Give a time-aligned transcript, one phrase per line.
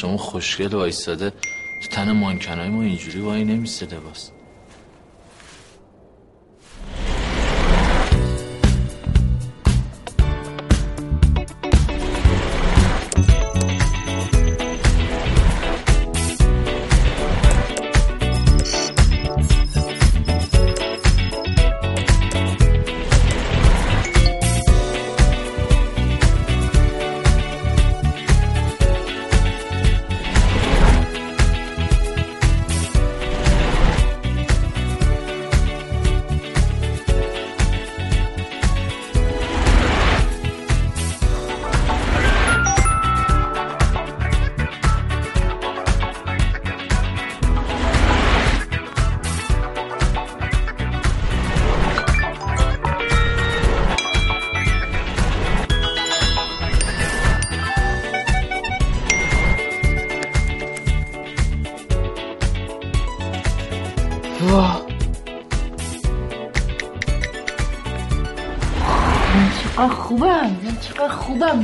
[0.00, 1.30] شما خوشگل وایستاده
[1.80, 4.30] تو تن مانکنای ما اینجوری وای نمیسته لباس.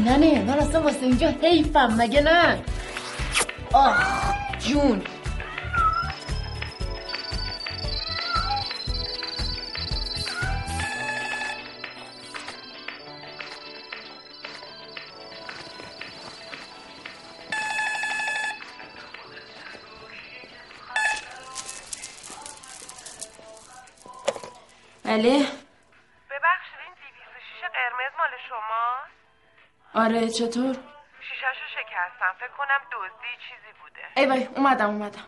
[0.06, 2.58] خوبم ننه من اصلا واسه اینجا حیفم مگه نه؟
[3.72, 5.02] آخ جون.
[30.38, 30.76] چطور؟
[31.20, 32.32] شیشهشو شکستم.
[32.40, 34.04] فکر کنم دزدی چیزی بوده.
[34.16, 35.26] ای وای اومدم اومدم.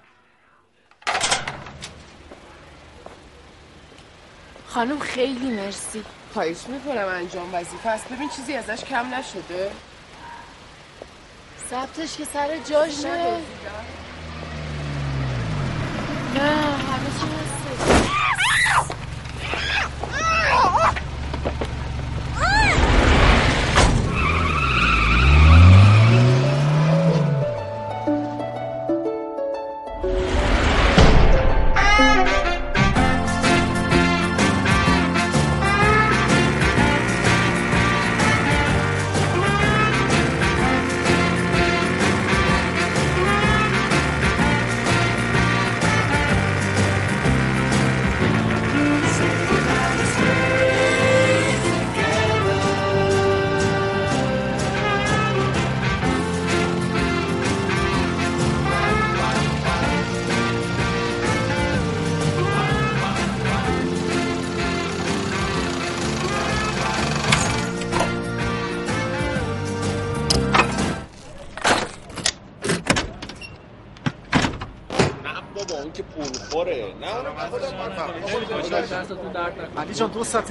[4.66, 6.04] خانم خیلی مرسی.
[6.34, 8.08] خواهش می‌کنم انجام وظیفه است.
[8.12, 9.72] ببین چیزی ازش کم نشده.
[11.70, 13.08] ثبتش که سر جاشه.
[16.34, 16.50] نه
[16.88, 17.67] همه چی هسته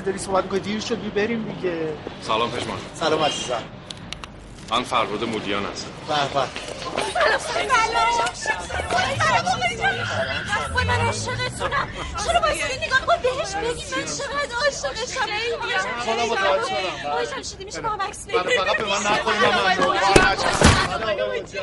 [0.08, 1.94] داری صحبت می‌کنی؟ دیر شد بی بریم دیگه.
[2.22, 2.78] سلام پشمان.
[2.94, 3.64] سلام عزیزم.
[4.72, 5.88] من فرباد مولیان هستم.
[6.08, 6.48] به به.
[10.86, 11.88] من عاشقتونم.
[12.26, 15.28] چرا باید نگاه کن بهش بگی من چقدر عاشقشم.
[16.00, 17.12] خدا متوجه شدم.
[17.14, 19.98] وای جمشیدی میشه با هم عکس بگیریم فقط به من نکنید من ممنون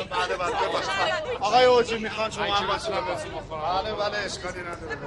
[0.09, 3.03] بله بله ببخشید آقای اوجی می‌خوان شما هم بخورم
[3.61, 4.97] بله بله اشکالی نداره.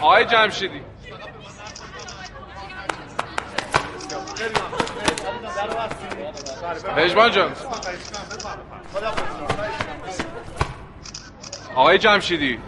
[0.00, 0.80] آقای جمشیدی.
[6.96, 7.52] پژمان جان.
[11.74, 12.58] آقای جمشیدی.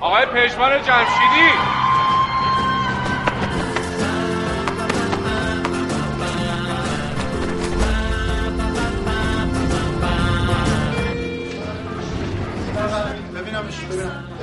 [0.00, 1.79] آقای پژمان جمشیدی.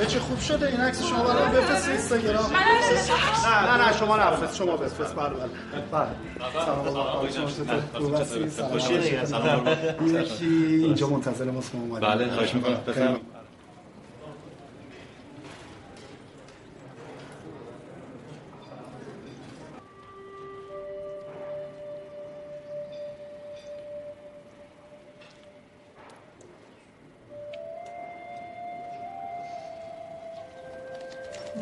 [0.07, 2.45] چه خوب شده این عکس شما برام بفرست اینستاگرام.
[3.45, 5.49] نه نه نه شما نفرست شما بفرست بله بله.
[5.91, 6.07] بله.
[7.93, 9.67] سلام هستی سلام خوشی دیگه، سلام.
[9.99, 10.45] این یکی
[10.85, 12.09] اینجا منتظر ماست ما اومدیم.
[12.09, 12.77] بله، خواهش می‌کنم.
[12.87, 13.36] بفرمایید.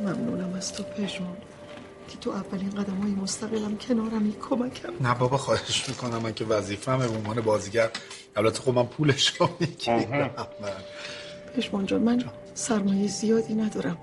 [0.06, 1.38] ممنونم از تو پژمان
[2.10, 6.18] که تو اولین قدم های مستقلم کنارمی کمکم نه بابا خواهش می‌کنم.
[6.18, 7.90] من که وظیفه‌مه به عنوان بازیگر.
[8.36, 10.30] البته خب من پولش رو می‌گیرم.
[11.58, 12.24] پشمان جان من
[12.54, 13.98] سرمایه زیادی ندارم.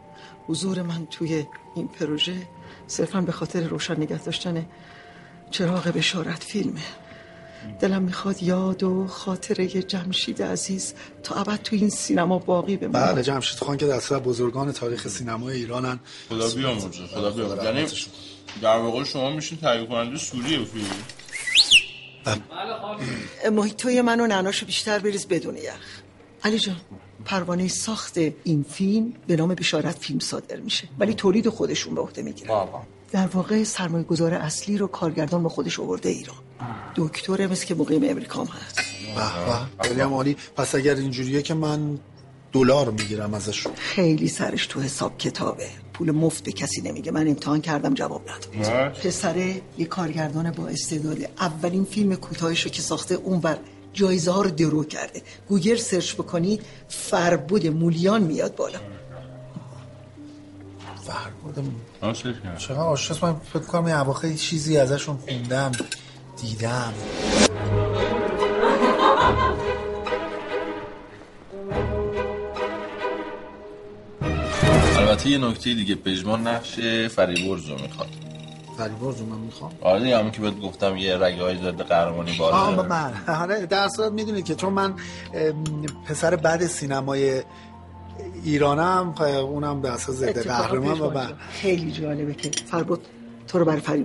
[0.46, 2.36] حضور من توی این پروژه
[2.86, 4.66] صرفا به خاطر روشن نگه داشتن
[5.50, 6.80] چراغ بشارت فیلمه.
[7.80, 13.12] دلم می‌خواد یاد و خاطره جمشید عزیز تا ابد تو این سینما باقی بمونه.
[13.12, 16.00] بله جمشید خان که دسته بزرگان تاریخ سینمای ایرانن.
[16.28, 17.64] خدا بیامرزه خدا بیامرزه.
[17.64, 17.86] یعنی
[18.62, 20.86] در واقع شما میشین تهیه کننده سوریه فیلم.
[23.52, 26.02] محیطای من و نعناشو بیشتر بریز بدون یخ.
[26.44, 26.76] علی جان
[27.24, 30.88] پروانه ساخت این فیلم به نام بشارت فیلم صادر میشه.
[30.98, 32.68] ولی تولید خودشون به عهده می‌گیرن.
[33.12, 36.36] در واقع سرمایه گذار اصلی رو کارگردان به خودش آورده ایران.
[36.96, 38.76] دکتره مثل که مقیم امریکام هست.
[38.76, 39.88] به به.
[39.88, 40.36] خیلی هم عالی.
[40.56, 41.98] پس اگر اینجوریه که من
[42.52, 43.66] دلار می‌گیرم ازش.
[43.76, 45.66] خیلی سرش تو حساب کتابه.
[45.92, 47.12] پول مفت به کسی نمیگه.
[47.12, 48.92] من امتحان کردم جواب نداد.
[48.92, 53.58] پسره یه کارگردان با استعداده اولین فیلم کوتاهش رو که ساخته اونور
[53.92, 55.22] جایزه ها رو درو کرده.
[55.48, 58.78] گوگل search بکنید فربود مولیان میاد بالا.
[61.02, 62.56] search کردم.
[62.58, 65.72] چقدر آشناس من فکر کنم این اواخر چیزی ازشون خوندم
[66.42, 66.92] دیدم.
[74.96, 78.08] البته یه نکته دیگه پژمان نقش فریبرز رو می‌خواد.
[78.78, 82.36] فریبرز رو من می‌خوام؟ آره دیگه همون که بهت گفتم یه رگه های ضد قهرمانی
[82.38, 82.86] بالا آه.
[82.86, 84.94] من آره در صورت می‌دونید که چون من
[86.08, 87.42] پسر بعد سینمای
[88.44, 93.06] ایرانم اونم به اساس ضد قهرمان و جان، خیلی جالبه که فربود
[93.48, 94.02] تو رو برای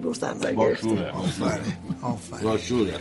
[0.56, 1.74] باشوره آفرین.
[2.02, 2.94] آفرین باشوره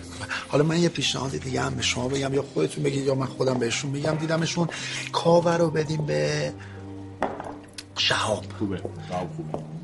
[0.48, 3.58] حالا من یه پیشنهاد دیگه هم به شما بگم یا خودتون بگید یا من خودم
[3.58, 4.68] بهشون بگم دیدمشون.
[5.12, 6.52] کاوه رو بدیم به
[7.98, 8.44] شهاب.
[8.58, 8.80] خوبه.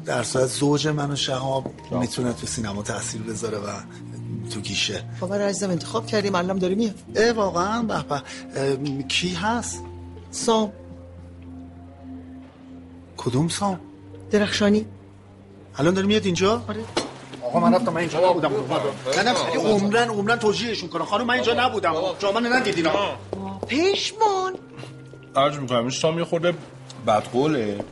[0.04, 3.68] در صورت زوج من و شهاب می‌تونه تو سینما تاثیر بذاره و
[4.50, 5.04] تو گیشه.
[5.20, 6.94] خبر عزیزم انتخاب کردیم علم داره میاد.
[7.36, 7.82] واقعا.
[7.82, 9.80] به کی هست؟
[10.30, 10.72] سام.
[13.24, 13.80] کدوم سام
[14.30, 14.86] درخشانی.
[15.78, 16.84] الان داره میاد اینجا؟ آره.
[17.42, 18.50] آقا من رفتم من اینجا نبودم.
[19.16, 21.94] نه نه عمرن عمرن توجیهشون کنم خانم من اینجا نبودم.
[22.22, 22.86] شما من ندیدین.
[23.68, 24.54] پشمان.
[25.36, 26.54] عرض می‌کنم این سام یه خورده
[27.06, 27.84] بدقوله.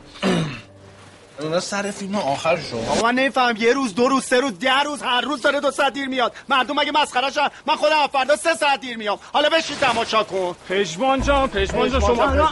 [1.41, 2.59] اونا سر فیلم آخر
[2.89, 5.71] آقا من نمیفهم یه روز دو روز سه روز ده روز هر روز داره دو
[5.71, 6.33] ساعت دیر میاد.
[6.49, 9.19] مردم مگه مسخره شن من خودم از فردا سه ساعت دیر میام.
[9.33, 10.55] حالا بشین تماشا کن.
[10.69, 12.49] پژمان جان پژمان جان شما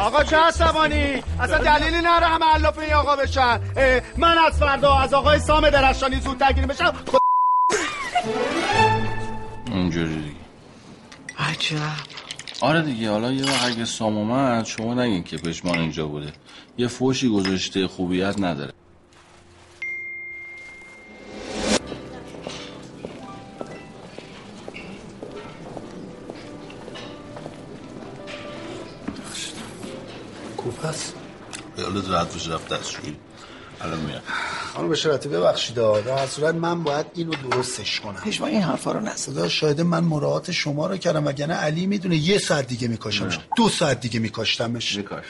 [0.00, 3.60] آقا چه عصبانی؟ اصلا دلیلی نره همه علاف این آقا بشن.
[4.16, 7.20] من از فردا از آقای سام درخشانی زودتر گیر بشم خود
[9.66, 10.36] اینجوری دیگه.
[11.38, 12.23] عجب.
[12.64, 16.32] آره دیگه حالا یه وقت اگه سام اومد شما نگین که پشمان اینجا بوده.
[16.78, 18.72] یه فوشی گذاشته خوبیت نداره.
[30.56, 31.12] کوپس
[31.78, 33.16] یادت رد بشه رفت دستشویی.
[33.84, 34.22] الان میاد.
[34.74, 35.76] خانم بشارتی ببخشید.
[35.76, 38.20] در هر صورت من باید اینو درستش کنم.
[38.20, 42.38] پشمان این حرفا رو نزد شاهد من مراعات شما رو کردم وگرنه علی می‌دونه یه
[42.38, 43.38] ساعت دیگه میکاشمش.
[43.56, 44.96] دو ساعت دیگه میکاشتمش.
[44.96, 45.24] میکاش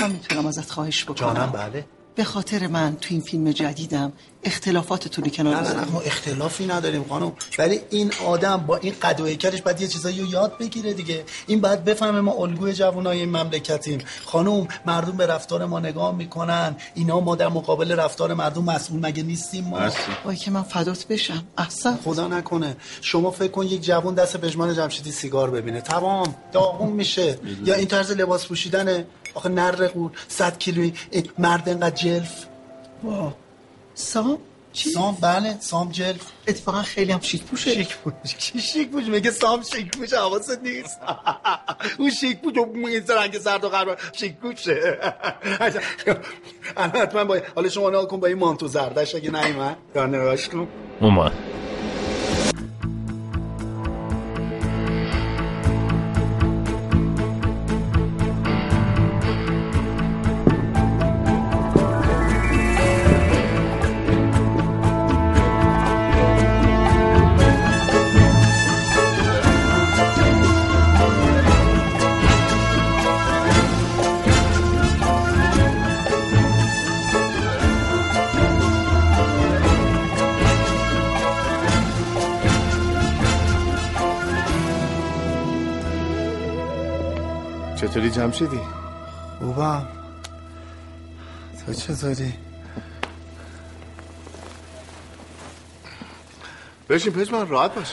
[0.00, 1.14] من می‌تونم ازت خواهش بکنم.
[1.16, 1.84] جانم بله.
[2.14, 4.12] به خاطر من تو این فیلم جدیدم
[4.44, 7.32] اختلافاتتون رو کنار نه نه ما اختلافی نداریم خانم.
[7.58, 11.24] ولی این آدم با این قد و هیکلش باید یه چیزایی رو یاد بگیره دیگه.
[11.46, 13.98] این باید بفهمه ما الگوی جوانای این مملکتیم.
[14.24, 16.76] خانم مردم به رفتار ما نگاه می‌کنن.
[16.94, 19.80] اینا ما در مقابل رفتار مردم مسئول مگه نیستیم ما؟
[20.24, 21.44] وای که من فدات بشم.
[21.58, 21.98] احسن.
[22.04, 22.76] خدا نکنه.
[23.00, 25.80] شما فکر کن یک جوان دست پژمان جمشیدی سیگار ببینه.
[25.80, 26.34] تمام.
[26.52, 27.38] داغون میشه.
[27.64, 29.06] یا این طرز لباس پوشیدنه.
[29.34, 32.46] آخه نر قور صد کیلویی این مرد انقدر جلف.
[33.04, 33.32] وا.
[33.94, 34.38] سام؟
[34.72, 36.20] چی؟ سام بله سام جلف.
[36.46, 37.74] اتفاقا خیلی هم شیک پوشه.
[37.74, 38.34] شیک پوش.
[38.34, 39.04] کی شیک پوش.
[39.04, 40.12] میگه سام شیک پوش.
[40.12, 40.98] حواست نیست.
[41.98, 44.98] اون شیک پوش اون این رنگ زرد و قرمز شیک پوشه.
[46.76, 49.76] الان حتما با حالا شما نگاه کن با این مانتو زردش اگه نیومد.
[49.96, 50.68] نگاش کن.
[51.00, 51.32] اومد.
[88.22, 88.60] جمشیدی؟
[89.38, 89.88] خوبم
[91.66, 92.34] تو چطوری؟
[96.88, 97.92] بشین پشمان راحت باش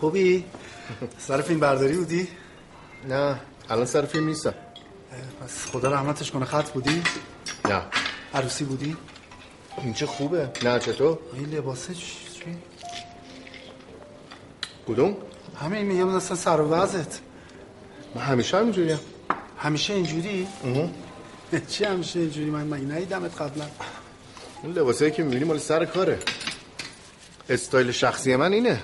[0.00, 0.44] خوبی؟
[1.18, 2.28] سر فیلم برداری بودی؟
[3.08, 3.40] نه
[3.70, 4.54] الان سر فیلم نیستم
[5.42, 7.02] پس خدا رحمتش کنه خط بودی؟
[7.64, 7.82] نه
[8.34, 8.96] عروسی بودی؟
[9.78, 12.56] این چه خوبه نه چطور این لباسه چی؟
[14.88, 15.16] کدوم
[15.56, 17.20] همین میگم اصلا سر و وضعت.
[18.14, 19.00] من همیشه همینجوریم.
[19.58, 20.48] همیشه اینجوری؟
[21.68, 23.64] چی همیشه اینجوری؟ من مگه ندیدمت قبلا
[24.62, 26.18] اون لباسایی که می‌بینی مال سر کاره.
[27.48, 28.82] استایل شخصی من اینه.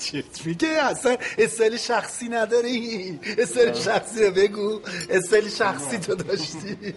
[0.00, 4.80] چیه مگه اصلا استایل شخصی نداری؟ استایل شخصی رو بگو.
[5.10, 6.76] استایل شخصی تو داشتی.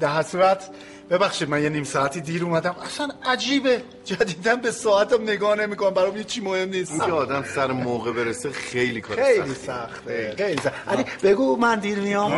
[0.00, 0.70] در صورت
[1.10, 2.76] ببخشید من یه نیم ساعتی دیر اومدم.
[2.84, 3.82] اصلا عجیبه.
[4.04, 5.90] جدیدن به ساعتم نگاه نمی‌کنم.
[5.90, 6.92] برام یه چی مهم نیست.
[6.92, 10.34] اینکه آدم سر موقع برسه خیلی کار خیلی سخته.
[10.36, 10.56] خیلی.
[10.56, 10.90] سخته.
[10.90, 12.30] علی بگو من دیر میام.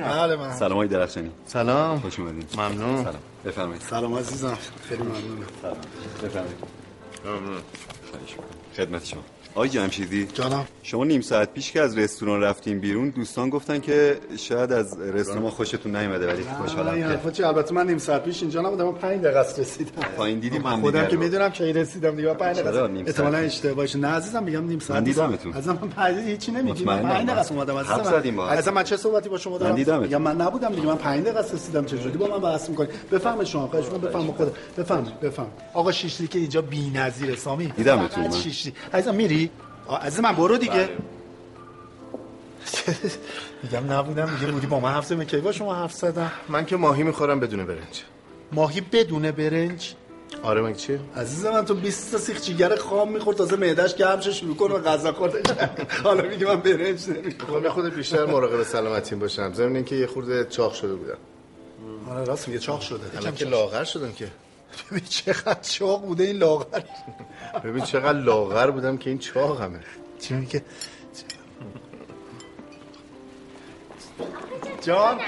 [0.00, 0.56] بله من.
[0.56, 1.30] سلام های درخشانی.
[1.46, 2.00] سلام.
[2.00, 2.46] خوش اومدین.
[2.54, 3.04] ممنون.
[3.04, 3.22] سلام.
[3.44, 3.82] بفرمایید.
[3.82, 4.58] سلام عزیزم.
[4.88, 5.46] خیلی ممنونم.
[5.62, 5.76] سلام.
[6.22, 6.56] بفرمایید.
[7.24, 7.62] می‌کنم.
[8.76, 9.22] خدمت شما.
[9.56, 14.18] آقای جمشیدی جانم شما نیم ساعت پیش که از رستوران رفتیم بیرون دوستان گفتن که
[14.36, 17.98] شاید از رستوران ما خوشتون نیومده ولی خوشحالم این که حرفا چی البته من نیم
[17.98, 21.16] ساعت پیش اینجا نبودم من 5 دقیقه است رسیدم پایین دیدیم من خودم که.
[21.16, 24.66] می‌دونم کی رسیدم دیگه 5 چرا دقیقه نیم احتمالاً ساعت؟ اشتباه باشه نه عزیزم میگم
[24.66, 25.04] نیم ساعت من.
[25.04, 25.52] دیدمتون.
[25.52, 27.14] عزیزم من 5 هیچی نمیگی من مطمئنم.
[27.14, 28.40] 5 دقیقه اومدم عزیزم زدیم.
[28.40, 30.02] عزیزم من چه صحبتی با شما دارم من دیدمتون.
[30.02, 32.88] میگم من نبودم دیگه من 5 دقیقه است رسیدم چه جوری با من بحث می‌کنی
[33.12, 38.24] بفهم شما خواهش می‌کنم بفهم خدا بفهم بفهم آقا شیشلی که اینجا بی‌نظیره سامی دیدمتون
[38.24, 38.30] من.
[38.30, 39.43] شیشلی عزیزم میری
[39.90, 40.88] عزیز من برو دیگه.
[43.62, 46.76] میگم نبودم میگه بودی با من حرف زدم کی با شما حرف زدم؟ من که
[46.76, 48.02] ماهی می‌خورم بدون برنج.
[48.52, 49.94] ماهی بدون برنج؟
[50.42, 54.20] آره مگه چیه عزیز من تو 20 تا سیخ جیگر خام می‌خورد تازه معدهش گرم
[54.20, 55.70] شه شروع کنه به غذا خوردن
[56.04, 57.62] حالا میگه من برنج نمی‌خورم.
[57.62, 59.52] خب خود بیشتر مراقب سلامتیم باشم.
[59.54, 61.18] ضمن اینکه یه خورده چاق شده بودم.
[62.10, 63.00] آره راست میگه چاق شده.
[63.16, 64.28] الان که لاغر شدم که.
[64.90, 66.80] ببین چقدر چاق بوده این لاغر.
[67.64, 69.80] ببین چقدر لاغر بودم که این چاقمه.
[70.20, 70.64] چی میگه؟
[74.82, 75.18] جان؟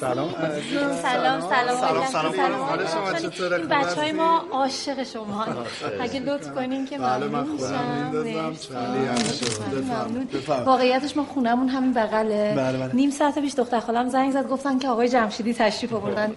[0.00, 0.34] سلام.
[1.02, 2.06] سلام سلام.
[2.06, 5.46] سلام بچه های ما عاشق شما.
[6.00, 10.26] اگه لطف کنین که بله من ممنون میشم.
[10.66, 12.54] واقعیتش ما خونمون همین بغله.
[12.56, 12.94] بله، بله.
[12.94, 16.36] نیم ساعت پیش دختر خالم زنگ زد گفتن که آقای جمشیدی تشریف آوردن.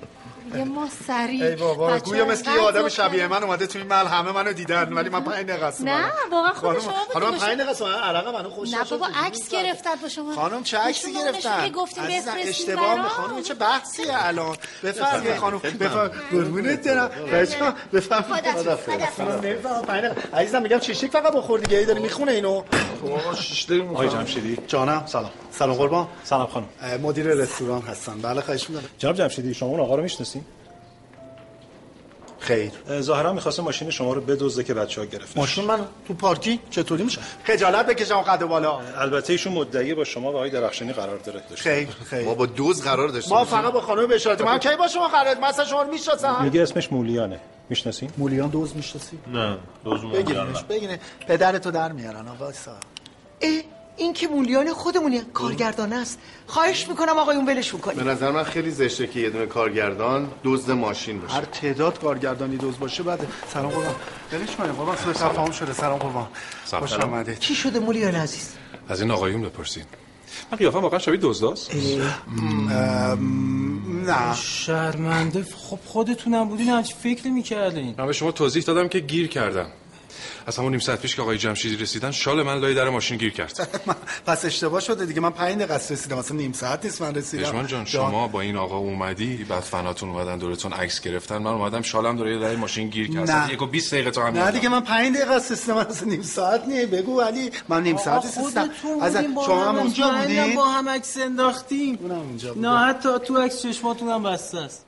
[0.57, 1.45] یه ما سریع.
[1.45, 3.27] ای بابا گویا مثل یه آدم شبیه.
[3.27, 6.05] من اومده تو این محل همه منو دیدن ولی من 5 دقیقه است نه.
[6.31, 10.07] واقعا خود شما خانم بود 5 دقیقه عرق منو خوش نه بابا عکس گرفتن با
[10.07, 10.35] شما.
[10.35, 13.07] خانم چه عکسی گرفتن؟ گفتیم عزیزم، بفرستیم اشتباه.
[13.07, 17.09] خانم چه بحثیه الان؟ بفرمایید خانم بفرم قربونت برم.
[17.33, 18.25] بچه‌ها بفرم
[20.33, 22.63] عزیزم میگم چیشیک فقط بخور دیگه ای داری می‌خونه اینو.
[23.93, 24.57] آقای جمشیدی.
[24.67, 25.31] جانم سلام.
[25.51, 26.07] سلام قربان.
[26.23, 26.67] سلام خانم.
[27.01, 28.89] مدیر رستوران هستن بله خواهش می‌کنم.
[28.97, 30.42] جناب جمشیدی شما اون آقا رو می‌شناسین؟
[32.43, 32.71] خیر.
[33.01, 35.39] ظاهرا می‌خواسته ماشین شما رو بدزده که بچه‌ها گرفتن.
[35.39, 38.79] ماشین من تو پارکی چطوری میشه؟ خجالت بکشم قد بالا.
[38.97, 42.25] البته ایشون مدعی با شما و آقای درخشانی قرار داره داشته خیر خیر.
[42.25, 44.41] ما با دوز قرار داشتیم ما فقط با خانم بشارت.
[44.41, 46.43] من کی با شما قرار من اصلا شما رو می‌شناسم.
[46.43, 47.39] میگه اسمش مولیانه.
[47.69, 50.97] می‌شناسین مولیان دوز می‌شناسی؟ نه دوز بگیرینش بگیرین
[51.27, 52.45] پدرتو در میارن آقا
[53.41, 53.61] اه
[53.97, 56.19] این که مولیان خودمونی کارگردانه است.
[56.47, 60.71] خواهش می‌کنم آقایون ولشون به کنید نظر من خیلی زشته که یه دونه کارگردان دزد
[60.71, 61.33] ماشین باشه.
[61.33, 63.95] هر تعداد کارگردانی دوز باشه بعد سلام قربان.
[64.31, 65.73] دلش کنه قربان سوء تفاهم شده.
[65.73, 66.27] سلام قربان.
[66.79, 67.39] خوش آمدید.
[67.39, 68.53] چی شده مولیان عزیز؟
[68.89, 69.85] از این آقایون بپرسید
[70.51, 71.71] من قیافم واقعا شبیه دزداست
[74.05, 74.35] نه.
[74.35, 77.95] شرمنده خب خودتونم بودین همچی فکر می‌کردین.
[77.97, 79.67] من به شما توضیح دادم که گیر کردم.
[80.47, 83.31] از همون نیم ساعت پیش که آقای جمشیدی رسیدن شال من لای در ماشین گیر
[83.33, 83.69] کرد.
[84.27, 85.21] پس اشتباه شده دیگه.
[85.21, 86.17] من 5 دقیقه رسیدم.
[86.17, 87.43] اصلا نیم ساعت نیست من رسیدم.
[87.43, 91.37] پشمان جان شما با این آقا اومدی؟ بعد فناتون اومدن دورتون عکس گرفتن.
[91.37, 93.31] من اومدم شالم داره لای ماشین گیر کرد.
[93.31, 93.37] نه.
[93.37, 95.77] اصلا یک و 20 دقیقه تا همین نه دیگه من 5 دقیقه رسیدم.
[95.77, 97.51] اصلا نیم ساعت نیه بگو علی.
[97.69, 98.69] من نیم ساعت رسیدم.
[99.01, 103.61] از شما هم اونجا بودین؟ با هم عکس انداختیم اونم اونجا نه حتی تو عکس
[103.61, 104.85] چشماتون هم بسته است.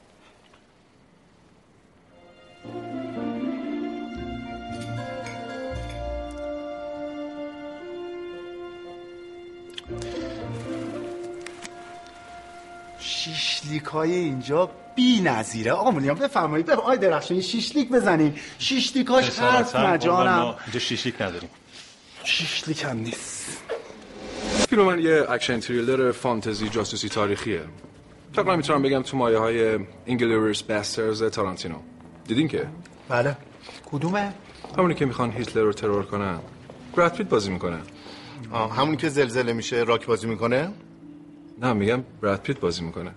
[13.00, 15.72] شیشلیک های اینجا بی نظیره.
[15.72, 16.65] آقا مولیان بفرمایید.
[16.65, 16.80] بف...
[16.80, 21.50] آی درخشانی شیشلیک بزنیم شیشلیکاش حرف نجانم اینجا شیشلیک نداریم.
[22.24, 23.58] شیشلیک هم نیست.
[24.70, 27.62] فیلم من یه اکشن تریلر فانتزی جاسوسی تاریخیه.
[28.34, 31.77] تقریبا می‌تونم بگم تو مایه های Inglourious Basterds تارانتینو.
[32.27, 32.68] دیدین که؟
[33.10, 33.38] بله.
[33.92, 34.34] کدومه؟
[34.77, 36.39] همونی که می‌خوان هیتلر رو ترور کنن.
[36.96, 37.77] براد پیت بازی می‌کنه
[38.56, 40.72] آه همونی که زلزله میشه راک بازی می‌کنه؟
[41.62, 43.12] نه میگم براد پیت بازی می‌کنه.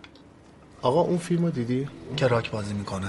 [0.82, 3.06] آقا اون فیلم رو دیدی؟ که راک بازی می‌کنه.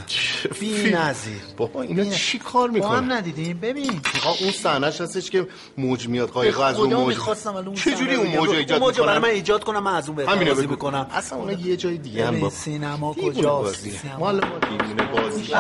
[0.60, 1.42] بی فیلم؟ نظیر.
[1.58, 3.60] بابا اینا چی کار می‌کنه؟ با هم ندیدیم.
[3.60, 4.02] ببین.
[4.26, 7.18] آقا اون صحنهش هستش که موج میاد قایقا از خدا موج.
[7.46, 8.50] اون چه جوری اون موج.
[8.50, 10.68] ایجاد اون موج رو برای من ایجاد کنم من از اون بهتر بازی.
[10.68, 13.88] می‌کنم اصلا اونا یه جای دیگه هم با سینما کجاست.
[14.20, 15.54] مال ما دیوونه بازی.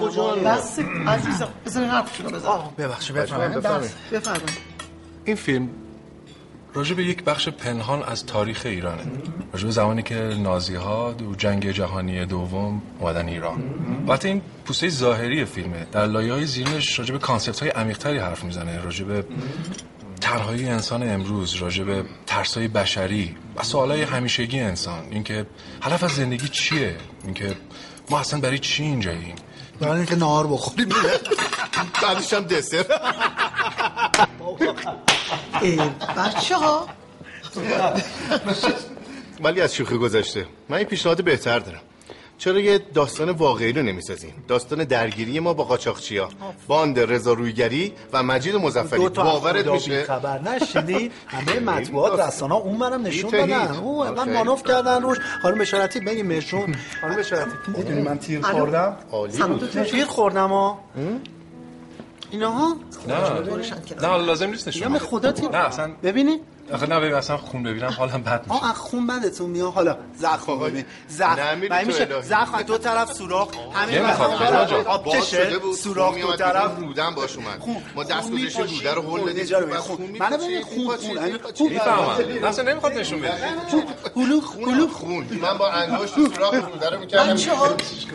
[0.00, 2.04] کجا بس عزیزم بزن
[2.78, 3.92] ببخشید بفرمایید، بفرمایید.
[4.12, 4.72] بفرمایید.
[5.24, 5.68] این فیلم
[6.74, 9.02] راجع به یک بخش پنهان از تاریخ ایرانه.
[9.52, 13.62] راجع به زمانی که نازی ها دو جنگ جهانی دوم اومدن ایران.
[14.08, 15.86] البته این پوسته ظاهری فیلمه.
[15.92, 18.82] در لایه های زیرش راجع به کانسپت های عمیقتری حرف می‌زنه.
[18.82, 19.24] راجع به
[20.20, 25.04] تنهایی انسان امروز راجع به ترس های بشری و سوالای همیشگی انسان.
[25.10, 25.46] اینکه
[25.82, 27.56] هدف از زندگی چیه؟ اینکه
[28.10, 29.34] ما اصلا برای چی اینجاییم؟
[29.80, 30.88] برای اینکه نهار بخوریم.
[32.02, 32.84] بعدش هم دسر.
[36.16, 36.86] بچه ها
[39.40, 40.46] ولی از شوخی گذشته.
[40.68, 41.80] من این پیشنهاد بهتر دارم.
[42.38, 46.28] چرا یه داستان واقعی رو نمی‌سازیم داستان درگیری ما با قاچاقچیا
[46.66, 52.54] باند رضا رویگری و مجید مزفری دو تا باورت میشه؟ خبر نشیدی همه مطبوعات رسانه
[52.54, 53.30] اون منم نشون.
[53.30, 53.74] دادن.
[53.74, 55.18] او انقدر خیلی مانوف کردن روش.
[55.42, 56.74] خانم بشارتی بگیم بهشون.
[57.00, 57.50] خانم بشارتی.
[57.76, 59.84] می‌دونی من تیر خوردم؟ عالی بود.
[59.84, 60.78] تیر خوردم ها؟
[62.32, 62.76] اینا ها
[63.08, 64.98] نه نه لازم نیست نشون یا به.
[64.98, 66.40] خدا نه اصلا ببینید
[66.72, 68.52] آخه نه ببین اصلا خون ببینم حالم بد میشه.
[68.52, 69.72] آه از خون بدتون میاد.
[69.72, 70.84] حالا زخم ببین.
[71.08, 71.58] زخم.
[71.86, 72.22] میشه.
[72.22, 73.48] زخم؟ دو طرف سوراخ.
[74.70, 74.86] جان.
[74.86, 77.62] آب کشه بود سوراخ دو طرف رودن باش اومد.
[77.94, 78.88] ما دست میپاشید.
[78.88, 79.32] روده رو هل خون.
[79.32, 80.06] دادیم خون.
[80.06, 80.96] میپاشید، ببین خون.
[80.96, 81.16] خون.
[81.16, 82.44] یعنی می‌فهمم.
[82.44, 83.32] اصلا نمی‌خواد نشون بده
[84.16, 84.88] هلو خون.
[84.88, 85.26] خون.
[85.42, 87.36] من با انگشت سوراخ روده رو می‌کردم.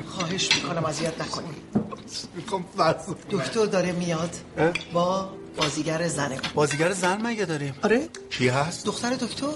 [0.08, 1.87] خواهش می‌کنم اذیت نکنید.
[2.36, 2.96] می‌خوام فرض
[3.32, 4.30] دکتر داره میاد
[4.93, 8.10] با بازیگر زنه بازیگر زن مگه داریم؟ آره.
[8.30, 9.48] کی هست؟ دختر دکتر.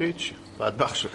[0.00, 0.32] هیچ.
[0.60, 1.10] بدبخت شد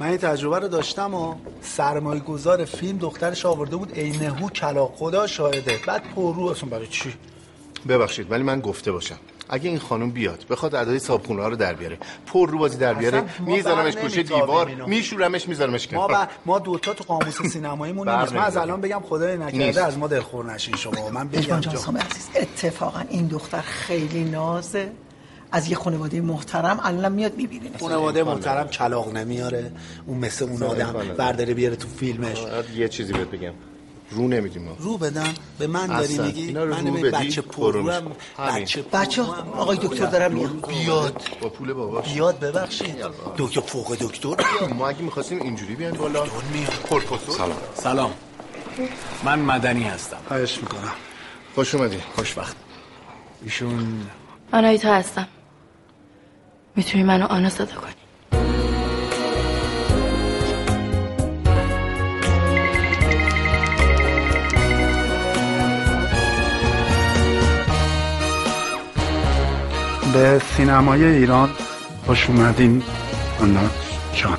[0.00, 5.26] من این تجربه رو داشتم و سرمایه گذار فیلم دخترش آورده بود عینهو کلا خدا
[5.26, 5.80] شاهده.
[5.86, 7.14] بعد پررو اصلا برای چی؟
[7.88, 9.18] ببخشید ولی من گفته باشم.
[9.48, 11.98] اگه این خانم بیاد بخواد ادای صابخونه ها رو در بیاره.
[12.26, 13.20] پر رو بازی در بیاره.
[13.20, 14.70] ما میذارمش گوشه دیوار.
[14.86, 16.24] میشورمش میذارمش ما کنار.
[16.24, 16.28] ب...
[16.46, 18.32] ما دوتا تو قاموس سینماییمون نیست.
[18.32, 18.56] من از.
[18.56, 19.36] الان بگم خدای.
[19.36, 21.10] نکرده از ما دلخور نشین شما.
[21.10, 24.90] من بگم جان عزیز اتفاقا این دختر خیلی نازه.
[25.52, 29.72] از یه خانواده محترم الان میاد می‌بینین خانواده محترم کلاق نمیاره.
[30.06, 32.44] اون مثل اون آدم برداره بیاره تو فیلمش.
[32.76, 33.52] یه چیزی بهت بگم.
[34.10, 34.76] رو نمیدیم ما.
[34.78, 36.26] رو بدم به من داری اصلا.
[36.26, 37.92] میگی؟ اینا رو من رو به بدی، بچه پرو.
[38.38, 41.22] بچه بچه آقای دکتر دارم میاد بیاد.
[41.42, 42.12] با پول باباش.
[42.14, 42.96] بیاد ببخشید.
[43.38, 44.36] دکتر فوق دکتر.
[44.74, 46.24] ما اگه می‌خواستیم اینجوری بیایم بالا.
[46.90, 47.56] پرپسور سلام.
[47.74, 48.12] سلام.
[49.24, 50.18] من مدنی هستم.
[50.28, 50.92] خواهش می‌کنم.
[51.54, 51.98] خوش اومدی.
[52.16, 52.56] خوش وقت
[53.44, 54.00] ایشون
[54.52, 55.28] آنایتا هستم.
[56.76, 58.05] می‌تونی منو آنا صدا کنی.
[70.16, 71.50] به سینمای ایران
[72.06, 72.82] خوش اومدین.
[73.40, 73.70] آنا
[74.14, 74.38] جان.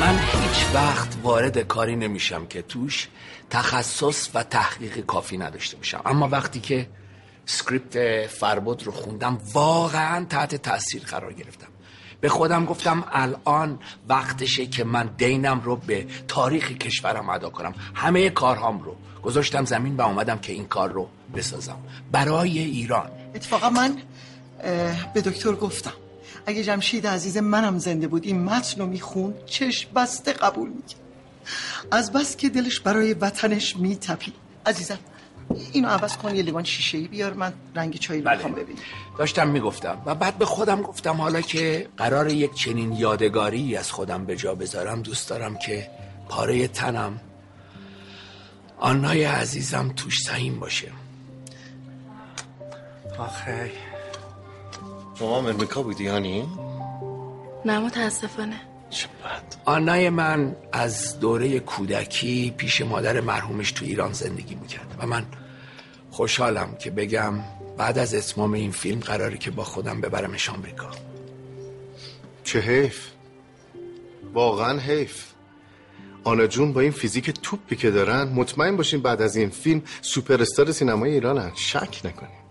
[0.00, 3.08] من هیچ وقت وارد کاری نمیشم که توش
[3.50, 6.00] تخصص و تحقیق کافی نداشته باشم.
[6.04, 6.88] اما وقتی که
[7.46, 11.68] سکریپت فربود رو خوندم واقعا تحت تاثیر قرار گرفتم.
[12.20, 13.78] به خودم گفتم الان
[14.08, 17.74] وقتشه که من دینم رو به تاریخ کشورم ادا کنم.
[17.94, 18.96] همه کارهام رو.
[19.22, 21.78] گذاشتم زمین و اومدم که این کار رو بسازم.
[22.12, 23.10] برای ایران.
[23.34, 23.96] اتفاقا من
[25.14, 25.92] به دکتر گفتم
[26.46, 31.00] اگه جمشید عزیز منم زنده بود این متن رو می‌خوند چشم بسته قبول می‌کرد.
[31.90, 34.32] از بس که دلش برای وطنش میتپی.
[34.66, 34.98] عزیزم
[35.72, 38.42] اینو عوض کن یه لیوان شیشه ای بیار من رنگ چای رو بله.
[38.42, 38.78] ببینم.
[39.18, 44.24] داشتم می‌گفتم و بعد به خودم گفتم حالا که قرار یک چنین یادگاری از خودم
[44.24, 45.90] به جا بذارم دوست دارم که
[46.28, 47.20] پاره تنم
[48.78, 50.88] آنای عزیزم توش سهیم باشه.
[53.18, 53.70] آخه.
[55.18, 56.48] شما امریکا بودی هانی؟
[57.64, 58.60] نه متاسفانه.
[59.64, 65.26] آنای من از دوره کودکی پیش مادر مرحومش تو ایران زندگی می‌کرد و من
[66.10, 67.34] خوشحالم که بگم
[67.76, 70.90] بعد از اتمام این فیلم قراره که با خودم ببرمش آمریکا.
[72.44, 73.06] چه حیف.
[74.34, 75.24] واقعا حیف.
[76.24, 80.42] آنا جون با این فیزیک توپی که دارن مطمئن باشین بعد از این فیلم سوپر
[80.42, 81.52] استار سینمای ایرانن.
[81.54, 82.47] شک نکنین.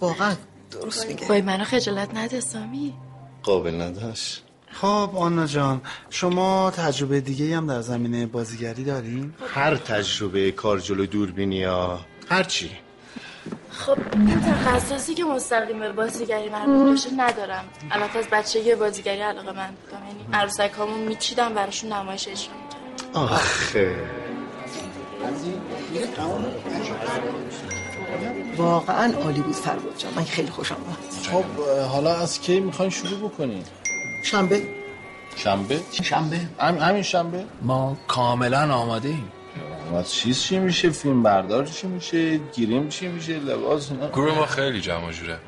[0.00, 0.34] واقعا.
[0.70, 1.28] درست میگه.
[1.28, 2.94] وای منو خجالت نده سامی.
[3.42, 4.42] قابل نداشت.
[4.72, 5.80] خب آنا جان
[6.10, 12.00] شما تجربه دیگه هم در زمینه بازیگری دارین؟ هر تجربه کار جلو دوربینی ها.
[12.28, 12.70] هر چی.
[13.70, 17.64] خب این تخصصی که مستقیم به بازیگری مربوط بشه ندارم.
[17.90, 20.02] البته از بچگی بازیگری علاقه من بودم.
[20.08, 23.20] یعنی عروسک هامون میچیدم براشون نمایش اجرا می‌کردم.
[23.20, 23.96] آخه.
[28.56, 30.12] واقعا عالی بود فرباد جان.
[30.16, 30.98] من خیلی خوشم اومد.
[31.30, 33.62] خب حالا از کی می‌خواین شروع بکنین
[34.24, 34.62] شنبه.
[35.36, 36.40] شنبه؟ شنبه.
[36.60, 39.32] هم همین شنبه؟ ما کاملا آماده ایم
[39.96, 44.46] از چیز چی میشه؟ فیلم بردار چی میشه؟ گیریم چی میشه؟ لباس اینا؟ گروه ما
[44.46, 45.38] خیلی جمع جوره.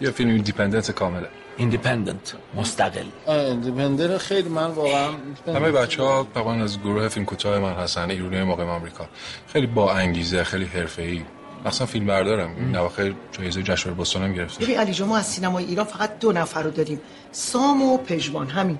[0.00, 1.28] یه فیلم independent کامله.
[1.56, 2.34] independent.
[2.54, 3.04] مستقل.
[3.28, 4.48] independent خیلی.
[4.48, 5.08] من واقعا
[5.46, 6.26] همه بچه ها
[6.62, 9.04] از گروه فیلم کوتاه من هستن ایرانی مقیم آمریکا.
[9.52, 11.22] خیلی با انگیزه خیلی حرفه‌ای.
[11.64, 14.64] مثلا فیلم بردارم این اواخر جایزه جشنواره بوستون هم گرفته.
[14.64, 17.00] ببین علی جان ما از سینمای ایران فقط دو نفر رو داریم.
[17.32, 18.78] سام و پژمان همین.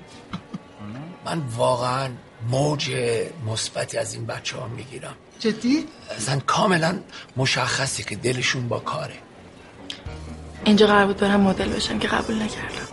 [1.25, 2.09] من واقعا
[2.51, 2.91] موج
[3.47, 5.15] مثبتی از این بچه ها می‌گیرم.
[5.39, 5.85] جدی؟
[6.17, 6.99] اصلا کاملا
[7.37, 9.15] مشخصه که دلشون با کاره.
[10.65, 12.89] اینجا قرار بود برم مدل بشم که قبول نکردم.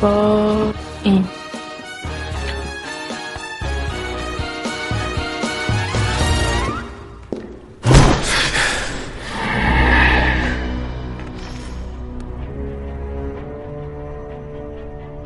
[0.00, 1.28] با این.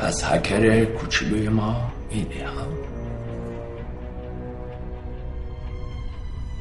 [0.09, 2.69] از هکر کوچولوی ما اینه هم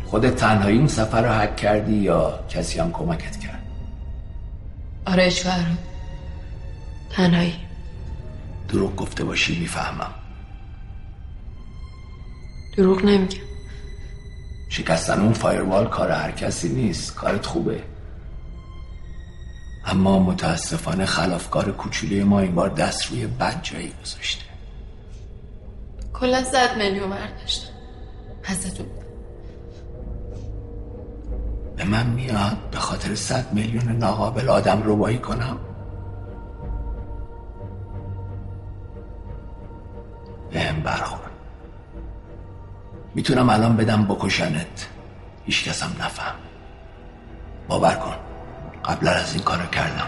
[0.05, 3.63] خودت تنهایی این سفر رو حک کردی یا کسی هم کمکت کرد؟
[5.05, 5.71] آره اشوهر
[7.09, 7.55] تنهایی.
[8.67, 10.13] دروغ گفته باشی می‌فهمم.
[12.77, 13.37] دروغ نمیگم.
[14.69, 17.83] شکستن اون فایروال کار هر کسی نیست کارت خوبه.
[19.87, 24.43] اما متاسفانه خلافکار کوچولوی ما این بار دست روی بد جایی گذاشته.
[26.13, 27.73] کلا صد میلیون برداشتم
[28.43, 28.85] ازتون.
[31.77, 35.57] به من میاد به خاطر صد میلیون ناقابل آدم روبایی کنم؟
[40.51, 41.19] به هم برخور
[43.15, 44.87] می‌تونم الان بدم بکشنت.
[45.45, 46.35] هیچ کسم نفهم.
[47.67, 48.26] باور کن.
[48.87, 50.07] قبلا از این کارو کردم.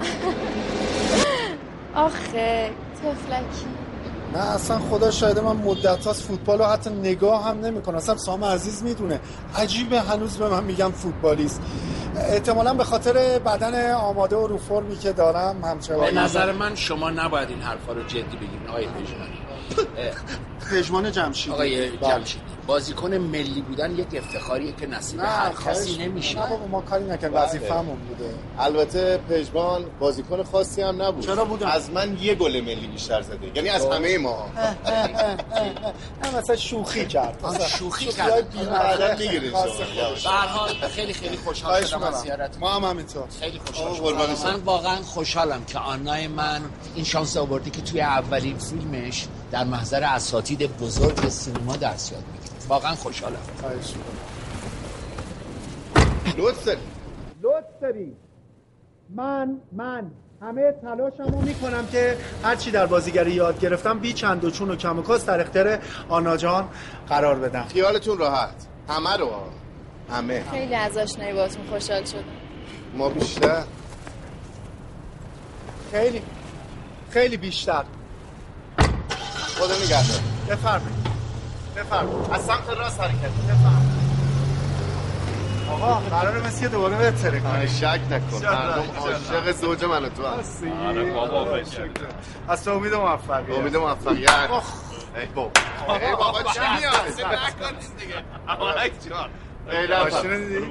[1.94, 2.70] آخه
[3.02, 3.66] تفلکی.
[4.34, 7.96] نه اصلا خدا شاهده من مدت هاست فوتبال رو حتی نگاه هم نمی‌کنم.
[7.96, 9.20] اصلا سام عزیز می‌دونه.
[9.56, 11.60] عجیبه هنوز به من میگم فوتبالیست.
[12.16, 17.10] احتمالا به خاطر بدن آماده و رو فرمی که دارم همچنان به نظر من شما
[17.10, 19.36] نباید این حرفا رو جدی بگیرین آقای پژمانی.
[20.70, 21.54] پژمان جمشیدی.
[21.54, 22.10] آقای بله.
[22.10, 22.55] جمشیدی.
[22.66, 27.28] بازیکن ملی بودن یک افتخاریه که نصیب هر کسی نمیشه نه بابا ما کاری نکردیم
[27.28, 27.44] بله.
[27.48, 32.86] وظیفه‌مون بوده البته پژمان بازیکن خاصی هم نبود چرا بودن؟ از من یه گل ملی
[32.86, 34.46] بیشتر زده یعنی از همه ما
[36.22, 38.70] نه مثلا شوخی کرد مثلا شوخی کرد.
[38.70, 39.60] بعداً می‌گیرین شما.
[39.60, 40.24] خاص خودش.
[40.24, 42.20] به هر حال خیلی خیلی خوشحال شدم از.
[42.20, 44.50] زیارت ما هم همینطور خیلی خوشحال شدم.
[44.50, 46.60] من واقعا خوشحالم که آنای من
[46.94, 52.45] این شانس آوردی که توی اولین فیلمش در محضر اساتید بزرگ سینما درس یاد بگیره
[52.68, 53.36] واقعا خوشحالم.
[53.62, 53.78] داری.
[57.42, 58.12] لطف داری.
[59.14, 60.10] من من
[60.42, 64.98] همه تلاشمو می‌کنم که هرچی در بازیگری یاد گرفتم بی چند و چون و کم
[64.98, 66.68] و کاس در اختیار آنا جان
[67.08, 67.64] قرار بدم.
[67.64, 68.66] خیالتون راحت.
[68.88, 69.30] همه رو؟
[70.10, 70.44] همه.
[70.50, 72.24] خیلی از آشنایی باتون خوشحال شدم.
[72.96, 73.62] ما بیشتر.
[75.92, 76.22] خیلی
[77.10, 77.84] خیلی بیشتر.
[79.58, 80.20] خدا نگهدار.
[80.48, 81.05] بفرمایید.
[81.76, 82.30] بفرمایید.
[82.32, 84.06] از سمت راست حرکت بفرمایید.
[85.70, 88.46] آقا قراره مثل دوباره بهتره آره، کنی شک نکن.
[88.46, 90.26] مردم عاشق زوج من و تو.
[90.26, 91.56] هست آره بابا
[92.48, 93.58] از تو امید موفقیت.
[93.58, 94.30] امید موفقیت.
[95.16, 95.50] ای بابا.
[95.94, 96.42] ای بابا.
[96.42, 97.16] چی میاد
[99.70, 100.64] ای ماشین دیدی؟ ای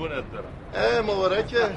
[1.07, 1.69] مبارکه.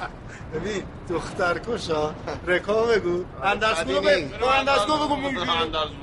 [0.54, 2.14] ببین دختر کشا
[2.46, 3.24] رکا بگو.
[3.42, 4.46] اندرسگو رو بگو.
[4.46, 5.36] اندرسگو بگو میگی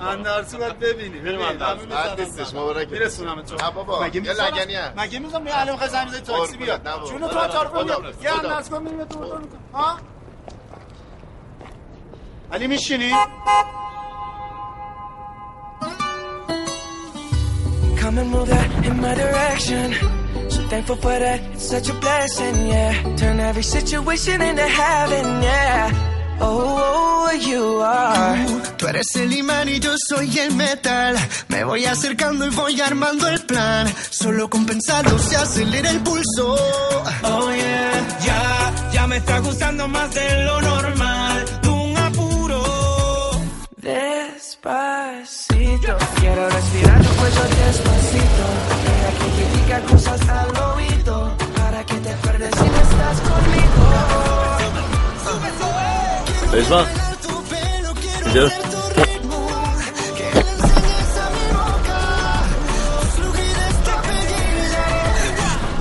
[0.02, 2.92] اندرسگو باید ببینی ببین بد نیستش مبارکه.
[2.92, 3.72] میرسونم تو.
[3.72, 6.82] بابا مگه می‌ذارم؟ لگنی مگه میزم یه الان خواهی زمین تاکسی بیاد.
[7.10, 8.50] جون تو میاد حافظ، یه خدا.
[8.50, 9.40] اندرسگو میریم تو.
[9.74, 9.98] ها؟
[12.52, 13.12] علی میشینی؟
[18.00, 20.25] Come and move that in my direction.
[20.70, 23.16] Thankful for that, it's such a blessing, yeah.
[23.18, 25.92] Turn every situation into heaven, yeah.
[26.42, 28.38] Oh, oh, you are.
[28.78, 31.16] Tú eres el imán y yo soy el metal.
[31.48, 33.88] Me voy acercando y voy armando el plan.
[34.10, 36.58] Solo con pensarlo se acelera el pulso.
[37.24, 38.08] Oh, yeah.
[38.26, 41.46] Ya, ya me me está gustando más de lo normal.
[41.62, 42.62] De un apuro.
[43.78, 44.68] Despacito.
[46.20, 48.75] Quiero respirar tu cuello despacito.
[49.54, 51.18] Diga cosas al oído.
[51.58, 53.84] Para que te pierdas si no estás conmigo.
[56.54, 56.86] پشمان
[58.26, 58.48] اینجا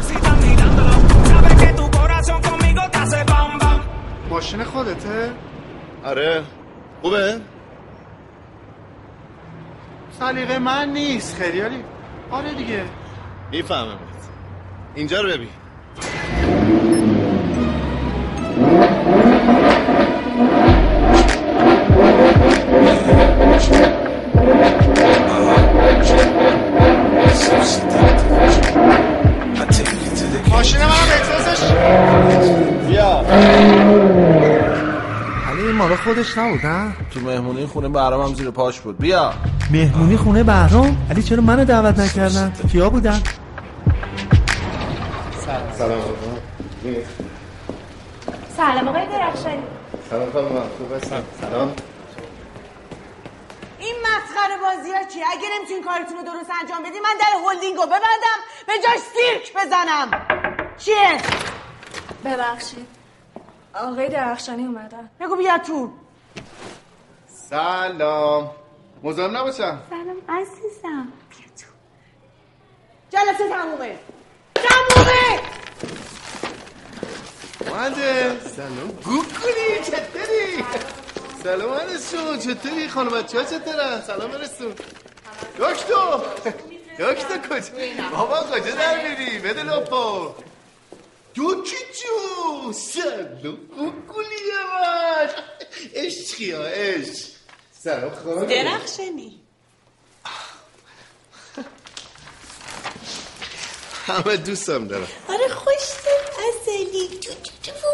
[0.07, 0.95] Si estás mirándolo,
[1.31, 3.81] sabes que tu corazón conmigo te hace bam bam.
[4.31, 5.31] ماشین خودته؟
[6.05, 6.43] آره
[7.03, 7.41] خوبه؟
[10.19, 11.85] سلیقه من نیست خیلیالی
[12.31, 12.85] آره دیگه
[13.55, 13.99] می‌فهمم.
[14.95, 15.49] اینجا رو ببین.
[30.51, 31.73] ماشین من احساسش
[32.89, 33.25] بیا.
[35.59, 38.99] این مالا خودش نبود نه؟ تو مهمونی خونه برام هم زیر پاش بود.
[38.99, 39.33] بیا.
[39.71, 43.21] مهمونی خونه بهرام؟ علی چرا منو دعوت نکردن؟ کیا بودن؟
[45.45, 45.73] سلام.
[48.57, 49.63] سلام آقای درخشانی
[50.11, 51.75] سلام خانم خوب هستم سلام.
[53.79, 57.77] این مسخره بازی ها چیه؟ اگه نمی‌تونین کارتون رو درست انجام بدین من در هلدینگ
[57.77, 60.27] رو ببندم به جاش سیرک بزنم.
[60.79, 61.21] چیه؟
[62.25, 62.87] ببخشید.
[63.75, 65.11] آقای درخشانی اومدن.
[65.21, 65.91] بگو بیا تو.
[67.27, 68.51] سلام.
[69.03, 69.83] مزاحم نباشم.
[69.91, 71.13] سلام عزیزم.
[71.31, 71.67] بیا تو.
[73.11, 73.99] جلسه تمومه.
[74.65, 75.41] تمومه
[77.71, 78.89] مهنده سلام.
[79.05, 80.65] گوگلی چطوری؟
[81.43, 84.75] سلام انسون چطوری خانم بچه ها چطورن سلام برسون.
[85.59, 86.19] دکتر!
[86.99, 90.35] دکتر کجا؟ بابا کجا در میری؟ بده لپا
[91.35, 93.57] دوکی جو سلام.
[93.77, 95.29] گوگلی من
[95.95, 97.29] عشقی ها عشق.
[97.85, 98.45] سلام خانم.
[98.47, 99.41] درخشنی
[104.07, 105.09] همه دوستم دارم.
[105.29, 105.73] آره خوش
[106.49, 107.87] اصلی تو تو تو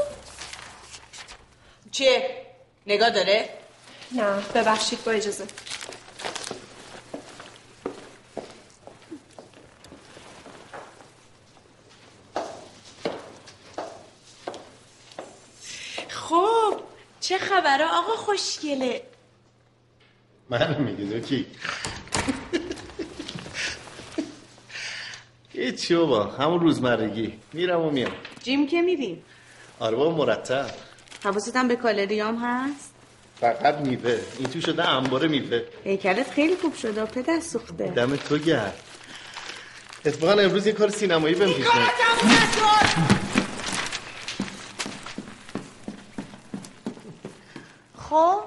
[1.91, 2.47] چیه؟
[2.87, 3.49] نگاه داره؟
[4.13, 5.45] نه ببخشید با اجازه.
[16.09, 16.81] خب
[17.21, 19.03] چه خبره؟ آقا خوشگله.
[20.51, 21.47] من میگی دوکی
[25.61, 27.33] هیچی بابا همون روزمرگی.
[27.53, 28.13] میرم و میام.
[28.43, 29.23] جیم که میریم
[29.81, 30.71] آره بابا مرتب.
[31.25, 32.95] حواست هم به کالریام هست.
[33.41, 34.19] فقط میوه.
[34.39, 35.61] این تو شده انباره میوه.
[35.85, 37.87] هیکلت خیلی خوب شده پدر سوخته.
[37.87, 38.81] دم تو گرد
[40.05, 41.67] اتفاقا امروز یه کار سینمایی بهم پیش.
[47.97, 48.41] خب؟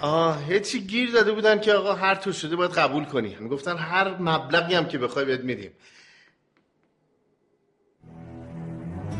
[0.00, 3.36] آه هیچی گیر داده بودن که آقا هر تو شده باید قبول کنی.
[3.40, 5.70] می‌گفتن هر مبلغی هم که بخوای بهت میدیم.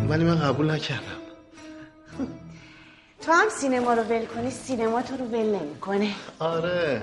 [0.09, 1.21] ولی من قبول نکردم.
[3.21, 6.11] تو هم سینما رو ول کنی سینما تو رو ول نمی‌کنه.
[6.39, 7.03] آره.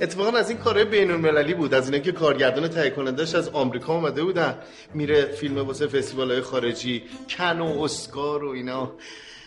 [0.00, 1.74] اتفاقا از این کارهای بین المللی بود.
[1.74, 4.58] از اینا که کارگردان تهیه کنندش از آمریکا اومده بودن.
[4.94, 7.02] میره فیلم واسه فستیوال های خارجی
[7.38, 8.92] کن و اسکار و اینا.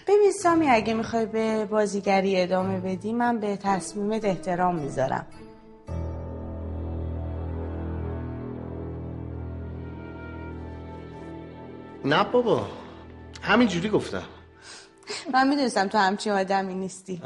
[0.08, 5.28] ببین سامی اگه می‌خوای به بازیگری ادامه بدی من به تصمیمت احترام می‌ذارم.
[12.06, 12.68] نه بابا
[13.42, 14.24] همینجوری گفتم.
[15.34, 17.22] من می‌دونستم تو همچین آدمی نیستی.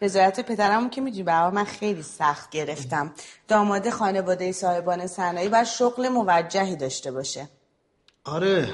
[0.00, 3.12] رضایت پدرمو که می‌دونی برای من خیلی سخت گرفتم.
[3.48, 7.48] داماد خانواده صاحبان صنایع باید شغل موجهی داشته باشه.
[8.24, 8.68] آره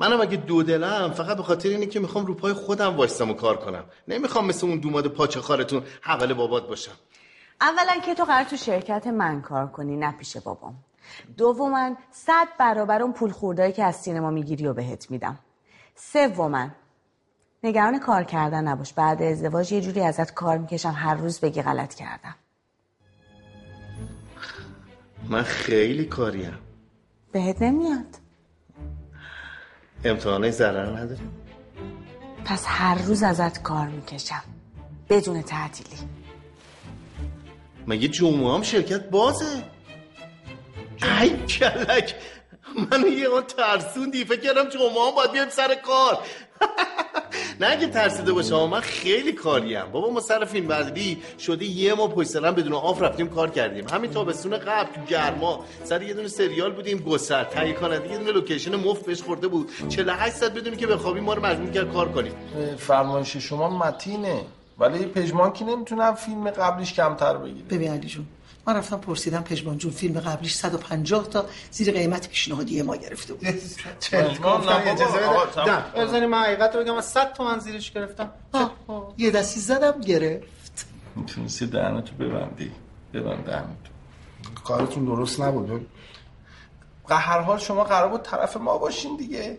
[0.00, 3.34] منم اگه دو دلم فقط به خاطر اینه که می‌خوام رو پای خودم وایستم و
[3.34, 3.84] کار کنم.
[4.08, 6.92] نمی‌خوام مثل اون دوماد پاچه خارتون حول بابات باشم.
[7.60, 10.74] اولا که تو قرار تو شرکت من کار کنی نه پیش بابام.
[11.36, 15.38] دوما صد برابر اون پول خوردهایی که از سینما می‌گیری و بهت میدم.
[15.94, 16.68] سوما
[17.64, 18.92] نگران کار کردن نباش.
[18.92, 22.34] بعد ازدواج یه جوری ازت کار می‌کشم هر روز بگی غلط کردم.
[25.28, 26.58] من خیلی کاریم.
[27.32, 28.25] بهت نمیاد.
[30.10, 31.20] امتحانه ضرر نداره
[32.44, 34.42] پس هر روز ازت کار می‌کشم
[35.08, 35.96] بدون تعطیلی.
[37.86, 39.62] مگه جمعه هم شرکت بازه؟
[41.20, 42.14] ای کلک
[42.92, 44.24] من یه آن ترسوندی.
[44.24, 46.18] فکر کردم جمعه هم باید بیایم سر کار.
[47.60, 49.84] نه اگه ترسیده باشه اما من خیلی کاریم.
[49.92, 53.88] بابا ما سر فیلم برداری شده یه ما پشت سرم بدون آف رفتیم کار کردیم.
[53.88, 55.64] همین تابستون قبل تو گرما.
[55.84, 59.70] سر یه دونه سریال بودیم گسر تهیه کننده یه دونه لوکیشن مفت بهش خورده بود.
[59.88, 62.32] 48 ساعت بدونی که بخوابیم ما رو مجبور کرد کار کنیم.
[62.78, 64.40] فرمایش شما متینه.
[64.78, 68.26] ولی پژمان که نمی‌تونم فیلم قبلیش کمتر بگیره ببین علی جون
[68.66, 73.46] من رفتم پرسیدم پژمان جون فیلم قبلیش 150 تا زیر قیمت پیشنهادی ما گرفته بود.
[75.94, 78.30] اجازه من حقیقت رو بگم من 100 تومن زیرش گرفتم.
[79.18, 80.86] یه دستی زدم گرفت.
[81.16, 82.72] می‌تونستی دهنتو ببندی.
[83.14, 83.90] ببند دهنتو.
[84.64, 85.86] کارتون درست نبود.
[87.08, 89.58] به هر حال شما قرار بود طرف ما باشین دیگه.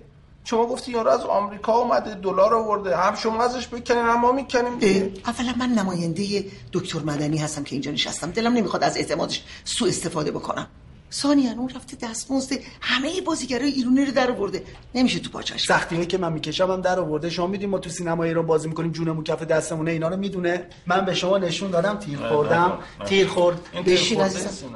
[0.49, 2.97] شما گفتی یارو از آمریکا اومده دلار آورده.
[2.97, 7.91] هم شما ازش بکنین هم ما می‌کنیم اولا من نماینده دکتر مدنی هستم که اینجا
[7.91, 8.31] نشستم.
[8.31, 10.67] دلم نمی‌خواد از اعتمادش سوء استفاده بکنم.
[11.11, 14.63] ثانیا اون رفته دستمزد همه بازیگرای ایرانی رو در آورده.
[14.95, 17.29] نمیشه تو پاچش سختی اینه که من می‌کشم هم در آورده.
[17.29, 20.65] شما می‌دونید ما تو سینما ایران بازی می‌کنیم جونمون کف دستمونه اینا رو می‌دونه.
[20.85, 22.79] من به شما نشون دادم تیر خوردم.
[23.05, 23.59] تیر خورد.
[23.73, 24.69] این تیر بشین عزیزم.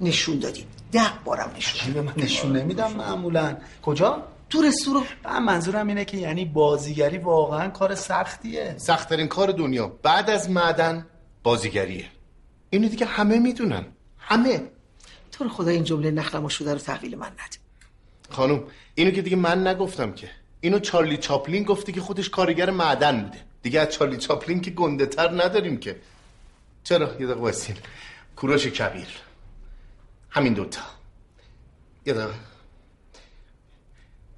[0.00, 0.66] نشون دادی.
[0.92, 3.56] ده بارم نشون به من نشون نمیدم معمولا.
[3.82, 5.04] کجا؟ تو رستوران.
[5.24, 8.74] من منظورم اینه که یعنی بازیگری واقعا کار سختیه.
[8.78, 9.88] سختترین کار دنیا.
[9.88, 11.06] بعد از معدن
[11.42, 12.06] بازیگریه.
[12.70, 13.86] اینو دیگه همه می‌دونن.
[14.18, 14.62] همه.
[15.32, 17.58] تو رو خدا این جمله نخلم شده رو تحویل من نده.
[18.30, 20.30] خانم اینو که دیگه من نگفتم که.
[20.60, 23.38] اینو چارلی چاپلین گفته که خودش کارگر معدن بوده.
[23.62, 25.96] دیگه از چارلی چاپلین که گنده تر نداریم که.
[26.84, 27.76] چرا؟ یه دقیقه واسین
[28.36, 29.08] کوروش کبیر.
[30.30, 30.80] همین دوتا.
[32.06, 32.34] یه دقیقه.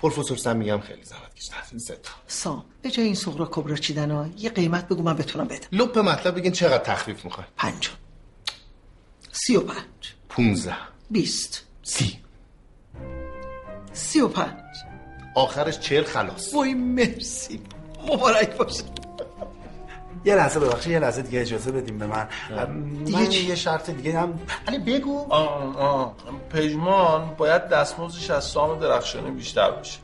[0.00, 3.76] پروفسور سم میگم خیلی زحمت کشیدن این سه تا سام به جای این سغرا کبرا
[3.76, 5.66] چیدن ها یه قیمت بگو من بتونم بدم.
[5.72, 7.90] لپ مطلب بگین چقدر تخفیف می‌خوای؟ پنج.
[9.32, 10.14] سی و پنج.
[10.28, 10.74] پونزه
[11.10, 11.64] بیست.
[11.82, 12.18] سی.
[13.92, 14.60] سی و پنج.
[15.34, 16.54] آخرش چهل خلاص.
[16.54, 17.60] وای مرسی.
[18.08, 18.84] مبارک باشه.
[20.24, 22.28] یه لحظه ببخشید یه لحظه دیگه اجازه بدیم به من.
[23.12, 24.40] من چی؟ یه شرط دیگه هم.
[24.68, 25.26] علی بگو.
[25.30, 26.14] آه آه.
[26.50, 29.98] پژمان باید دستمزدش از سام درخشانی بیشتر باشه.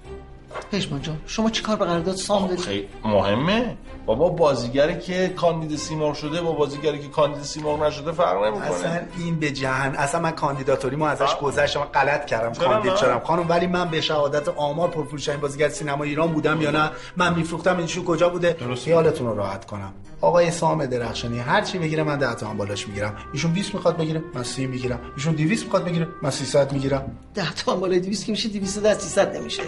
[0.72, 3.76] پشمان جان شما چیکار به قرارداد سام داری خیلی مهمه.
[4.06, 8.66] بابا بازیگری که کاندید سیمرغ شده با بازیگری که کاندید سیمرغ نشده فرق نمی‌کنه.
[8.66, 13.20] اصلا این به جهن اصلا من کاندیداتوری ما ازش گذشتم غلط کردم کاندید؟ شدم.
[13.24, 17.76] خانم ولی من به شهادت آمار پرفروشترین بازیگر سینما ایران بودم یا نه؟ من میفروختم
[17.76, 19.92] این شو کجا بوده؟ خیالتون رو راحت کنم.
[20.20, 23.16] آقای سام درخشانی هر چی بگیره من 10 تومن بالاش می‌گیرم.
[23.32, 25.00] ایشون 20 می‌خواد بگیره من 30 می‌گیرم.
[25.16, 27.18] ایشون 200 می‌خواد بگیره من 300 می‌گیرم.
[27.34, 29.62] ده تا بالای 200 که میشه 200 در 300 نمیشه.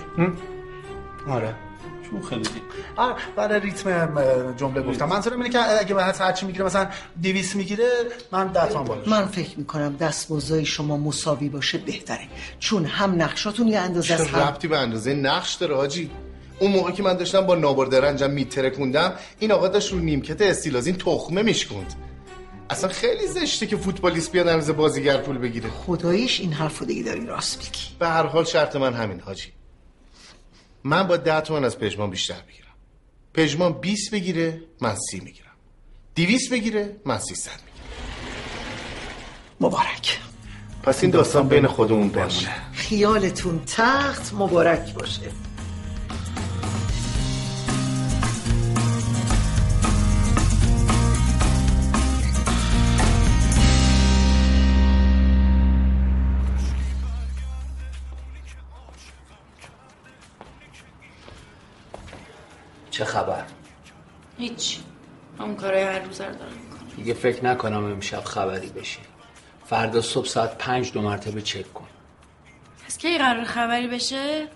[1.30, 1.54] آره.
[2.10, 2.42] چون خیلی
[2.96, 5.04] آره برای ریتم جمله گفتم.
[5.04, 6.88] منظورم اینه که اگه من هر چی می‌گیره مثلا
[7.22, 7.88] 200 می‌گیره
[8.32, 12.28] من 10 تومن بالاش من فکر می‌کنم دستمزدای شما مساوی باشه بهتره.
[12.58, 16.10] چون هم نقشاتون یه اندازه است هم ربطی به اندازه نقش داره حاجی
[16.60, 21.42] اون موقع که من داشتم با نابردرنجم میترکوندم این آقا داشت رو نیمکت استیلازین تخمه
[21.42, 21.94] میشکوند.
[22.70, 25.70] اصلا خیلی زشته که فوتبالیست بیاد اندازه بازیگر پول بگیره.
[25.70, 27.80] خداییش این حرفو دیگه داری راست میگی.
[27.98, 29.52] به هر حال شرط من همین حاجی
[30.84, 32.68] من با ده تومن از پژمان بیشتر بگیرم
[33.34, 35.44] پژمان 20 بگیره من 30 می‌گیرم.
[36.14, 37.88] 200 بگیره من 300 می‌گیرم.
[39.60, 40.18] مبارک.
[40.82, 42.48] پس این داستان بین خودمون باشه.
[42.72, 45.30] خیالتون تخت مبارک باشه.
[62.98, 63.44] چه خبر؟
[64.38, 64.78] هیچ.
[65.38, 66.52] همون کارهای هر روز رو دارم.
[66.52, 68.98] می‌کنم دیگه فکر نکنم امشب خبری بشه.
[69.66, 71.86] فردا صبح ساعت پنج دو مرتبه چک کن.
[72.86, 74.48] پس کی قرار خبری بشه؟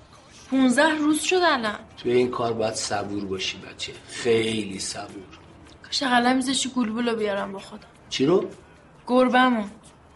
[0.51, 1.79] 15 روز شد الان.
[1.97, 3.93] توی این کار باید صبور باشی بچه.
[4.09, 5.39] خیلی صبور.
[5.83, 8.51] کاش اقلا میزشی گلبولو بیارم با خودم چی رو؟
[9.07, 9.65] گربمو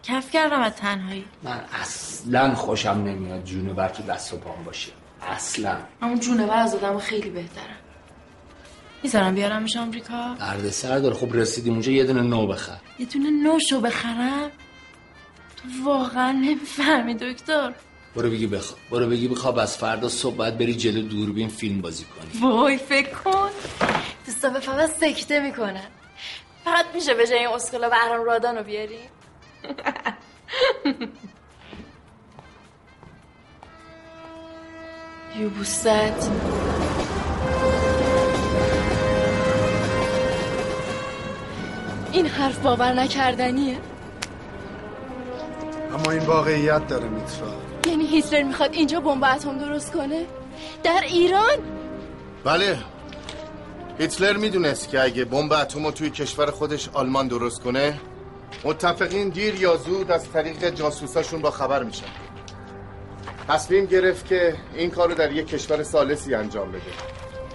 [0.02, 1.24] کف کردم از تنهایی.
[1.42, 4.92] من اصلا خوشم نمیاد جونور تو دست و پام باشه.
[5.22, 5.76] اصلا.
[6.02, 7.76] همون جونور از آدم خیلی بهترن
[9.06, 11.14] می‌ذارم بیارمش آمریکا؟ درد سر داره.
[11.14, 12.76] خب رسیدیم اونجا یه دونه نو بخر.
[12.98, 14.50] یه دونه نوشو بخرم؟
[15.56, 17.72] تو واقعا نمی‌فهمی دکتر.
[18.16, 22.04] برو بگی بخواب برو بگی بخواب از فردا صبح باید بری جلو دوربین فیلم بازی
[22.04, 22.40] کنی.
[22.50, 23.48] وای فکر کن.
[24.26, 25.86] دوستا به فقط سکته می‌کنن.
[26.64, 28.98] فقط میشه به جای این اسکولا بهرام رادانو بیاری؟
[35.40, 35.86] یوبوست
[42.16, 43.76] این حرف باور نکردنیه؟
[45.94, 47.54] اما این واقعیت داره میترا.
[47.86, 50.26] یعنی هیتلر می‌خواد اینجا بمب اتم درست کنه؟
[50.82, 51.58] در ایران؟
[52.44, 52.78] بله.
[53.98, 58.00] هیتلر می‌دونست که اگه بمب اتم رو توی کشور خودش آلمان درست کنه
[58.64, 62.06] متفقین دیر یا زود از طریق جاسوساشون با خبر میشن.
[63.48, 66.82] تصمیم گرفت که این کار رو در یک کشور سالسی انجام بده.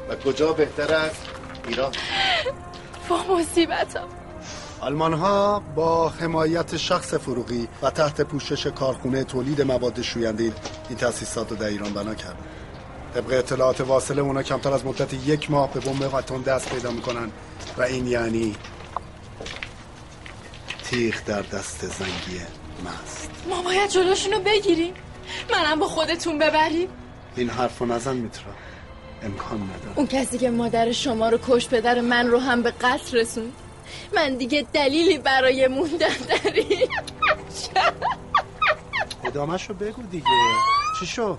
[0.09, 1.11] و کجا بهتر از
[1.67, 1.91] ایران؟
[3.09, 4.20] با مصیبتم.
[4.81, 11.49] آلمان ها با حمایت شخص فروغی و تحت پوشش کارخونه تولید مواد شوینده این تأسیسات
[11.49, 12.45] رو در ایران بنا کردن.
[13.13, 17.31] طبق اطلاعات واصله اونا کمتر از مدت یک ماه به بمب اتم دست پیدا می‌کنن
[17.77, 18.55] و این یعنی
[20.83, 22.41] تیغ در دست زنگی
[22.85, 23.29] مست.
[23.49, 24.93] ما باید جلوشونو بگیریم.
[25.51, 26.89] منم با خودتون ببریم.
[27.35, 28.53] این حرف نزن میترا.
[29.23, 29.93] امکان نداره.
[29.95, 33.51] اون کسی که مادر شما رو کش پدر من رو هم به قتل رسون
[34.15, 36.89] من دیگه دلیلی برای موندن در این
[39.23, 40.25] ادامهش رو بگو دیگه.
[40.99, 41.37] چی شو؟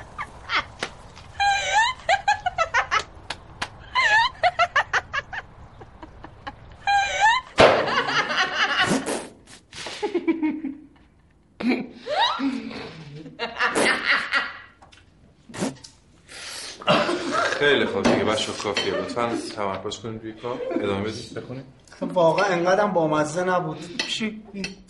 [17.58, 18.94] خیلی خوب دیگه بچه کافیه.
[18.94, 20.60] لطفا تمرکز کنید روی کار.
[20.80, 21.34] ادامه بدید.
[21.34, 21.81] بخونید.
[22.06, 23.96] واقعا انقدرم بامزه نبود.
[24.08, 24.42] چی؟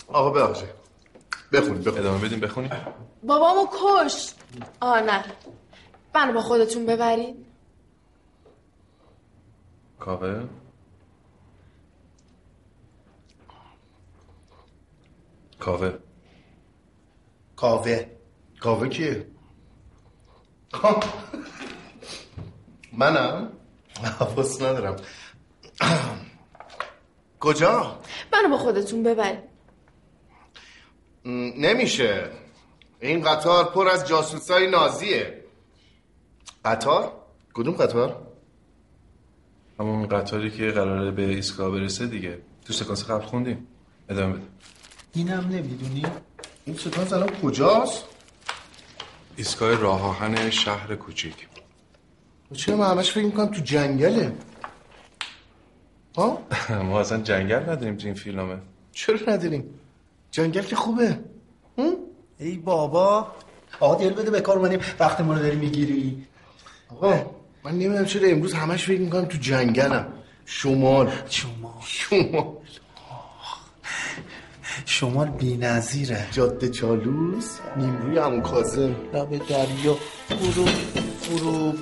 [0.08, 0.68] آقا ببخشید.
[1.52, 1.98] بخونید بخونید.
[1.98, 2.72] ادامه بدیم بخونید
[3.22, 4.34] بابامو کشت.
[4.80, 5.24] آه نه.
[6.14, 7.46] منو با خودتون ببرید.
[10.00, 10.48] کاوه.
[15.58, 15.98] کاوه.
[17.56, 18.06] کاوه.
[18.60, 19.26] کاوه کیه؟
[20.82, 21.04] آه.
[22.92, 23.52] منم؟
[24.18, 24.96] حواس ندارم.
[27.42, 27.98] کجا؟
[28.32, 29.38] منو با خودتون ببرید
[31.58, 32.30] نمیشه
[33.00, 35.44] این قطار پر از جاسوسای نازیه
[36.64, 37.12] قطار؟
[37.54, 38.16] کدوم قطار؟
[39.78, 43.66] همون قطاری که قراره به ایستگاه برسه دیگه تو سکانس قبل خوندیم
[44.08, 44.42] ادامه بده
[45.14, 46.02] اینم نمی‌دونی؟
[46.64, 48.04] این سکانس الان کجاست؟
[49.36, 51.48] ایستگاه راه آهن شهر کوچیک
[52.54, 54.32] چرا من همش فکر می‌کنم تو جنگله
[56.16, 56.42] ها؟
[56.88, 58.56] ما اصلا جنگل نداریم تو این فیلمه.
[58.92, 59.64] چرا نداریم؟
[60.30, 61.18] جنگل که خوبه.
[62.38, 63.26] ای بابا.
[63.80, 66.26] آقا دل بده به کار منیم وقت ما رو داری می‌گیری.
[66.90, 67.14] آقا
[67.64, 70.06] من نمی‌دونم چرا امروز همش فکر می‌کنم تو جنگلم.
[70.44, 71.10] شمال.
[71.28, 71.72] شمال.
[71.86, 72.56] شمال.
[74.86, 79.96] شمال بی نظیره جاده چالوس نیمروی همون کازم لب دریا.
[80.30, 80.64] برو.
[81.32, 81.74] برو وای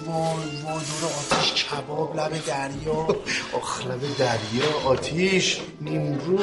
[0.65, 3.07] وای دور آتیش کباب لب دریا.
[3.61, 6.39] آخ لب دریا آتیش نیمرو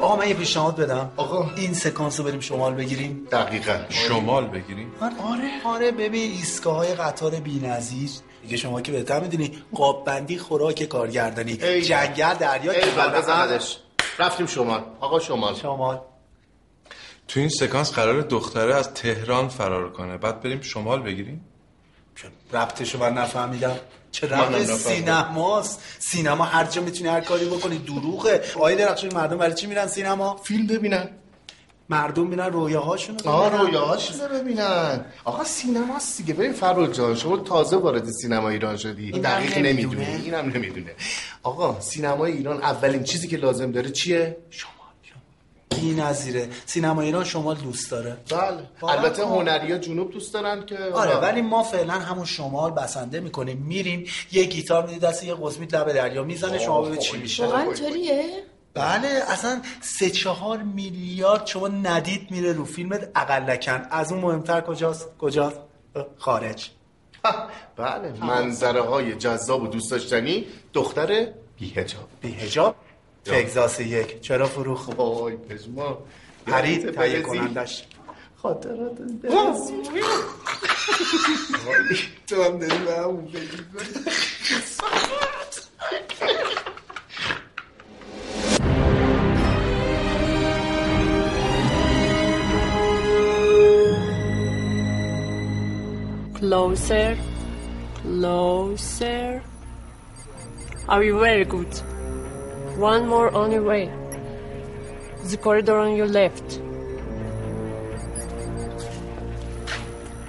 [0.00, 1.12] آقا من یه پیشنهاد بدم.
[1.16, 1.50] آقا.
[1.56, 3.28] این سکانس رو بریم شمال بگیریم.
[3.32, 3.76] دقیقا.
[3.88, 5.48] شمال بگیریم؟ آره.
[5.64, 5.90] آره.
[5.90, 8.10] ببین ایستگاه های قطار بی‌نظیر.
[8.42, 11.56] دیگه شما که بهتر می‌دونی قاب بندی خوراک کارگردانی.
[11.80, 12.80] جنگل دریا ای
[13.18, 13.78] بزندش
[14.18, 14.82] رفتیم شمال.
[15.00, 15.54] آقا شمال.
[15.54, 16.00] شمال.
[17.28, 20.16] تو این سکانس قرار دختره از تهران فرار کنه.
[20.16, 21.44] بعد بریم شمال بگیریم؟
[22.52, 23.76] ربطشو من نفهمیدم؟
[24.10, 24.64] چه ربط.
[24.64, 25.80] سینماست.
[25.98, 27.78] سینما هر جا می‌تونی هر کاری بکنی.
[27.78, 28.42] دروغه.
[28.54, 31.08] آقای درخشان مردم برای چی میرن سینما؟ فیلم ببینن.
[31.88, 33.66] مردم میرن رویاهاشونو آه ببینن.
[33.66, 35.04] رویاهاش چیزا ببینن.
[35.24, 36.34] آقا سینماست دیگه.
[36.34, 39.04] ببین فرول جان شما تازه وارد سینما ایران شدی.
[39.04, 40.20] اینم دقیق نمی‌دونه.
[40.24, 40.94] اینم نمی‌دونه.
[41.42, 44.36] آقا سینمای ایران اولین چیزی که لازم داره چیه؟
[45.74, 48.16] بی نظیره سینما ایران شمال دوست داره.
[48.30, 48.90] بله.
[48.90, 53.58] البته هنریا جنوب دوست دارن که آره ولی ما فعلا همون شمال بسنده می‌کنیم.
[53.58, 57.46] میریم یه گیتار میدی دست یه قزمیت لب دریا می‌زنه شما ببین چی میشه.
[57.46, 57.66] واقعا
[58.74, 65.08] بله اصلا سه چهار میلیارد شما ندید میره رو فیلمت اقلکن از اون مهمتر کجاست؟
[65.18, 65.56] کجاست؟
[66.18, 66.70] خارج.
[67.76, 68.12] بله.
[68.20, 71.26] منظره های جذاب و دوست داشتنی دختر
[71.58, 72.76] بیهجاب بیهجاب
[73.24, 75.96] تگزاس یک چرا فروخ وای پژمان
[76.46, 77.84] پرید تهیه؟ کنندش
[78.36, 78.98] خاطرات
[82.26, 83.32] تو هم داری به همون؟
[96.42, 97.16] Closer,
[98.02, 99.42] closer.
[100.88, 101.91] Are you very good?
[102.77, 103.91] One more on your way.
[105.31, 106.61] The corridor on your left.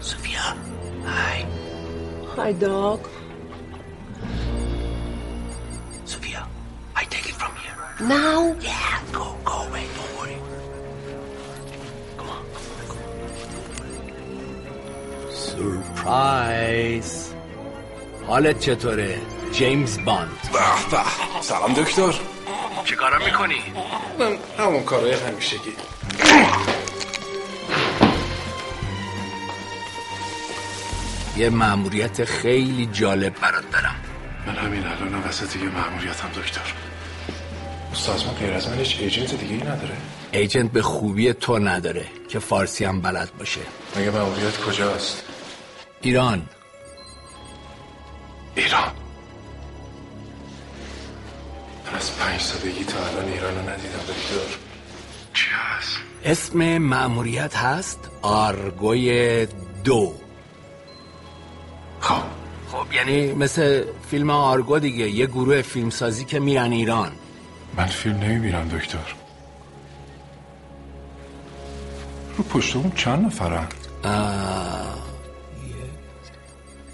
[0.01, 0.57] Sophia,
[1.05, 1.47] hi.
[2.37, 3.01] Hi, dog.
[6.05, 6.47] Sophia,
[6.97, 8.09] I take it from here.
[8.09, 8.55] Now?
[8.61, 10.39] Yeah, go, go away, don't worry.
[15.31, 17.35] سورپرایز
[18.27, 19.19] حالت چطوره؟
[19.53, 20.59] جیمز باند به
[20.91, 22.15] به سلام دکتر
[22.86, 23.62] چه کارا می‌کنی؟
[24.20, 25.74] من همون کارهای همیشگی.
[31.38, 33.96] یه مأموریت خیلی جالب برات دارم.
[34.48, 36.74] من همین الان وسط یه مأموریتم دکتر.
[37.94, 39.98] سازمان غیر از من هیچ ایجنت دیگه ای نداره.
[40.32, 43.62] ایجنت به خوبی تو نداره که فارسی هم بلد باشه.
[43.96, 45.24] مگه مأموریت کجاست؟
[46.02, 46.50] ایران.
[56.26, 59.48] اسم مأموریت هست؟ آرگوی
[59.84, 60.14] دو.
[62.00, 62.24] خب.
[62.72, 67.12] خب یعنی مثل فیلم آرگو دیگه یه گروه فیلمسازی که میرن ایران.
[67.78, 68.98] من فیلم نمی‌بینم دکتر.
[72.38, 73.68] رو پشت اون چند نفرن؟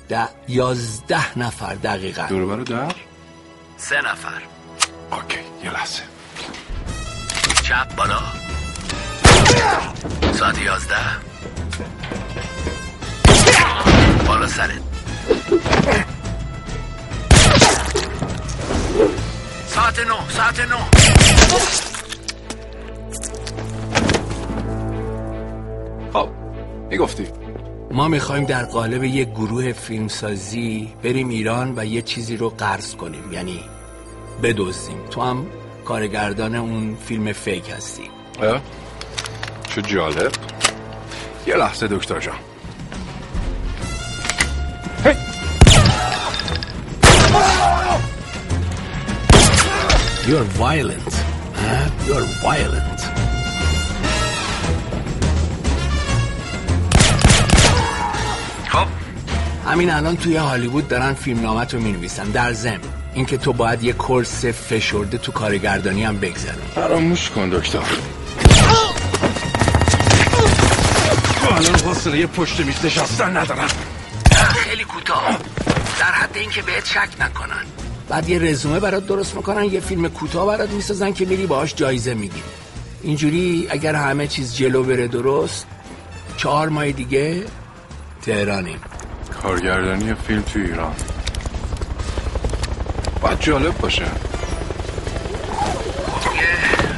[0.09, 2.25] ده یازده نفر دقیقا.
[2.29, 2.95] دور برو در؟
[3.77, 4.41] سه نفر.
[5.11, 6.01] اوکی یه لحظه.
[7.63, 8.19] چپ بالا.
[10.33, 10.95] ساعت یازده.
[14.27, 14.69] بالا سرت.
[19.67, 20.77] ساعت نو ساعت نو
[26.13, 26.29] خب
[26.89, 27.27] می‌گفتی.
[27.91, 33.31] ما می‌خوایم در قالب یک گروه فیلمسازی بریم ایران و یه چیزی رو قرض کنیم
[33.31, 33.59] یعنی
[34.43, 35.05] بدزدیم.
[35.11, 35.47] تو هم
[35.85, 38.03] کارگردان اون فیلم فیک هستی.
[38.41, 38.61] اه؟
[39.69, 40.31] چه جالب.
[41.47, 42.35] یه لحظه دکتر جان.
[50.27, 51.29] You're violent
[51.69, 51.89] huh?
[52.07, 52.99] You're violent.
[58.69, 58.87] خب.
[59.65, 62.23] همین الان توی هالیوود دارن فیلم نامت رو می‌نویسن.
[62.23, 62.79] در ضمن
[63.13, 67.79] اینکه تو باید یه کورس فشرده تو کارگردانی هم بگذرون فراموش کن دکتر.
[71.59, 73.67] الان حوصله یه پشت میز نشستن ندارم
[74.63, 75.37] خیلی کوتاه.
[75.99, 77.65] در حد اینکه بهت شک نکنن.
[78.09, 82.13] بعد یه رزومه برات درست می‌کنن یه فیلم کوتاه برات می‌سازن که میری باهاش جایزه
[82.13, 82.43] می‌گیری.
[83.01, 85.67] اینجوری اگر همه چیز جلو بره درست
[86.37, 87.43] چهار ماه دیگه
[88.25, 88.79] تهرانیم.
[89.43, 90.95] کارگردانی فیلم تو ایران.
[93.21, 94.03] باید جالب باشه.
[94.03, 94.09] یه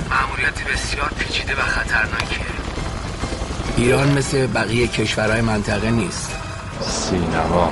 [0.09, 2.60] معمولیت بسیار پیچیده و خطرناکیه.
[3.81, 6.35] ایران مثل بقیه کشورهای منطقه نیست.
[6.81, 7.71] سینما.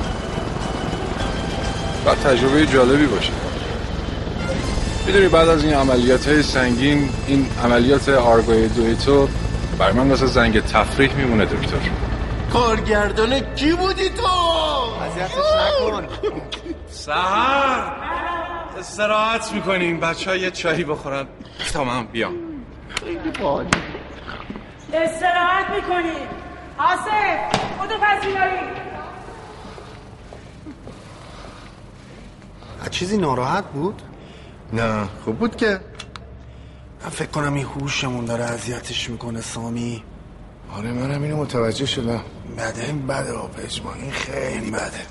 [2.06, 3.32] باید تجربه جالبی باشه.
[5.06, 9.28] می‌دونی بعد از این عملیات های سنگین این عملیات آرگوی دوی تو
[9.80, 11.78] برای من مثل زنگ تفریح میمونه دکتر.
[12.54, 14.28] کارگردان کی بودی تو؟
[15.04, 15.36] اذیتش
[15.82, 16.08] نکن.
[16.92, 17.92] سهر!
[18.80, 21.26] استراحت می‌کنیم بچه ها یه چایی بخورن.
[21.74, 22.34] تا من بیام.
[23.00, 23.70] خیلی باحالی
[24.94, 26.28] استراحت می‌کنیم
[26.78, 28.60] آصف خودو پذیرایی.
[32.82, 34.02] از چیزی ناراحت بود؟
[34.74, 35.80] نه خوب بود که.
[37.04, 40.04] من فکر کنم این هوشمون داره اذیتش می‌کنه سامی.
[40.78, 42.22] آره منم اینو متوجه شدم.
[42.58, 45.02] بده این بده آپشما این خیلی بده.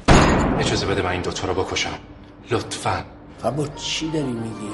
[0.59, 1.99] اجازه بده من این دوتا رو بکشم.
[2.51, 3.05] لطفا.
[3.57, 4.71] با چی داری میگی؟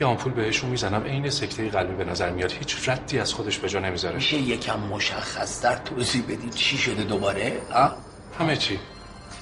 [0.00, 2.52] یه آمپول بهشون می‌زنم عین سکته قلبی به نظر میاد.
[2.52, 4.14] هیچ ردی از خودش به جا نمی‌ذاره.
[4.14, 7.92] میشه یکم مشخص در توضیح بدی چی شده دوباره؟ ها؟
[8.38, 8.78] همه چی.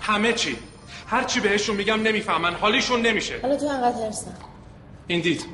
[0.00, 0.56] همه چی.
[1.06, 2.54] هر چی بهشون میگم نمی‌فهمن.
[2.54, 3.38] حالیشون نمیشه.
[3.42, 4.34] حالا تو انقدر هرسم
[5.06, 5.46] این دید.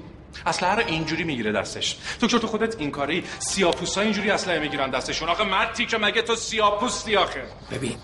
[0.46, 1.96] اسلحه رو اینجوری می‌گیره دستش.
[2.20, 5.28] دکتر تو خودت این کاری سیاپوسا اینجوری اسلحه می‌گیرن دستشون.
[5.28, 7.96] آخه مردی که مگه تو سیاپوستی آخه؟ ببین.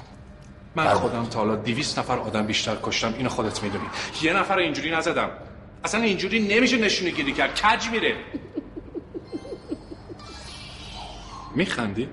[0.76, 3.14] من خودم تا حالا 200 نفر آدم بیشتر کشتم.
[3.16, 3.84] اینو خودت می‌دونی.
[4.22, 5.30] یه نفر اینجوری نزدم.
[5.86, 7.60] اصلا اینجوری نمیشه نشونه گیری کرد.
[7.60, 8.16] کج میره؟
[11.54, 12.08] میخندی؟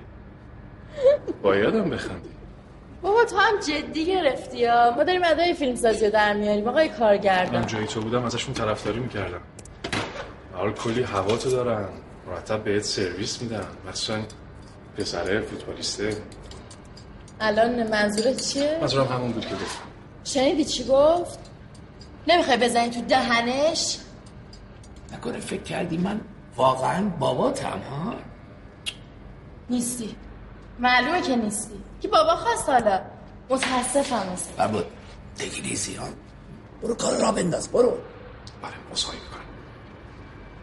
[1.42, 2.28] بایدم بخندی.
[3.02, 4.90] بابا تو هم جدی گرفتی ها.
[4.96, 6.68] ما داریم ادای فیلم سازی رو در میاریم.
[6.68, 9.40] آقای من کارگردان جایی تو بودم ازشون طرفداری می‌کردم.
[10.52, 11.88] حال کلی هوا تو دارن.
[12.26, 13.66] مرتب بهت سرویس میدن.
[13.88, 14.22] مثلا
[14.96, 16.16] پسره فوتبالیسته.
[17.40, 19.84] الان منظورت چیه؟ منظورم همون بود که گفتم
[20.24, 21.38] شنیدی چی گفت؟
[22.28, 23.98] نمی‌خوای بزنی تو دهنش؟
[25.12, 26.20] نکنه فکر کردی من
[26.56, 28.14] واقعا باباتم ها؟
[29.70, 30.16] نیستی.
[30.78, 31.74] معلومه که نیستی.
[32.02, 33.00] کی بابا خواست حالا.
[33.50, 34.86] متاسفم مثل بربود
[35.40, 36.06] انگلیسی ها؟
[36.82, 37.98] برو کار را بنداز برو.
[38.62, 39.40] بله مصاحبه کن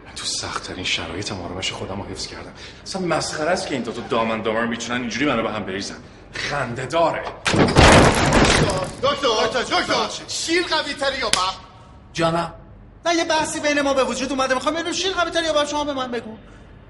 [0.06, 2.52] من تو سختترین شرایط آرامش خودم رو حفظ کردم.
[2.82, 5.96] اصلا مسخره است که این دو تا دامن دامن می‌تونن اینجوری منو به هم بریزن.
[6.32, 7.22] خنده داره
[9.02, 11.54] دکتر دکتر شیر قوی تری یا بم؟
[12.12, 12.54] جانم.
[13.06, 14.54] نه یه بحثی بین ما به وجود اومده.
[14.54, 16.36] می‌خوام ببینم شیر قوی تری یا بم؟ شما به من بگو.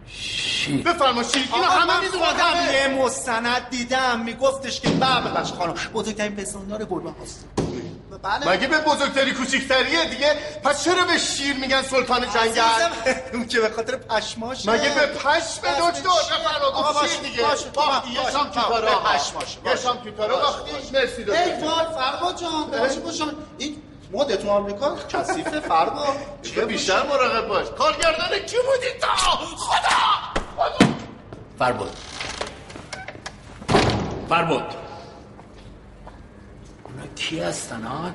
[0.06, 0.82] شیر.
[0.82, 1.48] بفرما شیر.
[1.54, 4.20] اینو همه می‌دونن یه مستند دیدم.
[4.20, 7.44] میگفتش که بله بخش خانم بزرگترین پستاندار گربه هست
[8.22, 8.48] بله.
[8.48, 12.62] مگه به بزرگتری کوچیکتریه دیگه؟ پس چرا به شیر میگن سلطان جنگل؟
[13.34, 14.70] اون که به خاطر پشماشه.
[14.70, 19.08] مگه به پشم دکتر؟ بفرما آقا شیر دیگه؟ باشه، با باشه، یه شام به آقا.
[19.08, 19.82] پشماشه، یه باشه.
[19.82, 20.42] شام پیکارو باشه.
[20.46, 26.06] باختیش مرسی ای دکتر وای فرما جان ببخشید باشم این مد تو آمریکا کثیفه فرما.
[26.42, 27.66] دیگه بیشتر مراقب باش.
[27.78, 29.08] کارگردان کی بودی تا؟
[29.56, 30.72] خدا!
[31.58, 31.96] فربود.
[34.28, 34.81] فربود.
[37.14, 38.10] کی هستن ها؟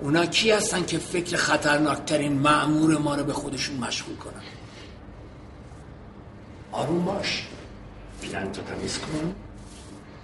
[0.00, 4.42] اونا کی هستن که فکر خطرناکترین معمور ما رو به خودشون مشغول کنن؟
[6.72, 7.46] آروم باش.
[8.20, 9.34] پیرن تو تمیز کن.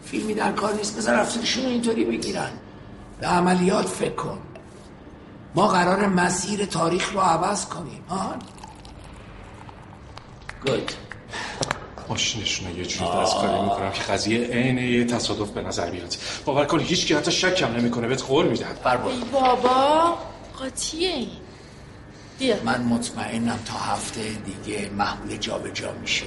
[0.04, 0.96] فیلمی در کار نیست.
[0.96, 2.50] بذار افسرشون اینطوری بگیرن.
[3.20, 4.38] به عملیات فکر کن.
[5.56, 8.34] ما قرار مسیر تاریخ رو عوض کنیم ها
[10.66, 10.92] گود
[12.08, 16.14] ماشینشون یه جوری دستکاری می‌کنم که قضیه عین یه تصادف به نظر بیاد.
[16.44, 18.74] باور کن هیچ کی حتی شکم نمی‌کنه بهت قول میدن.
[18.84, 20.18] فربود بابا
[20.58, 21.28] قاطیه این
[22.38, 22.56] بیا.
[22.64, 26.26] من مطمئنم تا هفته دیگه محمول جابجا میشه.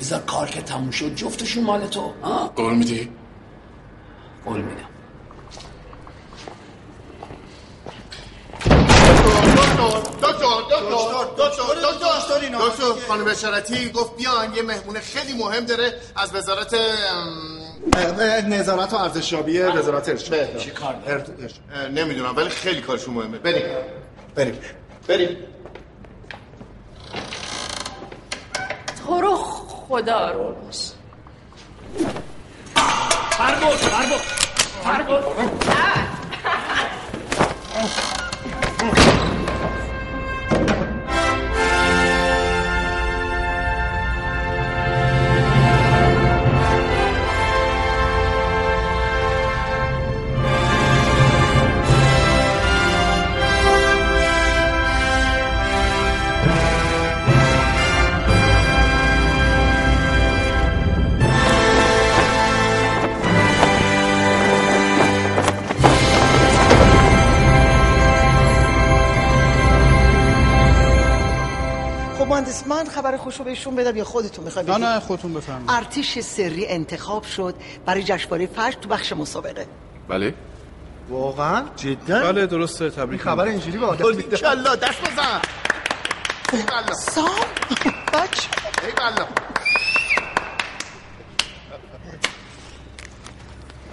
[0.00, 3.08] بذار کار که تموم شد جفتشون مال تو ها؟ قول میدی؟
[4.44, 4.88] قول میدم.
[9.78, 11.24] دکتر دکتر دکتر.
[11.38, 11.62] دکتر
[12.50, 13.06] دکتر.
[13.08, 16.74] خانم بشارتی گفت بیان یه مهمون خیلی مهم داره از وزارت
[18.48, 20.56] نظارت و ارزشیابی وزارت ارشاد.
[20.56, 21.24] چی کار
[21.90, 23.38] نمی‌دونم ولی خیلی کارشون مهمه.
[23.38, 23.62] بریم.
[24.34, 24.58] بریم.
[25.08, 25.36] بریم.
[29.06, 30.90] تو رو خدا رو باش
[33.30, 34.20] فربود فربود
[34.84, 35.24] فربود
[72.68, 75.70] من خبر خوشو بهشون بدم یا خودتون می‌خواید نه نه خودتون بفرمایید.
[75.70, 77.54] ارتش سری انتخاب شد
[77.86, 79.66] برای جشنواره فجر تو بخش مسابقه.
[80.08, 80.34] بله.
[81.10, 85.40] واقعا؟ جدا؟ بله درسته تبریک خبر اینجوری به آدم میده کلا دست بزن.
[86.94, 87.30] سام؟
[88.14, 88.48] بچه
[88.86, 89.26] ای بلا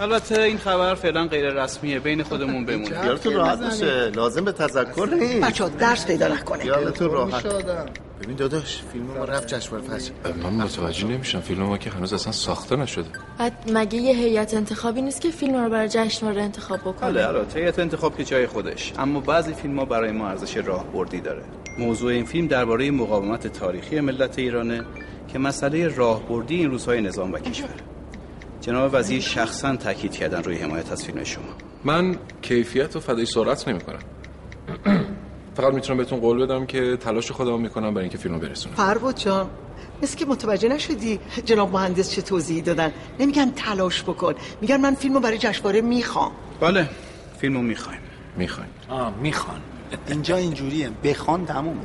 [0.00, 4.10] البته این خبر فعلا غیر رسمیه بین خودمون بمونه خیالتون راحت باشه.
[4.10, 5.46] لازم به تذکر نیست.
[5.46, 6.62] بچه ها درس پیدا نکنه.
[6.62, 7.46] خیالتون راحت.
[8.22, 10.12] ببین داداش فیلم ما رفت جشنواره فجر
[10.42, 11.40] من متوجه نمیشم.
[11.40, 13.08] فیلم ما که هنوز اصلا ساخته نشده.
[13.38, 17.60] بعد مگه یه هیئت انتخابی نیست که فیلم رو برای جشنواره انتخاب بله بکنه البته
[17.60, 21.42] هیئت انتخاب که جای خودش اما بعضی فیلم ها برای ما ارزش راهبردی داره.
[21.78, 24.84] موضوع این فیلم درباره مقاومت تاریخی ملت ایرانه
[25.28, 27.68] که مسئله راهبردی این روزهای نظام و کشور.
[28.60, 31.44] جناب وزیر شخصا تاکید کردن روی حمایت از فیلم شما.
[31.84, 33.98] من کیفیت و فدای سرعت نمی‌کنم.
[35.56, 39.50] فقط می‌تونم بهتون قول بدم که تلاش خودم می‌کنم برای اینکه فیلمو برسونم فربود جان
[40.02, 42.92] مثل که متوجه نشدی جناب مهندس چه توضیحی دادن.
[43.20, 46.32] نمیگن تلاش بکن میگن من فیلمو برای جشنواره می‌خوام.
[46.60, 46.88] بله
[47.38, 48.00] فیلمو می‌خوایم.
[48.36, 48.70] می‌خوایم.
[48.88, 49.60] آه می‌خوان.
[50.08, 50.90] اینجا اینجوریه.
[51.04, 51.80] بخوان تمومه.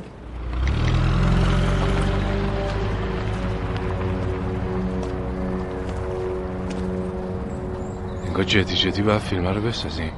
[8.26, 10.12] انگار جدی جدی باید فیلم رو بسازیم.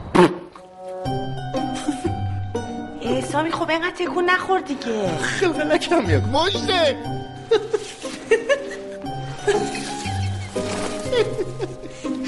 [3.35, 5.19] سامی خب اینقدر تکون نخور دیگه.
[5.19, 6.97] خلقه نکم یک مجده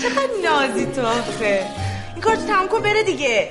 [0.02, 1.66] چقدر نازی تو آخه.
[2.12, 3.50] این کار تو تمام کن بره دیگه.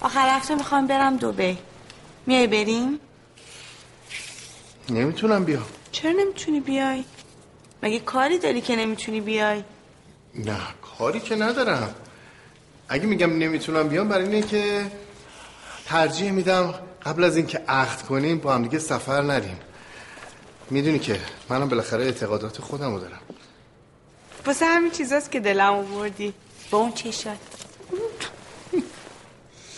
[0.00, 1.58] آخر هفته می‌خوام برم دوبی
[2.26, 3.00] میای بریم؟
[4.88, 5.66] نمی‌تونم بیام.
[5.92, 7.04] چرا نمی‌تونی بیای؟
[7.82, 9.62] مگه کاری داری که نمی‌تونی بیای؟
[10.34, 10.58] نه
[10.98, 11.94] کاری که ندارم.
[12.88, 14.82] اگه میگم نمی‌تونم بیام برای اینه که
[15.86, 16.74] ترجیح میدم
[17.06, 19.58] قبل از اینکه عقد کنیم با هم دیگه سفر نریم.
[20.70, 23.20] می‌دونی که منم بالاخره اعتقادات خودم رو دارم.
[24.46, 26.34] واسه همین چیزاست که دلم آوردی
[26.70, 27.36] با اون چشات.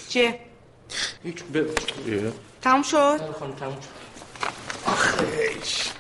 [0.09, 0.39] چه؟
[1.23, 1.67] هیچ ب...
[2.63, 3.97] تموم شد؟ خانم تموم شد.
[4.87, 5.91] آخیش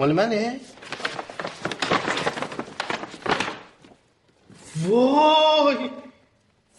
[0.00, 0.60] مال منه؟
[4.76, 5.90] وای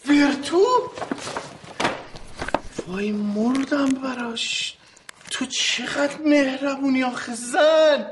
[0.08, 0.92] ورتو
[2.86, 4.76] وای مردم براش.
[5.30, 8.10] تو چقدر مهربونی آخه زن.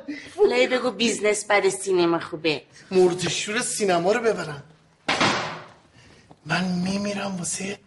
[0.49, 2.63] لای بگو بیزنس بعد سینما خوبه.
[2.91, 4.63] مردشور سینما رو ببرم.
[6.47, 7.79] من میمیرم واسه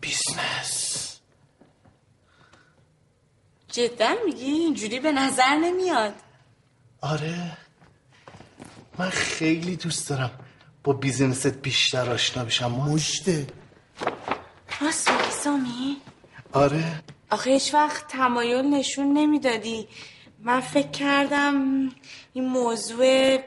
[0.00, 1.20] بیزنس.
[3.68, 6.14] جدا میگی؟ اینجوری به نظر نمیاد.
[7.00, 7.56] آره.
[8.98, 10.30] من خیلی دوست دارم
[10.84, 12.72] با business ت بیشتر آشنا بشم.
[12.72, 13.46] جدا
[14.80, 15.96] راست میگی سامی؟
[16.52, 17.02] آره.
[17.30, 19.88] آخه هیچ وقت تمایل نشون نمی‌دادی.
[20.38, 21.54] من فکر کردم
[22.32, 23.38] این موضوع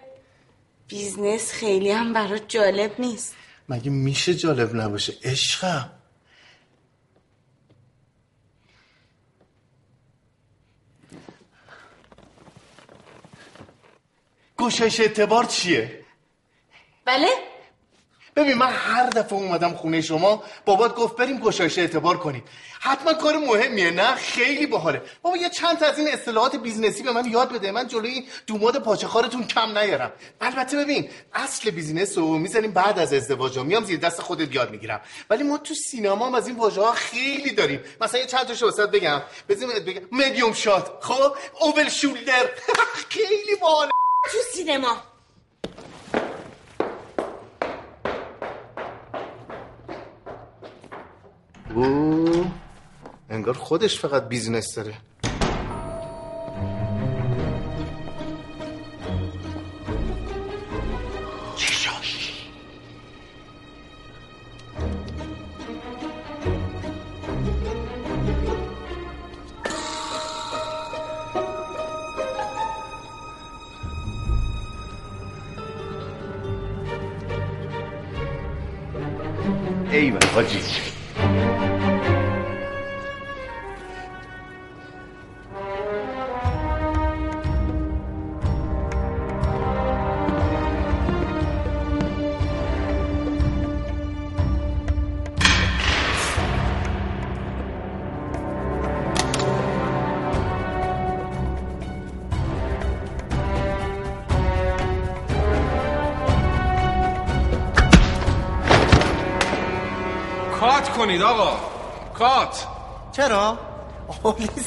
[0.88, 3.36] business خیلی هم برات جالب نیست.
[3.70, 5.91] مگه میشه جالب نباشه؟ عشقم.
[14.64, 16.05] گشایش اعتبار چیه؟
[17.05, 17.28] بله.
[18.36, 22.43] ببین من هر دفعه اومدم خونه شما بابات گفت بریم گشایش اعتبار کنیم.
[22.80, 25.01] حتما کار مهمیه نه؟ خیلی باحاله.
[25.22, 27.72] بابا یه چند تا از این اصطلاحات business ی به من یاد بده.
[27.72, 30.11] من جلوی دوماد پاچه‌خوارتون کم نیارم.
[30.41, 33.59] البته ببین اصل business رو می‌زنیم بعد از ازدواج.
[33.59, 35.01] میام زیر دست خودت یاد می‌گیرم.
[35.30, 37.80] ولی ما تو سینما هم از این واژه ها خیلی داریم.
[38.01, 39.22] مثلا یه چند تاشو واسط بگم.
[39.49, 40.01] بزنیم بگم.
[40.11, 40.91] medium shot.
[41.01, 42.49] خب؟ over shoulder.
[43.09, 44.03] خیلی باحاله.
[44.24, 44.97] تو سینما.
[51.76, 52.51] او
[53.30, 54.97] انگار خودش فقط بیزنس داره.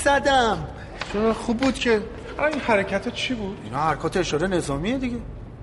[0.06, 0.68] زدم.
[1.12, 2.02] چرا خوب بود که؟
[2.38, 5.16] این حرکت چی بود؟ اینا حرکات اشاره نظامیه دیگه.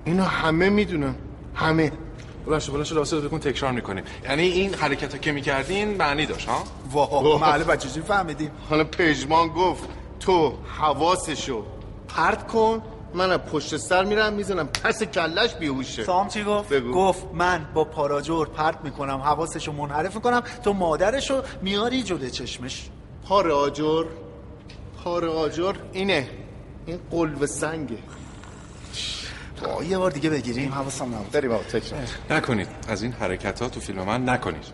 [0.04, 1.14] اینو همه می‌دونن.
[1.54, 1.92] همه.
[2.46, 4.04] بلنش بلنش راسته بکن تکرار می‌کنیم.
[4.24, 8.50] یعنی این حرکت ها که می‌کردین معنی داشت ها؟ واه معلوم بچه چی فهمیدیم.
[8.70, 9.84] حالا پژمان گفت
[10.20, 11.64] تو حواسشو
[12.08, 12.82] پرت کن
[13.14, 16.04] من از پشت سر میرم می‌زنم پس کلش بیهوشه.
[16.04, 16.92] سام چی گفت؟ بگو.
[16.92, 22.90] گفت من با پاراجور پرت می‌کنم حواسشو منحرف می‌کنم تو مادرشو میاری جلوی چشمش.
[23.28, 23.48] پار
[25.04, 26.28] پار آجر اینه.
[26.86, 27.96] این قلب سنگه.
[29.64, 31.30] با یه بار دیگه بگیریم حواسم نبود.
[31.30, 32.02] بریم آقا تکرار.
[32.30, 32.68] نکنید.
[32.88, 34.64] از این حرکت ها تو فیلم من نکنید.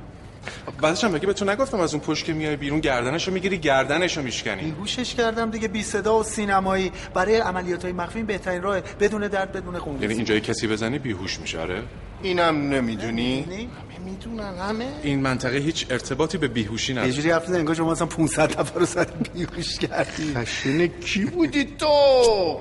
[0.80, 4.22] بعدش هم بگی به تو نگفتم از اون پشت که میای بیرون گردنشو می‌گیری گردنشو
[4.22, 4.62] میشکنی.
[4.62, 6.92] بیهوشش کردم دیگه بی صدا و سینمایی.
[7.14, 11.40] برای عملیات های مخفی بهترین راه بدون درد بدون خون یعنی اینجای کسی بزنی بیهوش
[11.40, 11.60] میشه.
[11.60, 11.82] آره.
[12.22, 13.68] اینم نمی‌دونی؟ همه
[14.04, 14.88] می‌دونن همه.
[15.02, 18.80] این منطقه هیچ ارتباطی به بیهوشی یه نداره جوری حرف انگار شما مثلا 500 نفر
[18.80, 20.34] رو زدی بیهوش کردی.
[20.34, 22.60] خشن کی بودی تو؟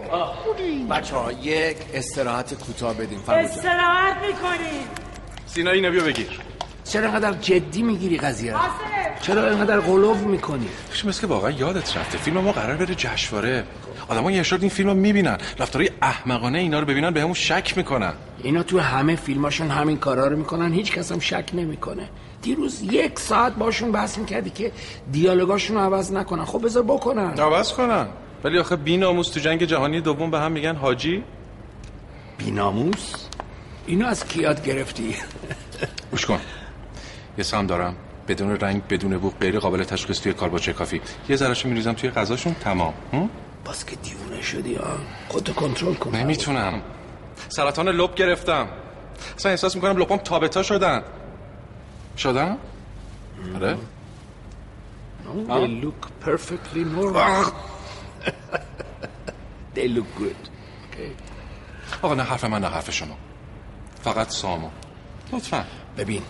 [0.89, 3.19] بچه ها یک استراحت کوتاه بدیم.
[3.27, 4.87] استراحت می‌کنیم.
[5.45, 6.39] سینا اینو بیا بگیر.
[6.83, 8.55] چرا اینقدر جدی می‌گیری قضیه
[9.21, 10.69] چرا اینقدر قلوب می‌کنی؟
[11.05, 13.63] مثل که واقعا یادت رفته فیلم ما قرار بره جشنواره.
[14.09, 15.37] آدما یه شد این فیلم رو می‌بینن.
[15.59, 18.13] رفتارهای احمقانه اینا رو ببینن به همون شک می‌کنن.
[18.43, 22.09] اینا تو همه فیلماشون همین کارا رو می‌کنن هیچ کس هم شک نمی‌کنه.
[22.41, 24.71] دیروز یک ساعت باشون بحث می‌کردی که
[25.11, 26.45] دیالوگاشون رو عوض نکنن.
[26.45, 27.39] خب بذار بکنن.
[27.39, 28.07] عوض کنن.
[28.43, 31.23] ولی آخه بی ناموس تو جنگ جهانی دوم به هم میگن حاجی.
[32.37, 33.13] بیناموس؟
[33.87, 35.15] اینو از کی یاد گرفتی؟
[36.11, 36.39] گوش کن.
[37.37, 37.95] یه سم دارم.
[38.27, 41.01] بدون رنگ بدون بو غیر قابل تشخیص توی کالباچه کافی.
[41.29, 42.53] یه ذرهشو میریزم توی غذاشون.
[42.53, 42.93] تمام؟
[43.65, 44.97] باز که دیوونه شدی ها
[45.29, 46.15] خودتو کنترل کن.
[46.15, 46.81] نمی‌تونم.
[47.49, 48.67] سرطان لب گرفتم.
[49.37, 51.03] اصلا احساس می‌کنم لپام تابتا شدن.
[52.17, 52.57] شدن؟
[53.55, 53.77] آره.
[55.47, 57.45] They look perfectly normal.
[59.75, 60.41] They look good.
[60.85, 61.11] Okay.
[62.01, 63.15] آقا نه حرف من نه حرف شما.
[64.03, 64.69] فقط سامو.
[65.33, 65.65] لطفا.
[65.97, 66.23] ببین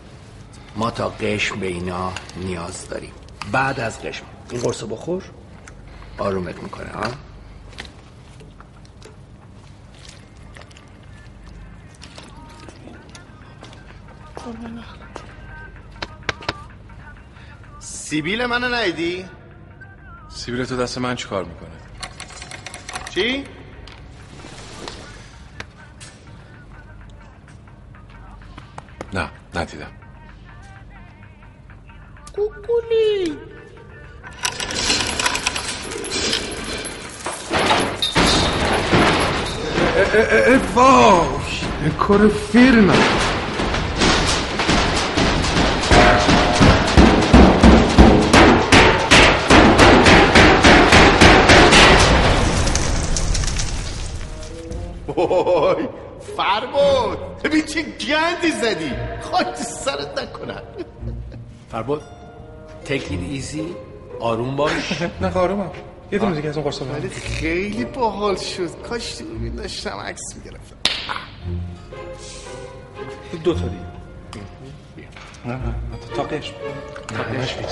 [0.76, 3.12] ما تا قشم به اینا نیاز داریم.
[3.52, 4.26] بعد از قشم.
[4.52, 5.24] این قرصو بخور.
[6.20, 7.12] آرومت می‌کنه ها
[17.80, 19.26] سیبیل منو نیدی؟
[20.30, 21.70] سیبیل تو دست من چیکار می‌کنه
[23.10, 23.44] چی؟
[29.14, 29.92] نه ندیدم
[40.76, 41.28] وای
[41.84, 42.94] این کار فیلمه
[55.08, 55.88] وای
[56.38, 60.62] فرباد ببین چه گندی زدی خاک سرت نکنن
[62.86, 63.76] take it easy
[64.20, 65.72] آروم باش نه آرومم
[66.12, 68.70] یه دونه دیگه از اون قرصا ولی خیلی باحال شد.
[68.90, 70.76] کاش تو ببین داشتم عکس می‌گرفتم.
[73.44, 73.90] دو تا دیگه.
[75.46, 75.74] نه نه.
[76.16, 76.54] تا قشم
[77.08, 77.64] تا قشم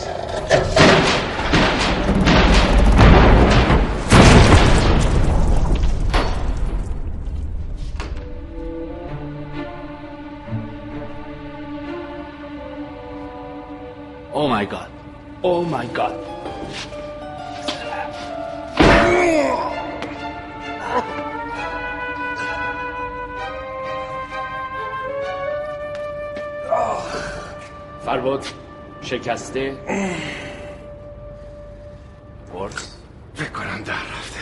[14.34, 14.90] Oh my god.
[15.44, 16.16] Oh my god.
[28.18, 28.46] فرباد
[29.02, 29.78] شکسته.
[32.54, 32.96] قرص
[33.36, 34.40] فکر کنم در رفته.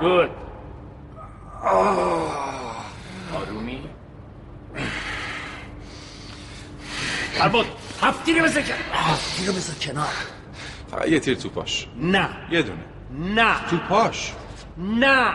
[0.00, 0.30] گود.
[3.34, 3.82] آرومی.
[7.32, 7.66] فرباد
[8.02, 10.06] هفت تیره بزن کنار هفت تیره بزن کنار.
[10.90, 11.88] فقط یه تیر تو پاش.
[11.96, 12.28] نه.
[12.50, 12.84] یه دونه.
[13.34, 13.68] نه.
[13.70, 14.32] تو پاش؟
[14.78, 15.32] نه.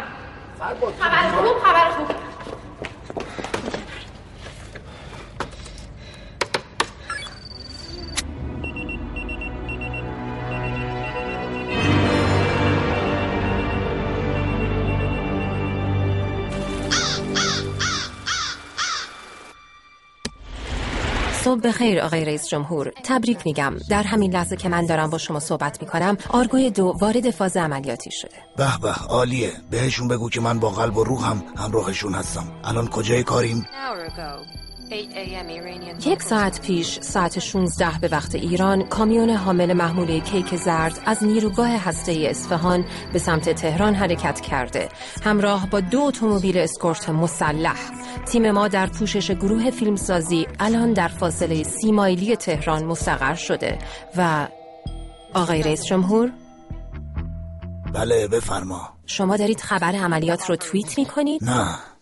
[0.60, 2.23] خبر خوب خبر خوب.
[21.64, 22.92] صبح بخیر آقای رئیس جمهور.
[23.04, 23.74] تبریک میگم.
[23.90, 28.12] در همین لحظه که من دارم با شما صحبت می‌کنم آرگوی دو وارد فاز عملیاتی
[28.12, 28.36] شده.
[28.58, 29.52] به به عالیه.
[29.72, 32.48] بهشون بگو که من با قلب و روحم همراهشون هستم.
[32.64, 33.66] الان کجای کاریم؟
[36.06, 41.70] یک ساعت پیش ساعت 16 به وقت ایران کامیون حامل محموله کیک زرد از نیروگاه
[41.70, 44.90] هسته اصفهان به سمت تهران حرکت کرده.
[45.24, 47.80] همراه با دو اتومبیل اسکورت مسلح.
[48.26, 53.78] تیم ما در پوشش گروه فیلمسازی الان در فاصله سی مایلی تهران مستقر شده.
[54.18, 54.48] و
[55.34, 56.32] آقای رئیس جمهور؟
[57.94, 58.94] بله بفرما.
[59.06, 61.93] شما دارید خبر عملیات رو توییت می‌کنید؟ نه.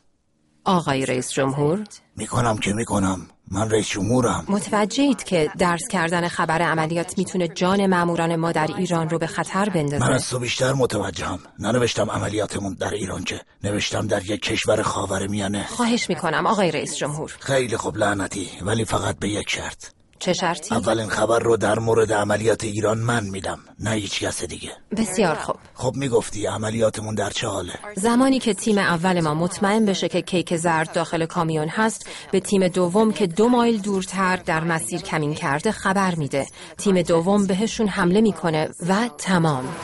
[0.63, 1.83] آقای رئیس جمهور؟
[2.15, 3.27] می‌کنم که می‌کنم.
[3.51, 4.45] من رئیس جمهورم.
[4.47, 9.69] متوجهید که درس کردن خبر عملیات می‌تونه جان ماموران ما در ایران رو به خطر
[9.69, 10.07] بندازه.
[10.07, 11.39] من از تو بیشتر متوجهم.
[11.59, 16.97] ننوشتم عملیاتمون در ایران که نوشتم در یک کشور خاور میانه خواهش می‌کنم آقای رئیس
[16.97, 17.35] جمهور.
[17.39, 19.85] خیلی خوب لعنتی ولی فقط به یک شرط.
[20.21, 24.71] چه شرطی؟ اولین خبر رو در مورد عملیات ایران من میدم نه هیچ کس دیگه.
[24.97, 25.55] بسیار خوب.
[25.73, 30.55] خب می‌گفتی عملیاتمون در چه حاله؟ زمانی که تیم اول ما مطمئن بشه که کیک
[30.55, 35.71] زرد داخل کامیون هست به تیم دوم که دو مایل دورتر در مسیر کمین کرده
[35.71, 36.45] خبر میده.
[36.77, 39.75] تیم دوم بهشون حمله می‌کنه و تمام.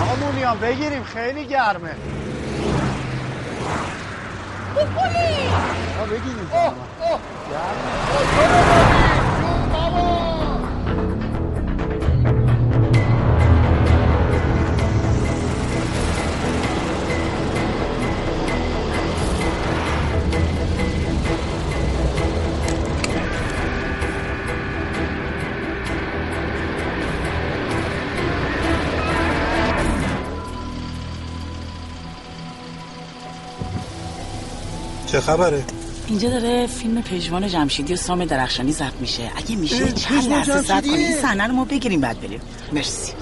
[0.00, 1.94] آمونیان بگیریم خیلی گرمه.
[4.76, 5.16] 뽀뽀이!
[5.98, 6.68] 아, 외계인이잖아.
[6.68, 7.20] 어, 어.
[7.52, 7.56] 야.
[8.12, 8.92] 어, 여러 가지
[9.40, 10.35] 그 마법!
[35.16, 35.64] چه خبره؟
[36.06, 39.22] اینجا داره فیلم پژمان جمشیدی و سام درخشانی ضبط میشه.
[39.36, 42.40] اگه میشه چند لحظه ضبط؟ کنی این صحنه رو ما بگیریم بعد بریم.
[42.72, 43.12] مرسی.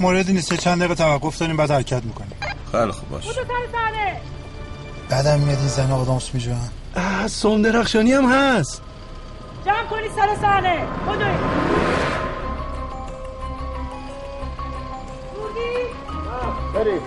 [0.00, 2.32] موردی نیست چند دقیقه توقف داریم بعد حرکت می‌کنیم.
[2.72, 3.24] خیلی خوب باش.
[5.08, 6.70] بعدم میاد این زن آدامس میجوان
[7.26, 8.82] سوم درخشانی هم هست.
[9.66, 10.86] جمع کنی سر صحنه.
[15.34, 15.84] بودوی
[16.74, 17.02] برید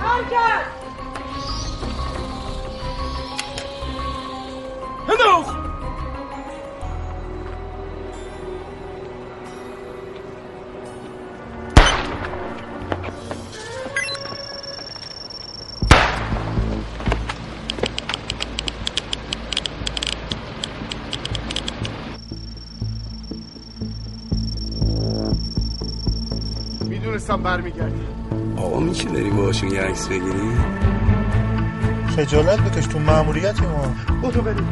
[0.00, 0.79] حرکت.
[5.20, 5.54] هنوخ
[26.84, 28.00] می‌دونستم برمیگردی.
[28.56, 30.52] آقا میشه بری باشون یه عکس بگیری؟
[32.16, 33.94] خجالت بکش تو ماموریتی ما.
[34.22, 34.66] بودو بریم.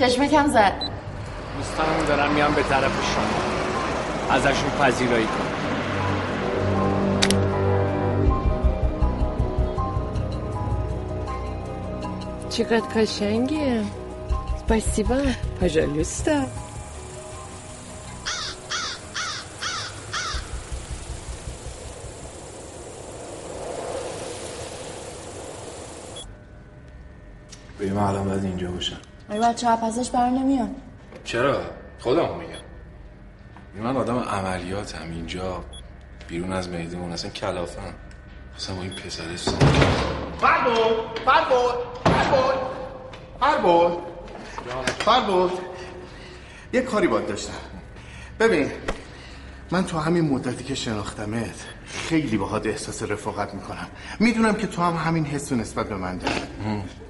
[0.00, 0.72] چشمه کم زد
[1.56, 5.46] دوستانمون دارن میان به طرف شما ازشون پذیرایی کن
[12.48, 13.82] چقدر قشنگه
[14.66, 15.18] спасибо
[15.60, 16.46] пожалуйста
[29.51, 30.75] بچه ها پسش بر نمیان.
[31.23, 31.61] چرا؟
[31.99, 32.61] خودم میگم.
[33.83, 35.63] من آدم عملیاتم اینجا.
[36.27, 37.93] بیرون از میدون اصلا کلافم.
[38.55, 39.51] اصلا با این پسر سن
[40.41, 41.75] فربود فربود
[43.39, 43.97] فربود.
[44.99, 45.51] فربود.
[46.73, 47.53] یه کاری باید داشتم.
[48.39, 48.71] ببین
[49.71, 53.87] من تو همین مدتی که شناختمت خیلی باهات احساس رفاقت می‌کنم.
[54.19, 56.41] می‌دونم که تو هم همین حس نسبت به من داری.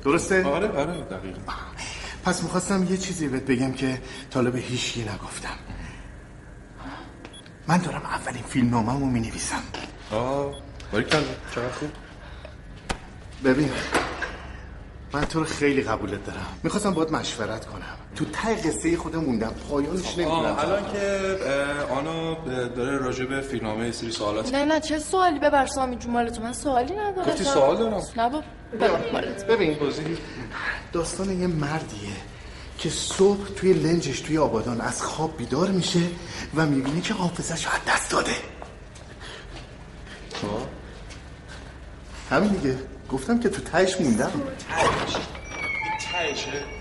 [0.03, 1.39] درسته؟ آره آره دقیقا.
[2.25, 5.57] پس می‌خواستم یه چیزی بهت بگم که طالب هیچکی نگفتم.
[7.67, 9.63] من دارم اولین فیلم ناممو می نویسم
[10.11, 10.53] آه
[10.91, 11.21] باریکلا
[11.55, 11.89] چقدر خوب؟
[13.45, 13.69] ببین
[15.13, 16.45] من تو رو خیلی قبولت دارم.
[16.63, 17.97] می‌خواستم باید مشورت کنم.
[18.15, 20.45] تو ته قصه خودم موندم پایانش نمی‌دونم.
[20.45, 21.19] آه الان که
[21.89, 22.33] آنا
[22.67, 26.41] داره راجع به فیلمنامه سری سوالات نه نه چه سوالی؟ ببر سامی جون مال تو
[26.41, 27.27] من سوالی ندارم.
[27.29, 28.01] گفتی سوال دارم.
[28.79, 29.77] نه مالت ببین
[30.93, 32.09] داستان یه مردیه
[32.77, 35.99] که صبح توی لنجش توی آبادان از خواب بیدار میشه
[36.55, 38.35] و می‌بینه که حافظش از دست داده.
[42.29, 42.77] همین دیگه.
[43.11, 44.31] گفتم که تو تهش موندم.
[46.11, 46.80] تهشه.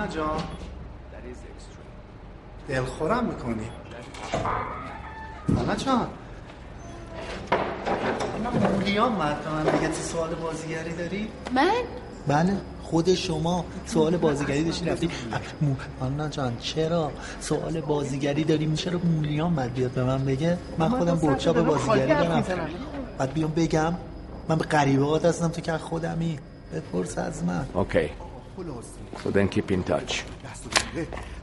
[0.00, 0.40] آنا جان.
[2.68, 3.70] دلخورم می‌کنی.
[5.60, 6.08] آنا جان.
[8.44, 9.88] من مولیان مرد من دیگه.
[9.88, 11.70] تو سوال بازیگری داری؟ من؟
[12.26, 12.56] بله.
[12.82, 15.10] خود شما سوال بازیگری داشتی رفتی.
[15.60, 15.74] مو...
[16.00, 21.16] آنا جان چرا سوال بازیگری داریم چرا مولیان باید بیاد به من بگه؟ من خودم
[21.16, 22.44] برچاپ بازیگری دارم.
[23.18, 23.94] بعد بیام بگم
[24.48, 26.38] من به غریبات هستم تو که خودمی.
[26.74, 27.66] بپرس از من.
[27.74, 28.10] اوکی.
[29.24, 30.12] So then keep in touch.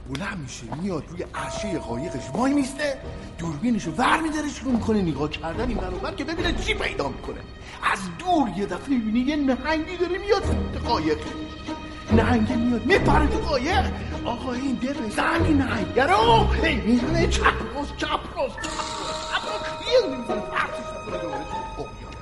[0.09, 2.29] بلند میشه میاد روی عرشه قایقش.
[2.33, 2.97] وای میسته
[3.37, 7.39] دوربینشو ور میداره شروع می‌کنه نگاه کردن این برابر که ببینه چی پیدا می‌کنه.
[7.93, 10.43] از دور یه دفعه می‌بینه یه نهنگی داره میاد
[10.87, 11.17] قایق.
[12.11, 13.85] نهنگی میاد میپره تو قایق.
[14.25, 16.47] آقا این دل بزن این نهنگه رو
[16.85, 18.57] می‌زنه چپ راست چپ راست.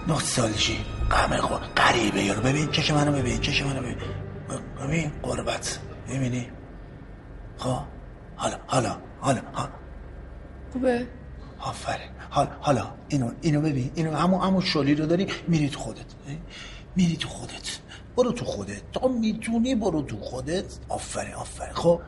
[0.07, 0.85] نوستالژی.
[1.11, 1.61] غم خود.
[1.61, 2.41] غریبه یارو.
[2.41, 3.97] ببین چش منو ببین چش منو ببین.
[4.79, 5.79] ببین قربت.
[6.09, 6.47] ببینی
[7.57, 7.77] خب
[8.35, 9.69] حالا حالا حالا ها.
[10.73, 11.07] خوبه؟
[11.59, 13.91] آفرین حالا حالا اینو اینو ببین.
[13.95, 16.05] اینو همون همون شلی رو داری میری تو خودت.
[16.95, 17.79] میری تو خودت.
[18.17, 18.91] برو تو خودت.
[18.91, 20.65] تا می‌تونی برو تو خودت.
[20.89, 22.01] آفرین آفرین خب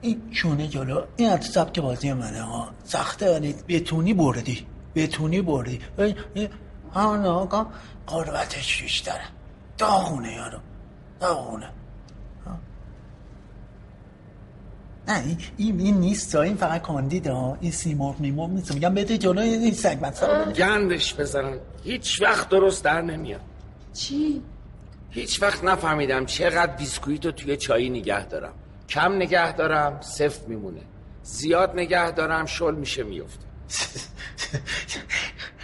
[0.00, 2.68] این چونه جلو این از سبک بازی منه ها.
[2.84, 4.66] سخته ولی بتونی بردی.
[4.94, 5.80] بتونی بردی.
[6.94, 7.66] همون آقا.
[8.06, 9.24] قربتش بیشتره.
[9.78, 10.58] داغونه یارو.
[11.20, 11.70] داغونه
[12.46, 12.58] ها.
[15.08, 15.24] نه
[15.56, 18.74] این این, نیست این فقط کاندید ها این سیمرغ میمرغ نیست.
[18.74, 21.58] میگم بده جلو این سگ مثلا گندش بزنن.
[21.84, 23.40] هیچ وقت درست در نمیاد.
[23.92, 24.42] چی؟
[25.10, 28.52] هیچ وقت نفهمیدم چقدر بیسکویت رو توی چایی نگه دارم.
[28.88, 30.80] کم نگه دارم سفت میمونه.
[31.22, 33.46] زیاد نگه دارم شل میشه میفته.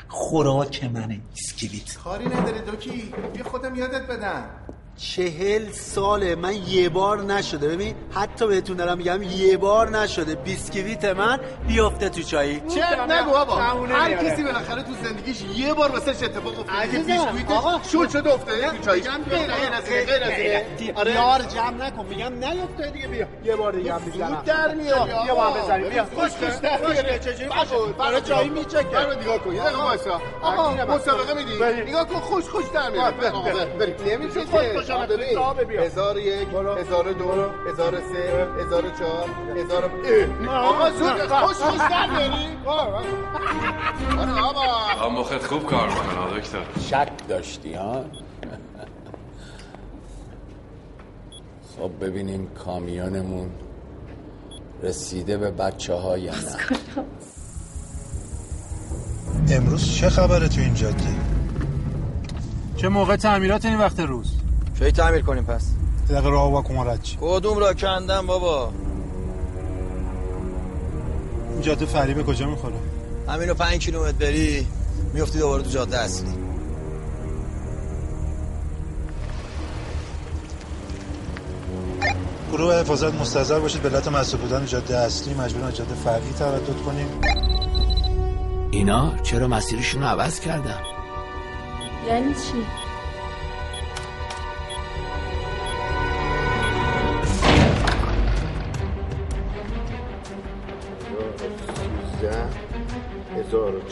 [0.08, 3.14] خوراک منه اسکویت کاری نداره دوکی.
[3.34, 4.50] بیا خودم یادت بدم.
[4.98, 6.34] چهل ساله.
[6.34, 7.68] من یه بار نشده.
[7.68, 10.34] ببین حتی بهتون دارم میگم یه بار نشده.
[10.34, 12.62] بیسکویت من بیفته تو چایی.
[12.74, 13.56] چه؟ نگو بابا.
[13.56, 17.80] هر کسی بالاخره تو زندگیش یه بار واسه اتفاق افتاده؟ که بیسکویتش آقا.
[17.92, 20.96] شل شده افتاده تو چای میگم غیر از غیر از.
[20.96, 21.12] آره.
[21.14, 22.06] یار جمع نکن.
[22.06, 23.06] میگم نیفته دیگه.
[23.06, 23.26] بیا.
[23.44, 24.42] یه بار دیگه هم می‌زنم.
[24.46, 25.88] در میاری بیا با هم بزنیم.
[25.88, 26.04] بیا.
[26.04, 27.48] خوش خوش در چجوری؟
[27.98, 28.82] برای چایی میچکه.
[28.82, 30.20] برو نگاه کن یه دقیقه وایسا.
[30.42, 33.78] آقا مسابقه میدی نگاه کن خوش خوش در بریم.
[33.78, 35.78] بریم نمیشه خوش آقا، ببین.
[35.78, 37.24] هزار یک هزار دو
[37.70, 39.90] هزار سه هزار چهار هزار.
[40.48, 45.08] آقا زود خوش خوش در میاری آره آقا.
[45.20, 46.58] مخت خوب کار می‌کنه دکتر.
[46.80, 48.04] شک داشتی ها؟
[51.78, 53.50] خب ببینیم کامیونمون
[54.82, 56.56] رسیده به بچه ها یا نه.
[59.56, 61.14] امروز چه خبره تو این جاده؟
[62.76, 64.32] چه موقع تعمیرات این وقت روز؟
[64.78, 65.66] کی تعمیر کنیم پس.
[66.08, 68.72] یه دقیقه راه با کما رد چی؟ کدوم را کندم بابا؟
[71.52, 72.74] این جاده فریبه کجا می‌خوره؟
[73.28, 74.66] همینو پنج کیلومتر بری
[75.14, 76.30] میفتی دوباره تو جاده اصلی.
[82.52, 87.08] گروه حفاظت مستظر باشید به علت مسئول بودن جاده اصلی مجبورن جاده فرعی تردد کنیم.
[88.70, 90.80] اینا چرا مسیرشون رو عوض کردن؟
[92.08, 92.87] یعنی چی؟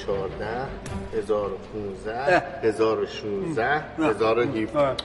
[0.07, 0.69] 2014
[1.13, 4.97] 2015 2016 2017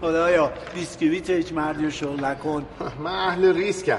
[0.00, 2.66] خدایا بیسکویت هیچ مردی رو شغل نکن.
[2.98, 3.98] من اهل ریسکم.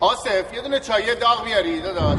[0.00, 2.18] آصف یه دونه چایی داغ بیاری داداش.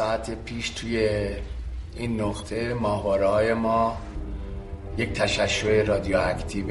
[0.00, 1.28] ساعت پیش توی
[1.96, 3.96] این نقطه ماهواره های ما
[4.98, 6.66] یک تشعشع رادیواکتیو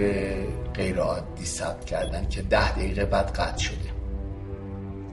[0.73, 3.89] غیر عادی ثبت کردن که ده دقیقه بعد قطع شده.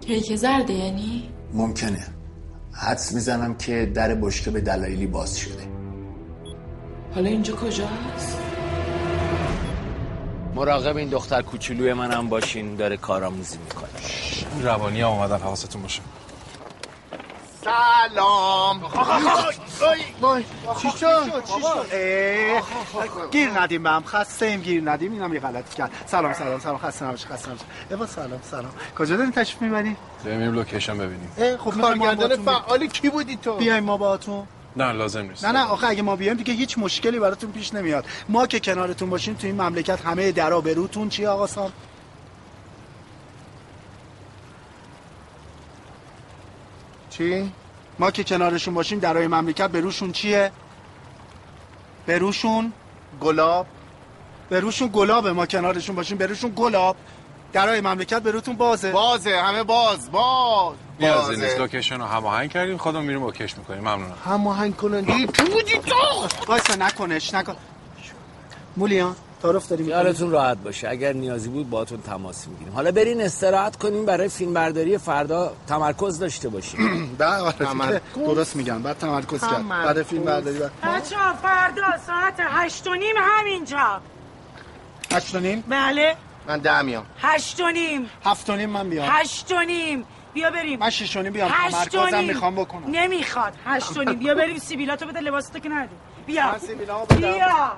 [0.01, 2.07] کیک زرده یعنی؟ ممکنه.
[2.73, 5.63] حدس می‌زنم که در بشکه به دلایلی باز شده.
[7.15, 8.39] حالا اینجا کجاست؟
[10.55, 14.63] مراقب این دختر کوچولوی منم باشین داره کارآموزی می‌کنه.
[14.63, 16.03] روانی اومدن حواستون باشه.
[17.67, 18.83] سلام
[20.21, 20.45] وای
[20.83, 22.63] چی شد چی شد اه،
[23.31, 26.79] گیر ندیم به هم خسته ایم گیر ندیم اینم یه غلطی کرد سلام سلام سلام
[26.79, 27.61] خسته نباش خسته نباش
[27.91, 33.37] ایوا سلام سلام کجا دارین تشریف می‌برین بریم لوکیشن ببینیم خب کارگردان فعالی کی بودی
[33.37, 36.79] تو بیایم ما باهاتون نه لازم نیست نه نه آخه اگه ما بیایم دیگه هیچ
[36.79, 41.09] مشکلی براتون پیش نمیاد ما که کنارتون باشیم تو این مملکت همه درا به روتون
[41.09, 41.73] چی آقا سام
[47.19, 47.53] چی؟
[47.99, 50.53] ما که کنارشون باشیم درای مملکت به روشون چیه؟
[52.07, 52.73] به روشون
[53.21, 53.67] گلاب.
[54.49, 56.97] به روشون گلابه ما کنارشون باشیم به روشون گلاب.
[57.53, 58.93] درای مملکت به روتون بازه.
[58.93, 60.75] بازه همه باز باز.
[61.01, 63.81] نیازی نیست لوکیشن رو هماهنگ کردیم خودمون میریم اوکیش می‌کنیم.
[63.81, 64.19] ممنونم.
[64.25, 66.29] هماهنگ کننده کی بودی تو!
[66.47, 67.57] وایسا نکنش نکن.
[68.77, 69.17] مولیان.
[69.43, 70.89] تعارف داریم خیالتون راحت باشه.
[70.89, 72.75] اگر نیازی بود باهاتون تماس می‌گیریم.
[72.75, 77.07] حالا برین استراحت کنیم برای فیلم برداری فردا تمرکز داشته باشیم.
[77.19, 78.83] بله درست میگم.
[78.83, 79.69] بعد تمرکز کرد.
[79.69, 84.01] برای فیلم برداری ها فردا ساعت هشت و نیم همینجا.
[85.13, 86.17] هشت و نیم؟ بله.
[86.49, 87.07] من ده میام.
[87.19, 88.11] هشت و نیم.
[88.25, 89.09] هفت و نیم من بیام.
[89.11, 90.05] هشت و نیم.
[90.35, 90.79] بیا بریم.
[90.79, 91.51] من شش و نیم بیام.
[91.53, 92.27] هشت و تمرکزم نیم.
[92.27, 92.91] می‌خوام بکنم.
[92.91, 93.53] نمی‌خواد.
[93.67, 94.19] هشت و نیم.
[94.19, 95.95] بیا بریم سیبیلاتو بده لباستو که ندی
[96.27, 96.53] بیا.
[96.53, 97.17] من سیبیلامو بدم.
[97.17, 97.73] بیا.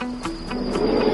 [0.00, 0.04] え
[1.04, 1.07] っ?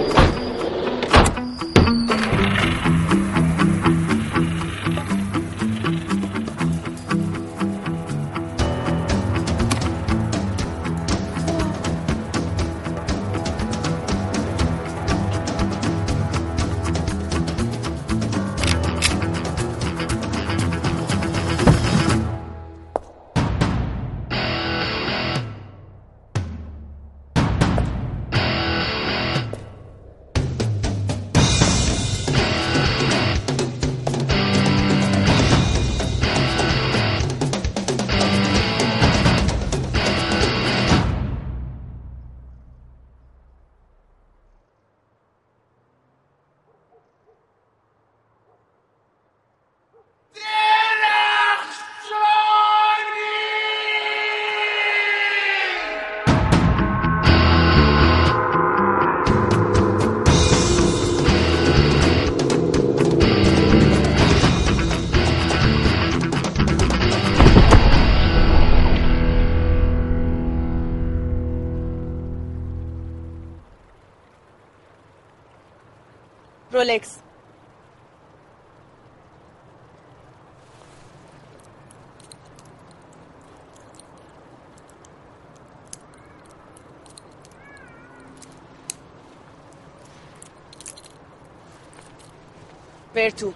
[93.25, 93.53] ورتو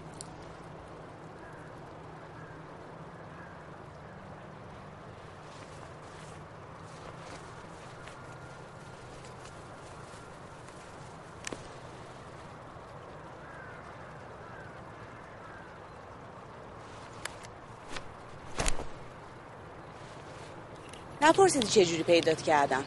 [21.23, 22.85] نپرسیدی چه جوری پیدات کردم.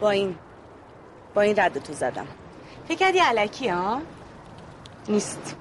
[0.00, 0.38] با این
[1.34, 2.26] با این رد تو زدم.
[2.88, 4.02] فکر کردی علکی ها؟
[5.08, 5.56] نیست.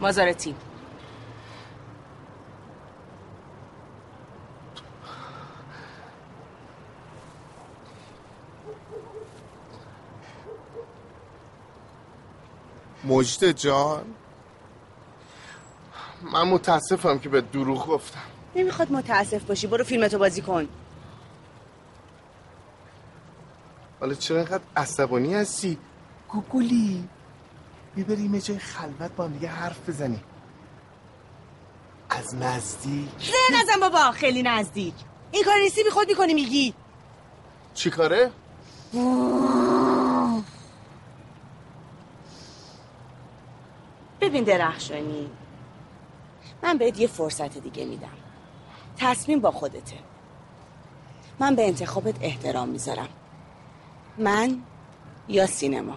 [0.00, 0.54] مازارتی.
[13.04, 14.04] مجد جان.
[16.32, 18.20] من متاسفم که به دروغ گفتم.
[18.56, 19.66] نمی‌خواد متاسف باشی.
[19.66, 20.68] برو فیلمتو بازی کن.
[24.00, 25.78] حالا چرا اینقدر عصبانی هستی؟
[26.28, 27.08] گوگولی.
[27.96, 30.22] می‌بریم یه جای خلوت با هم دیگه حرف بزنیم.
[32.10, 33.10] از نزدیک.
[33.50, 34.94] نه نزن بابا خیلی نزدیک.
[35.30, 36.74] این کار نیستی بی خود می‌کنی میگی.
[37.74, 38.30] چی کاره؟
[44.20, 45.30] ببین درخشانی
[46.62, 48.08] من بهت یه فرصت دیگه میدم.
[48.96, 49.98] تصمیم با خودته.
[51.38, 53.08] من به انتخابت احترام می‌ذارم.
[54.18, 54.62] من
[55.28, 55.96] یا سینما.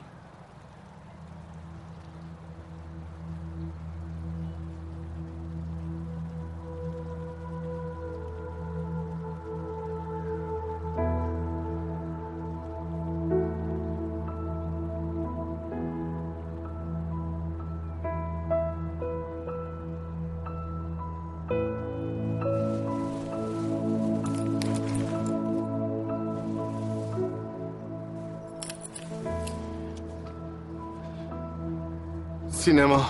[32.65, 33.05] سینما.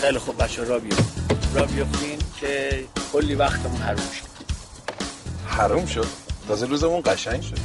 [0.00, 1.06] خیلی خوب بچه را بیفتیم
[1.54, 4.26] را بیفتیم که کلی وقتمون حروم شد.
[5.46, 6.06] حروم شد؟
[6.48, 7.58] تازه روزمون قشنگ شد.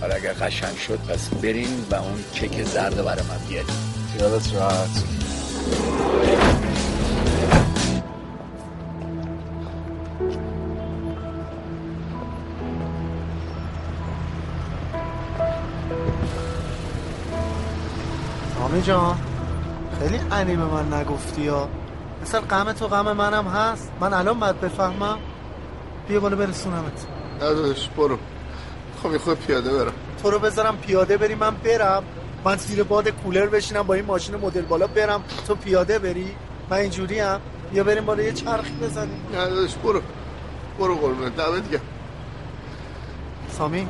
[0.00, 3.74] حالا اگر قشنگ شد پس بریم و اون کیک زرد برای من بیاریم
[4.12, 5.17] خیالت راحت.
[18.58, 19.16] سامی جان
[19.98, 21.68] خیلی انی به من نگفتی یا؟
[22.22, 23.92] مثل غم تو غم منم هست.
[24.00, 25.18] من الان باید بفهمم.
[26.08, 27.06] بیا بالا برسونمت.
[27.36, 28.18] ندادش برو.
[29.02, 29.92] خب یه خود پیاده برم.
[30.22, 32.02] تو رو بذارم پیاده بری من برم.
[32.44, 35.24] من زیر باد کولر بشینم با این ماشین مدل بالا برم.
[35.46, 36.34] تو پیاده بری؟
[36.70, 37.40] من اینجوری هم
[37.72, 39.26] یا بریم بالا یه چرخی بزنیم.
[39.32, 40.00] نه داداش برو.
[40.78, 41.36] برو قربونت.
[41.36, 41.80] دمت گرم.
[43.58, 43.88] سامی؟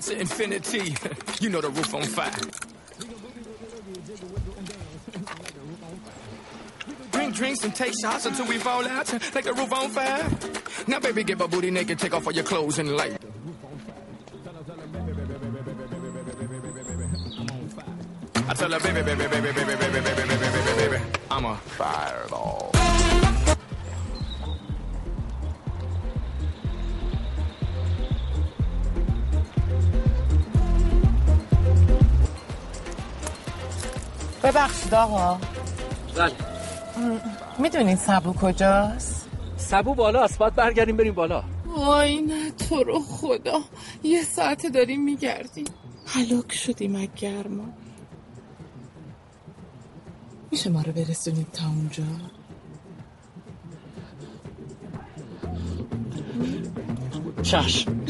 [0.00, 0.12] Mr.
[0.14, 0.94] To infinity.
[1.40, 2.32] you know the roof on fire.
[7.12, 10.26] Drink drinks and take shots until we fall out like the roof on fire.
[10.86, 13.18] Now, baby, get my booty naked, take off all your clothes and light.
[18.48, 21.56] I tell her, baby, baby, baby, baby, baby, baby, baby, baby, baby, baby, I'm a
[21.56, 22.79] fireball.
[34.60, 35.38] ببخشید آقا.
[36.16, 36.32] بله.
[37.58, 41.42] می‌دونین سبو کجاست؟ سبو بالا است باید برگردیم بریم بالا.
[41.66, 43.60] وای نه تو رو خدا.
[44.02, 45.64] یه ساعت داریم میگردیم.
[46.06, 47.64] هلاک شدیم از گرما.
[50.50, 52.02] میشه ما رو برسونید تا اونجا؟
[57.42, 58.00] چشم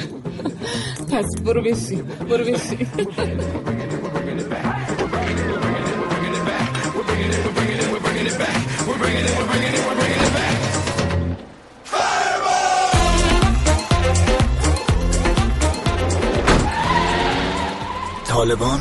[1.13, 2.45] پس برو بشین برو
[18.41, 18.81] طالبان؟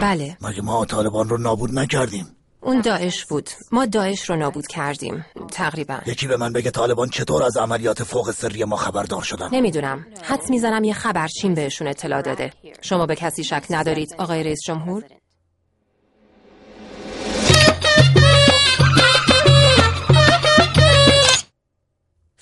[0.00, 0.36] بله.
[0.40, 2.26] مگه ما طالبان رو نابود نکردیم؟
[2.60, 3.50] اون داعش بود.
[3.72, 5.98] ما داعش رو نابود کردیم تقریبا.
[6.06, 10.06] یکی به من بگه طالبان چطور از عملیات فوق سری ما خبردار شدن؟ نمی‌دونم.
[10.22, 12.52] حد می‌زنم یه خبرچین بهشون اطلاع داده.
[12.80, 15.04] شما به کسی شک ندارید آقای رئیس جمهور؟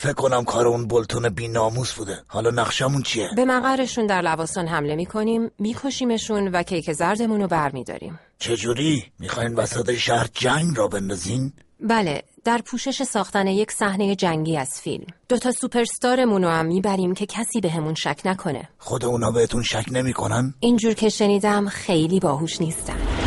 [0.06, 2.22] فکر کنم کار اون بولتون بی ناموس بوده.
[2.26, 8.18] حالا نقشمون چیه؟ به مقرشون در لواسان حمله می‌کنیم میکشیمشون و کیک زردمون رو برمیداریم.
[8.38, 14.80] چجوری؟ می‌خواین وسط شهر جنگ را بندازین؟ بله در پوشش ساختن یک صحنه جنگی از
[14.80, 15.06] فیلم.
[15.28, 18.68] دوتا سوپرستارمون رو هم می‌بریم که کسی به همون شک نکنه.
[18.78, 23.25] خود اونا بهتون شک نمی‌کنن؟ اینجور که شنیدم خیلی باهوش نیستن.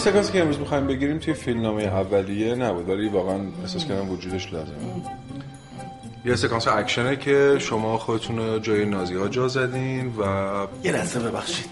[0.00, 5.02] سکانسی که امروز می‌خوایم بگیریم توی فیلمنامه اولیه نبود ولی واقعا احساس کردم وجودش لازمه.
[6.24, 10.22] یه سکانس اکشنه که شما خودتون رو جای نازی ها جا زدین و
[10.84, 11.70] یه لحظه ببخشید.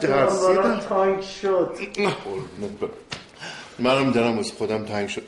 [0.00, 0.80] ترسیدم.
[0.88, 1.78] تانگ شد.
[3.78, 5.22] منم دارم از خودم تنگ شد.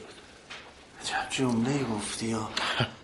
[1.02, 2.48] عجب جمله گفتی ها.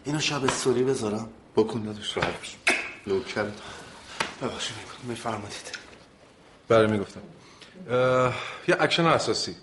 [0.05, 1.29] اینو شب استوری بذارم.
[1.57, 2.57] بکن دادش راحت باش.
[3.07, 3.53] نوکرت
[4.43, 4.77] ببخشید
[5.09, 5.80] میفرمایید.
[6.70, 7.20] بله می‌گفتم
[8.68, 9.55] یه اکشن اساسی؟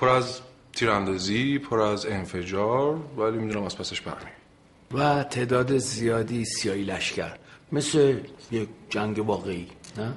[0.00, 0.40] پر از
[0.72, 7.32] تیراندازی پر از انفجار ولی می‌دونم از پسش برمیای تعداد زیادی سیایی لشکر
[7.72, 8.18] مثل
[8.50, 9.68] یک جنگ واقعی
[9.98, 10.12] نه؟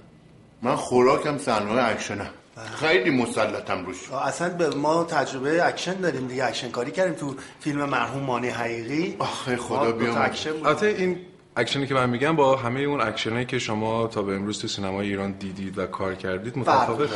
[0.62, 2.30] من خوراکم صحنه اکشنه
[2.76, 7.86] خیلی مسلطم روش اصلا به ما تجربه اکشن داریم دیگه اکشن کاری کردیم تو فیلم
[7.86, 10.30] مرحوم مانی حقیقی آخه خدا بیامرز.
[10.30, 10.68] اکشن بود.
[10.68, 11.20] البته این
[11.58, 15.08] اکشنی که من میگم با همه اون اکشنایی که شما تا به امروز تو سینمای
[15.08, 17.16] ایران دیدید و کار کردید متفاوته.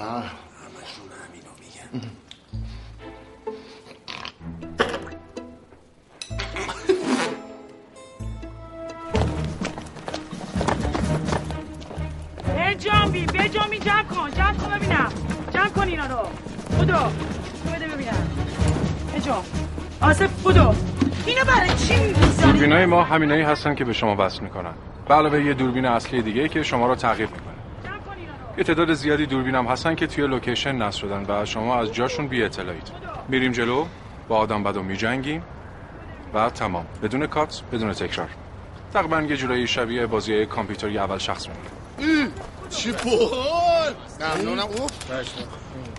[0.00, 0.24] آه.
[12.58, 14.30] بجنبی بجنبی جمع کن.
[14.30, 15.12] جمع کن ببینم.
[15.54, 16.28] جمع کن اینا رو.
[16.78, 16.92] بودو.
[17.74, 18.28] بده ببینم.
[19.14, 19.44] بجنب
[20.00, 20.74] آصف بودو.
[21.26, 24.72] اینو برای چی می‌گذاری دوربینای ما همینایی هستن که به شما وصل می‌کنن.
[25.08, 27.52] به علاوه یه دوربین اصلی دیگه که شما رو تعقیب می‌کنه.
[28.58, 32.28] یه تعداد زیادی دوربین هم هستن که توی لوکیشن نصب شدن و شما از جاشون
[32.28, 32.92] بی اطلاعید
[33.28, 33.86] میریم جلو
[34.28, 35.42] با آدم بدو میجنگیم
[36.34, 36.86] و تمام.
[37.02, 38.28] بدون کات بدون تکرار.
[38.94, 42.30] تقریبا یه جورایی شبیه بازی کامپیوتری اول شخص میمونه.
[42.70, 44.66] چی باحال ممنونم.
[44.66, 44.90] اوف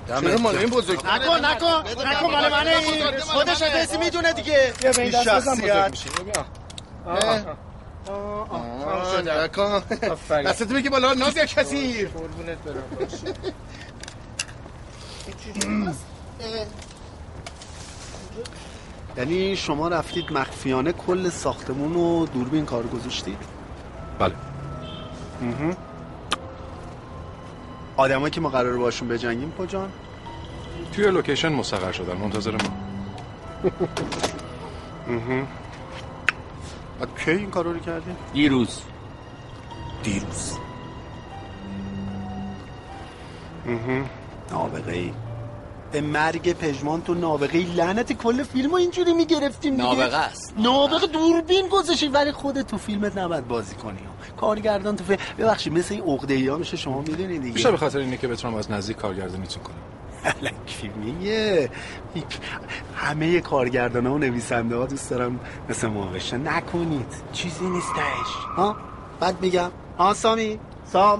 [0.08, 4.74] چرا مال این بزرگ نکن نکن نکن مال منه این خودش کسی می‌دونه دیگه.
[4.82, 5.68] بیا به این دست بزن بزرگ.
[8.10, 9.84] آه، نکن.
[10.46, 12.08] دستت بگی بالا ناز یا کسی.
[19.18, 23.38] یعنی شما رفتید مخفیانه کل ساختمون رو دوربین کار گذاشتید؟
[24.20, 24.34] بله.
[25.42, 25.78] مهم.
[28.04, 29.90] آدمایی که ما قرار باشون بجنگیم کجان
[30.94, 32.70] توی لوکیشن مستقر شدن منتظر ما.
[37.00, 38.82] بعد کی این کارو رو کردی؟ دیروز.
[40.04, 40.58] دیروز.
[44.52, 45.14] نابغه ای
[45.92, 50.54] به مرگ پژمان تو نابغه ای لعنت کل فیلم رو اینجوری می‌گرفتیم نابغه است.
[50.58, 54.00] نابغه دوربین گذاشتی ولی خودت تو فیلمت نباید بازی کنی.
[54.38, 57.54] کارگردان تو فیلم ببخشید مثل این عقده ای ها میشه شما می‌دونی دیگه.
[57.54, 59.76] بیشتر به خاطر اینه که بتونم از نزدیک کارگردانیتون کنم.
[60.42, 61.70] الک فیلمیه
[62.96, 65.40] همه کارگردان ها و نویسنده ها دوست دارم
[65.70, 66.48] مثل ما بشن.
[66.48, 67.14] نکنید.
[67.34, 68.34] چیزی نیستش.
[68.58, 68.76] ها؟
[69.20, 69.72] بعد میگم.
[69.98, 70.60] ها سامی.
[70.86, 71.20] سام.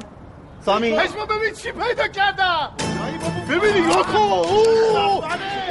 [0.66, 0.92] سامی.
[0.92, 2.72] پشما ببین چی پیدا کردم.
[3.50, 4.48] ببین نگاه کن.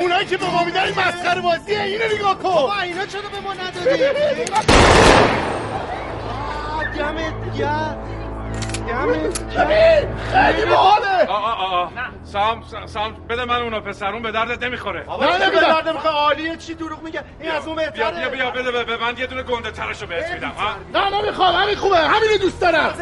[0.00, 1.82] اونایی که به ما میدن این مسخره بازیه.
[1.82, 2.42] اینو نگاه کن.
[2.42, 4.02] بابا اینا چرا به ما ندادی؟
[7.02, 7.98] دمت گرم.
[10.32, 11.26] خیلی باحاله.
[11.28, 15.04] آ آ آ نه سام سام- بده من اونا پسرون به دردت نمی‌خوره.
[15.20, 18.10] نه نمیدم درد می‌خواه عالیه چی دروغ میگه؟ این از اون بهتره.
[18.18, 20.70] بیا بیا بده به- به من یه دونه گنده ترشو بهت میدم ها؟
[21.00, 21.98] نه نمی‌خوام همین خوبه.
[21.98, 22.94] همینو دوست دارم.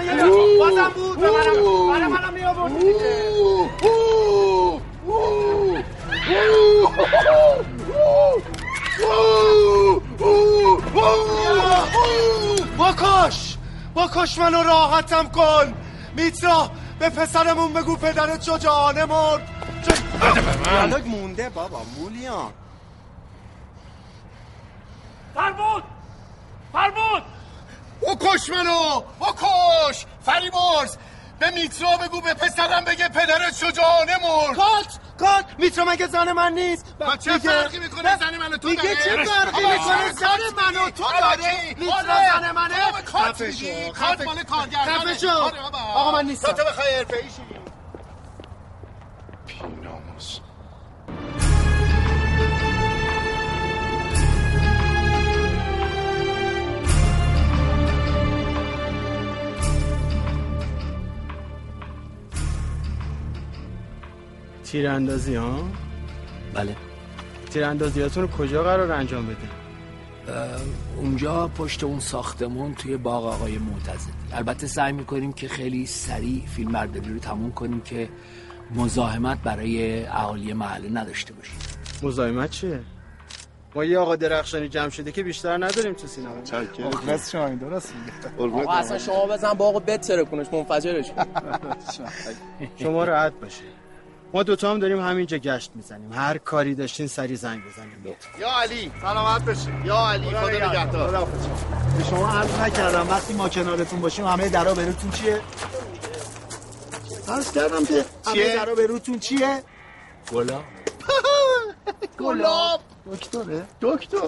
[0.58, 3.30] بازم بود به منم برای منم میآوردی دیگه.
[12.78, 13.49] بکش.
[13.96, 15.74] بکش منو راحتم کن.
[16.16, 19.48] میترا به پسرمون بگو پدرت شجاعانه مرد.
[20.64, 22.52] دیالوگ مونده بابا مولیان.
[25.34, 25.84] فرمود!
[26.72, 27.22] فرمود!
[28.02, 30.96] بکش منو بکش فریبرز
[31.38, 34.56] به میترا بگو به پسرم بگه پدرت شجاعانه مرد.
[34.56, 38.68] کات کات میترا مگه زن من نیست؟ و چه فرقی می‌کنه زن من و تو
[38.68, 42.74] دیگه؟ چه فرقی می‌کنه زن من و تو داره میترا زن منه
[43.06, 45.30] خفه میگی خفه- مال کارگردانه.
[45.30, 45.60] آره.
[45.94, 46.52] آقا من نیستم.
[46.52, 47.22] تو بخوای حرفه‌ای
[64.72, 65.68] تیراندازی ها؟
[66.54, 66.76] بله.
[67.50, 69.36] تیراندازیاتون رو کجا قرار انجام بدین؟
[70.28, 70.60] اه،
[70.96, 76.72] اونجا پشت اون ساختمون توی باغ آقای معتزدی البته سعی می‌کنیم که خیلی سریع فیلم
[76.72, 78.08] برداری رو تموم کنیم که
[78.74, 81.58] مزاحمت برای اهالی محله نداشته باشیم.
[82.02, 82.80] مزاحمت چیه؟
[83.74, 86.34] ما یه آقا درخشانی جمع شده که بیشتر نداریم تو سینما.
[86.88, 87.94] مخلص شما درست
[88.38, 91.10] آقا اصلا شما بزن باقو بتره کنش منفجرش.
[92.82, 93.62] شما راحت باشه
[94.32, 96.12] ما دوتا هم داریم همینجا گشت می‌زنیم.
[96.12, 98.16] هر کاری داشتین سری زنگ بزنیم.
[98.40, 99.72] یا علی سلامت باشی.
[99.84, 101.24] یا علی خدا نگهدار.
[101.98, 105.40] به شما عرض نکردم وقتی ما کنارتون باشیم همه درا بروتون چیه؟
[107.28, 109.62] عرض کردم که همه چیه؟ درا بروتون چیه؟
[110.32, 110.60] گلا
[112.20, 112.80] گلاب.
[113.12, 114.18] دکتره؟ دکتر.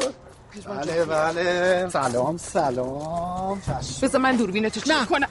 [0.66, 1.88] بله بله.
[1.88, 3.62] سلام سلام.
[4.02, 5.28] بذار من دوربینتو چک کنم.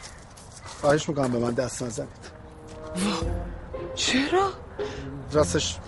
[0.81, 2.09] خواهش می‌کنم به من دست نزنید.
[3.95, 4.49] چرا؟
[5.31, 5.79] راستش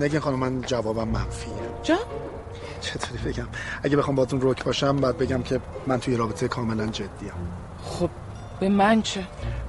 [0.00, 1.52] نگین خانم من جوابم منفیه.
[1.82, 1.96] جا؟
[2.80, 3.48] چطوری بگم؟
[3.82, 7.32] اگه بخوام باتون روک باشم بعد بگم که من توی رابطه کاملا جدیم.
[7.84, 8.10] خب
[8.60, 9.26] به من چه؟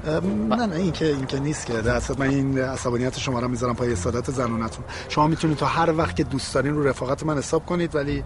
[0.08, 1.74] ام، نه نه این که این که نیست که.
[1.74, 4.86] در اصل من این عصبانیت شما رو می‌ذارم پای سادت زنونتون.
[5.10, 8.24] شما می‌تونید تا هر وقت که دوست دارین رو رفاقت من حساب کنید ولی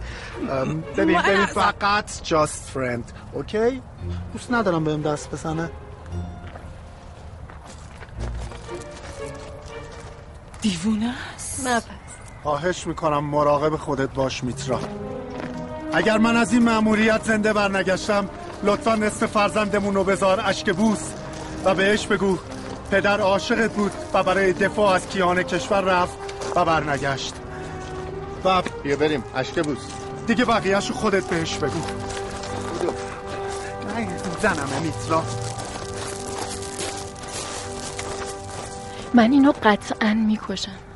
[0.96, 3.82] ببین ببین فقط just friend اوکی؟
[4.32, 5.70] دوست ندارم بهم دست بزنه.
[10.62, 11.82] دیوونه است؟ نه
[12.42, 14.80] خواهش می‌کنم مراقب خودت باش میترا.
[15.92, 18.28] اگر من از این مأموریت زنده برنگشتم
[18.62, 21.00] لطفا نصف فرزندمون رو بذار اشک بوس
[21.64, 22.38] و بهش بگو
[22.90, 26.18] پدر عاشقت بود و برای دفاع از کیان کشور رفت
[26.56, 27.34] و برنگشت.
[28.44, 29.78] و بیا بریم اشک بوس.
[30.26, 31.80] دیگه بقیهش رو خودت بهش بگو.
[33.96, 34.08] نه
[34.42, 35.22] زنمه میترا.
[39.14, 40.91] من اینو قطعا می‌کشم.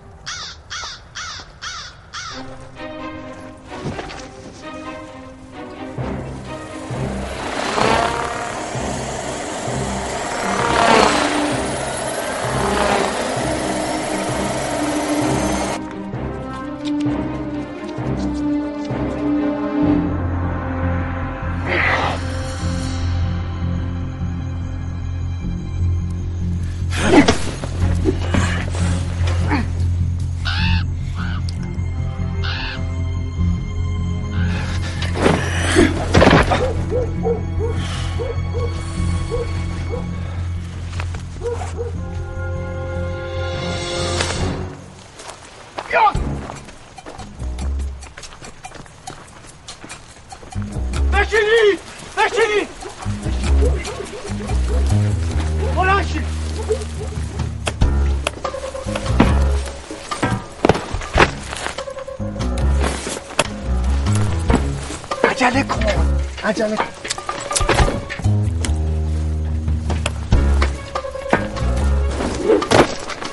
[66.47, 66.79] عجله.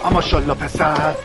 [0.06, 1.16] اما شالله پسر.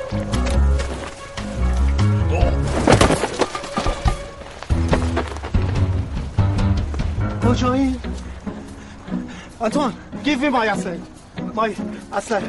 [7.48, 8.00] کجایی؟
[9.58, 9.92] آنتوان
[10.24, 10.98] give me my asset.
[11.54, 11.70] My
[12.12, 12.42] asset.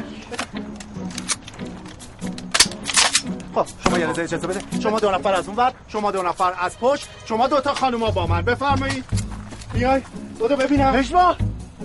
[3.54, 4.60] خب شما یه اجازه بده.
[4.82, 8.10] شما دو نفر از اون ور شما دو نفر از پشت شما دو تا خانوما
[8.10, 8.42] با من.
[8.42, 9.19] بفرمایید.
[9.72, 10.02] بیای
[10.38, 10.92] بودو ببینم.
[10.92, 11.36] پشمان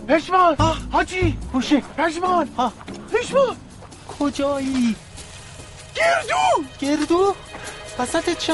[0.08, 0.56] پشمان
[0.92, 1.38] حاجی.
[1.52, 1.84] خوشی.
[1.98, 2.50] پشمان
[3.14, 3.56] پشمان
[4.20, 4.96] کجایی؟
[5.96, 6.64] گردو.
[6.80, 7.36] گردو؟
[8.00, 8.54] وسط چه؟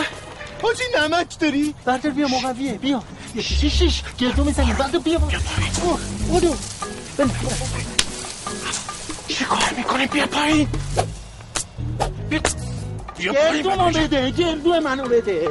[0.62, 2.74] حاجی نمک داری؟ بردار بیا مقویه.
[2.74, 3.04] بیا.
[3.36, 4.04] یه شیش شیش.
[4.18, 4.76] گردو می‌زنیم.
[4.76, 5.20] بردار بیا.
[6.28, 6.56] بودو
[9.28, 10.68] چی کار می‌کنی؟ بیا پایین.
[12.30, 12.40] بیا.
[13.34, 14.32] گردو ما بده.
[14.32, 15.50] گردو منو بده.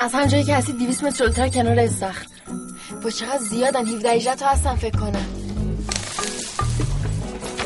[0.00, 2.26] از همجایی که هستی 200 متر جلوتر کنار استخر
[3.02, 5.26] با چقدر زیادن 17 18 تا هستن فکر کنم.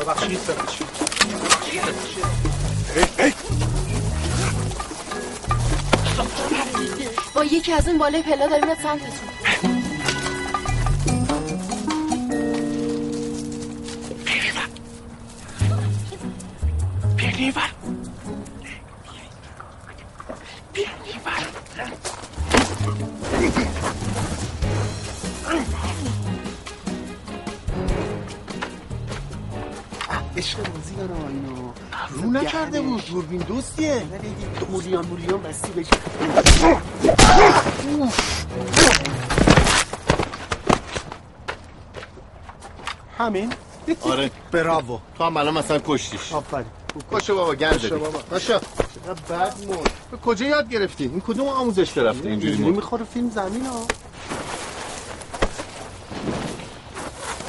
[0.01, 0.39] ببخشید
[7.35, 9.32] با یکی از اون بالای پلا داریم میاد سمتتون.
[33.77, 35.91] دوربین دوستیه مولیان مولیان بستی بشه
[43.17, 43.53] همین؟
[44.01, 44.31] آره.
[44.51, 46.33] براوو تو هم الان مثلا کشتیش.
[46.33, 46.65] آفرین.
[47.11, 48.19] کشو بابا گند کشو بابا.
[48.39, 48.59] کشو
[49.29, 49.91] بعد مرد.
[50.11, 53.79] به کجا یاد گرفتی؟ این کدوم آموزش رفته اینجوری مرد؟ می‌خوره فیلم زمین ها.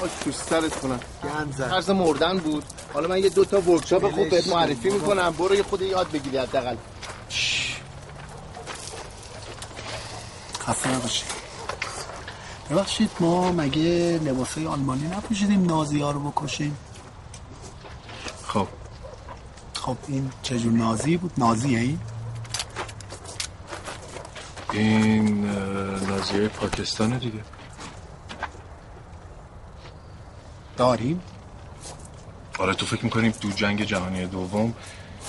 [0.02, 1.00] آی تو سرت کنم.
[1.24, 1.90] گند زد.
[1.90, 2.64] مردن بود.
[2.94, 4.94] حالا من یه دو تا ورکشاپ خوب بهت معرفی کن.
[4.94, 5.30] می‌کنم.
[5.38, 6.76] برو یه خود یاد بگیری حداقل.
[10.60, 11.26] خسته نباشید
[12.70, 16.76] ببخشید ما مگه لباسای آلمانی نپوشیدیم؟ نازی ها رو بکشیم.
[18.46, 18.68] خب.
[19.74, 21.98] خب این چجور نازی بود؟ نازیه این
[24.72, 25.54] این اه،
[26.10, 27.40] نازیه پاکستان دیگه.
[30.76, 31.20] داریم؟
[32.58, 34.74] آره تو فکر می‌کنیم تو جنگ جهانی دوم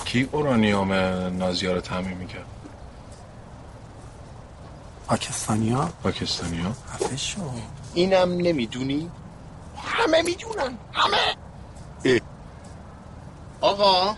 [0.04, 0.92] کی اورانیوم
[1.38, 2.46] نازی ها رو تعمین می‌کرد؟
[5.06, 7.40] پاکستانی ها پاکستانی ها خفه شو.
[7.94, 9.10] اینم نمی‌دونی؟
[9.84, 11.36] همه می‌دونن همه.
[12.04, 12.20] اه.
[13.60, 14.16] آقا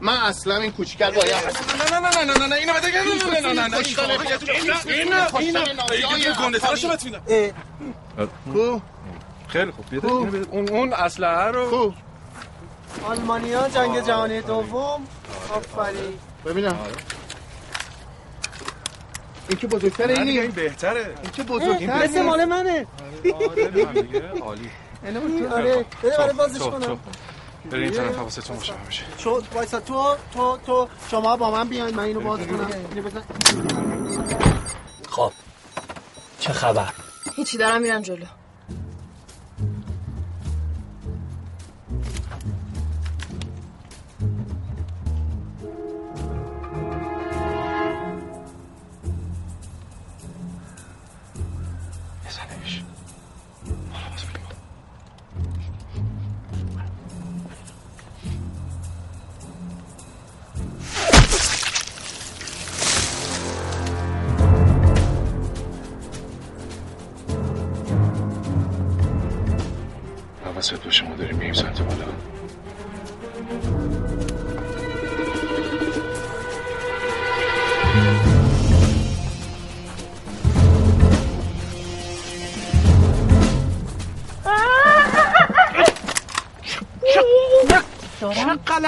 [0.00, 3.52] من اصلا این کوچیکر باید نه نه نه نه نه نه اینو بده نه نه
[3.52, 3.76] نه نه نه
[4.86, 5.82] اینو اینو.
[6.50, 7.20] بهت میدم
[8.52, 8.80] کو
[9.48, 10.46] خیلی خوب بده اینو بده.
[10.50, 11.94] اون اون اسلحه رو
[13.04, 15.06] آلمانیا جنگ جهانی دوم.
[15.50, 16.18] آفرین.
[16.46, 16.78] ببینم.
[19.48, 21.14] این که بزرگتره اینی این بهتره.
[21.22, 22.86] این که بزرگتره مثل مال منه.
[24.42, 24.70] عالی.
[25.52, 26.86] آره بده برای بازش تو- کنم.
[26.86, 26.98] تو.
[27.70, 31.96] بری این طرف حواستون باشه همیشه چون وایسا تو تو تو شما با من بیاین
[31.96, 32.70] من اینو باز کنم.
[32.94, 33.22] اینو بزن.
[35.08, 35.32] خب
[36.40, 36.88] چه خبر؟
[37.36, 38.24] هیچی دارم میرم جلو.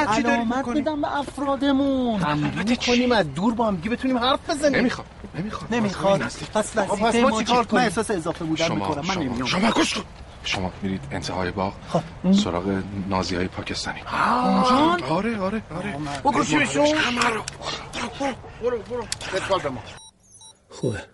[0.06, 2.20] غلطی داری علامت می‌کنی میدم به افرادمون.
[2.20, 4.81] همدونی کنیم از دور با هم دیگه بتونیم حرف بزنیم.
[4.81, 5.74] نمی‌خوام نمی‌خوام.
[5.74, 6.20] نمی‌خواد.
[6.20, 9.06] پس پس وظیفه ما چیکار کنیم؟ من احساس اضافه بودن شما می‌کنم.
[9.06, 9.22] من شما.
[9.22, 10.05] نمیام شما گوش کن.
[10.44, 11.74] شما میرید انتهای باغ
[12.44, 14.01] سراغ نازی های پاکستانی.
[14.01, 15.97] آره آره آره.
[16.24, 16.85] بکشیمشون
[17.22, 17.44] برو
[18.60, 18.78] برو.
[18.78, 19.05] برو.
[19.35, 19.82] بسپار به ما
[20.70, 21.05] خوبه.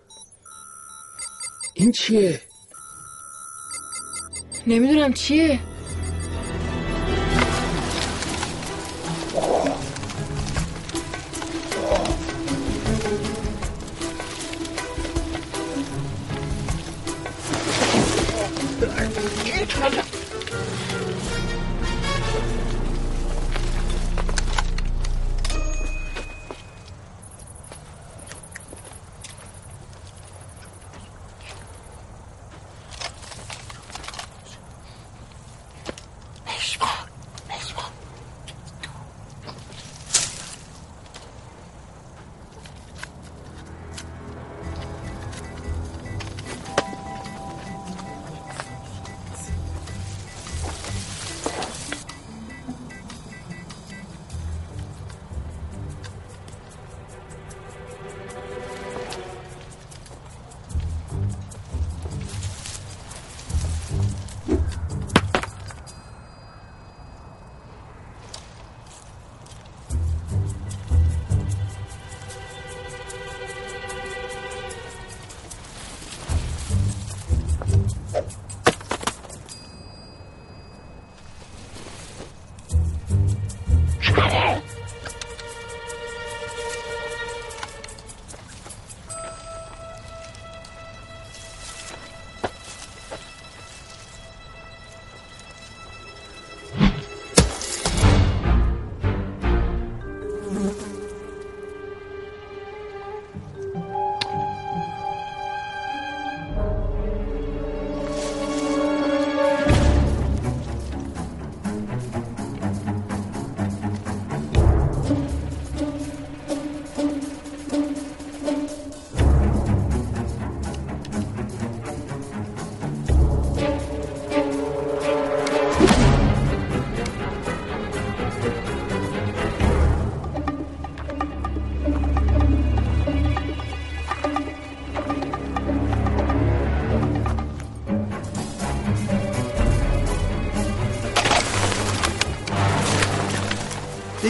[1.75, 2.41] این چیه؟
[4.67, 5.61] نمی‌دونم چیه.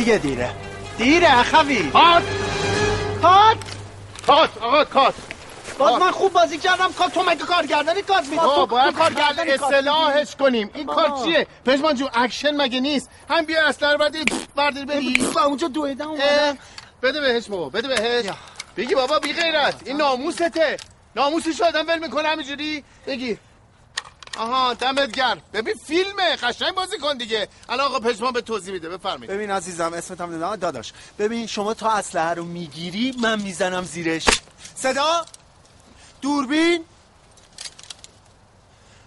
[0.06, 0.50] دیگه دیره.
[0.98, 1.90] دیره اخوی.
[1.90, 2.22] کات.
[3.22, 3.56] کات.
[4.26, 5.14] کات آقا کات.
[5.78, 10.36] باز من خوب بازی کردم کات تو مگه کارگردانی کات می‌کنی آه باید کارگردانی اصلاحش
[10.36, 10.70] کنیم.
[10.74, 10.86] این.
[10.86, 14.24] کار چیه؟ پشمان جون اکشن مگه نیست؟ هم بیا اصلا رو بردی
[14.56, 15.26] بردی بری.
[15.34, 16.58] با اونجا دویدم اومدم.
[17.02, 18.26] بده بهش بابا بده بهش.
[18.76, 20.76] بگی بابا بی غیرت این ناموسته.
[21.16, 23.38] ناموسش آدم ول می‌کنه همینجوری بگی.
[24.36, 25.42] آها دمت گرم.
[25.52, 26.36] ببین فیلمه.
[26.36, 27.48] قشنگ بازی کن دیگه.
[27.68, 29.30] الان آقا پشمان به توضیح میده بفرمایید.
[29.30, 30.56] ببین عزیزم اسمت هم نمی‌دونم.
[30.56, 34.24] داداش ببین شما تا اسلحه رو می‌گیری من می‌زنم زیرش.
[34.74, 35.26] صدا؟
[36.20, 36.84] دوربین؟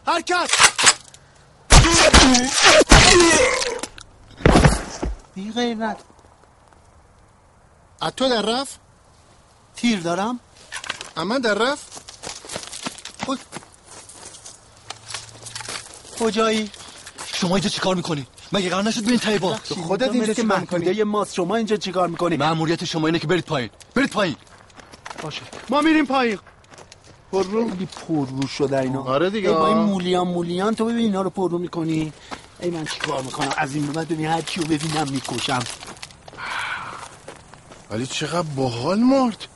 [0.08, 0.50] حرکت
[5.36, 5.98] بی غیرت.
[8.02, 8.80] از تو در رفت؟
[9.76, 10.40] تیر دارم؟
[11.18, 12.02] اما در رفت؟
[13.26, 13.40] خود
[16.20, 16.70] کجایی؟
[17.36, 21.34] شما اینجا چیکار می‌کنی؟ مگه قرار نشد برین تای باغ؟ خودت اینجا که محدوده ماست.
[21.34, 23.70] شما اینجا چیکار می‌کنی؟ مأموریت شما اینه که برید پایین.
[23.96, 24.36] برید پایین.
[25.24, 25.41] باشه.
[25.70, 26.40] ما میریم پایین.
[27.32, 29.04] پررو خیلی پررو شده اینا.
[29.04, 29.50] آره دیگه.
[29.50, 32.14] ای با این مولیان مولیان تو ببین اینا رو پررو می‌کنی.
[32.60, 35.60] ای من چیکار می‌کنم؟ از این به بعد ببین هر کیو ببینم می‌کشم.
[37.91, 39.48] ولی چقدر باحال مرد.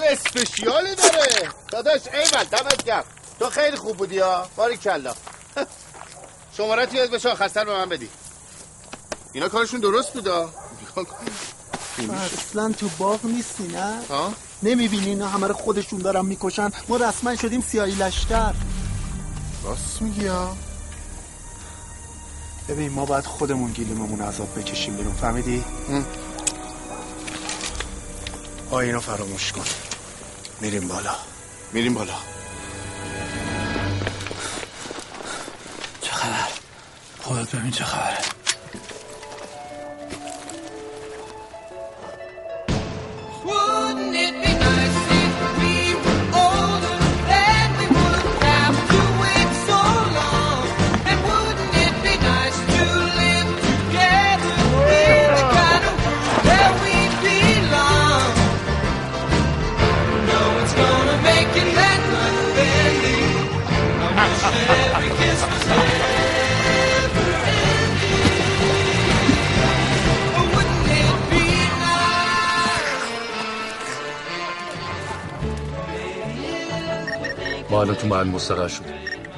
[0.00, 1.48] چه اسپشیالی داره.
[1.68, 3.04] داداش ایول دمت گرم.
[3.38, 4.48] تو خیلی خوب بودی ها.
[4.56, 5.14] باری کلا
[6.56, 8.08] شماره یاد بشه آخرسر به من بدی.
[9.32, 10.50] اینا کارشون درست بودا؟
[12.34, 14.32] اصلا تو باغ نیستی نه؟ ها؟
[14.62, 18.52] نمی‌بینی اینا همه رو خودشون دارن می‌کشن؟ ما رسما شدیم سیاهی لشکر.
[19.64, 20.56] راست میگی ها.
[22.68, 25.64] ببین ما باید خودمون گیلیممون عذاب بکشیم بیرون فهمیدی؟
[28.70, 29.89] آ اینو فراموش کن.
[30.60, 31.14] میریم بالا.
[31.72, 32.14] میریم بالا.
[36.02, 36.48] چه خبر؟
[37.20, 38.39] خودت ببین چه خبره.
[77.70, 78.84] ما الان تو محل مستقر شد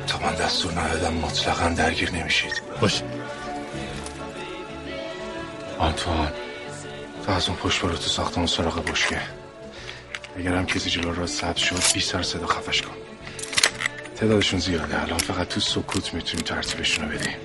[0.07, 2.63] تا من دستور ندادم مطلقا درگیر نمیشید.
[2.81, 3.05] باشه
[5.79, 6.33] آنتوان
[7.27, 9.21] تو از اون پشت برو تو ساختمون سراغ بشکه.
[10.39, 12.95] اگر هم کسی جلو را ثبت شد بی سر صدا خفش کن.
[14.17, 17.37] تعدادشون زیاده الان فقط تو سکوت می‌تونیم ترتیبشون رو بدیم.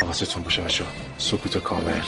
[0.00, 0.84] حواستون باشه بچه
[1.18, 2.02] سکوت کامل.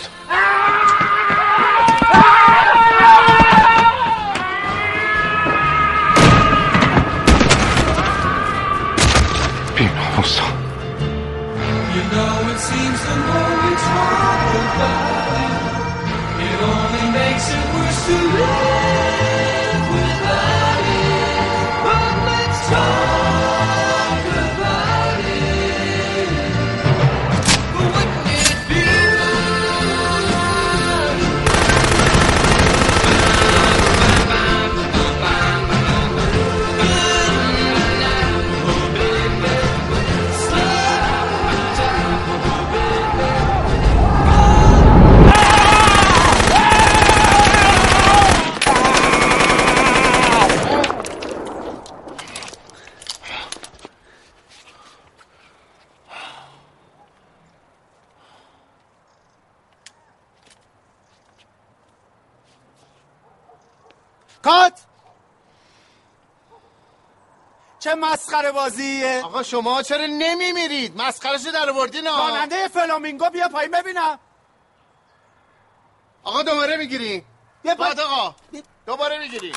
[67.95, 72.29] چه مسخره بازیه آقا شما چرا نمیمیرید؟ مسخرشو در آوردین ها.
[72.29, 74.19] راننده فلامینگو بیا پایین ببینم.
[76.25, 77.25] آقا دوباره می‌گیری
[77.63, 78.35] بیا بعد آقا
[78.87, 79.53] دوباره می‌گیری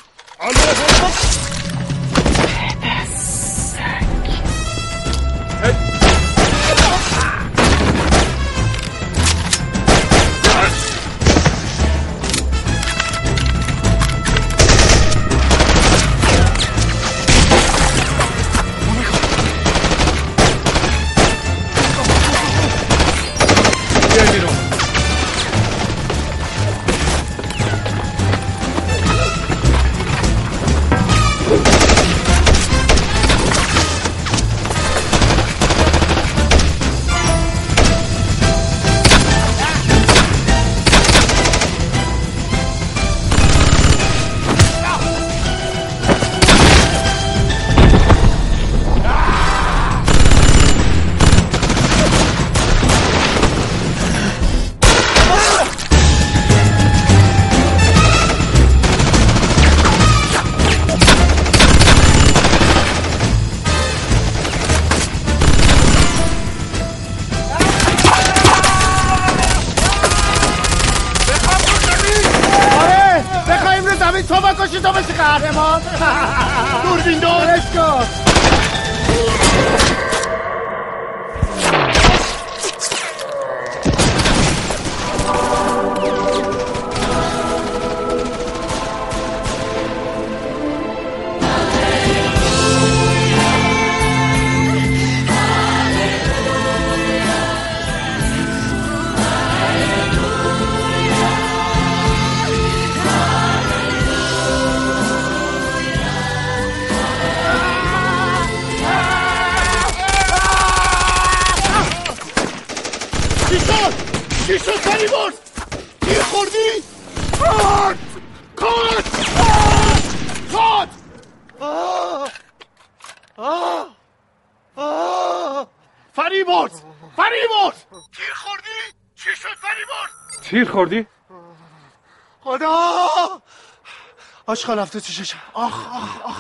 [134.58, 135.38] آشقان رفته تو چشم.
[135.54, 136.36] آخ آخ آخ.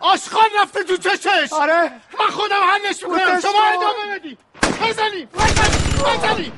[0.00, 1.52] آشقان رفته تو چشش.
[1.52, 1.90] آره.
[2.20, 3.40] من خودم حلش می‌کنم.
[3.40, 3.50] شما.
[3.74, 4.38] ادامه بدی.
[4.62, 5.26] بزنی.
[6.06, 6.52] بزنی.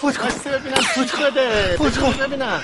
[0.00, 0.28] فوت کن.
[0.50, 1.74] ببینم چی شده.
[1.78, 2.12] فوت کن.
[2.12, 2.62] ببینم.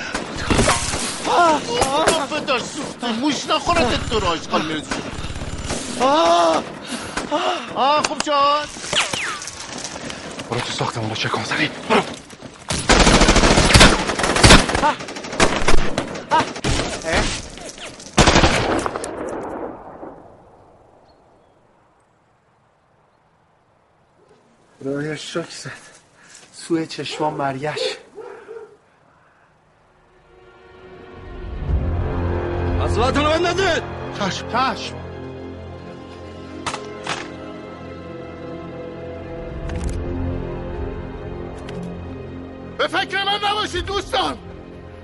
[1.29, 1.61] آه
[1.93, 2.41] آه.
[2.41, 4.87] دار سوختی موش نخورد تو رو آشقال می‌رسی
[6.01, 6.63] آه.
[7.75, 8.69] آه خوب شد.
[10.51, 12.03] برو تو ساختمون رو چک کن سریع برو
[24.97, 25.71] روی شک زد.
[26.53, 27.61] سوی چشمان من
[32.81, 33.83] اصلاتون رو بندازید!
[34.19, 34.97] چشم چشم.
[42.79, 44.39] به فکر من نباشید دوستان.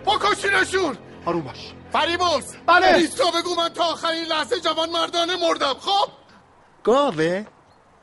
[0.07, 0.97] بکشینشون.
[1.25, 1.73] آروم باش.
[1.93, 2.87] فریبرز بله.
[2.87, 6.09] ایستا بگو من تا آخرین لحظه جوان مردانه مردم خب؟
[6.85, 7.47] گاوه؟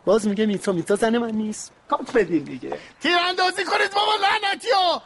[0.06, 1.72] باز میگه میتا میتا زن من نیست.
[1.97, 2.79] کات بدین دیگه.
[3.01, 5.01] تیراندازی کنید بابا لعنتی ها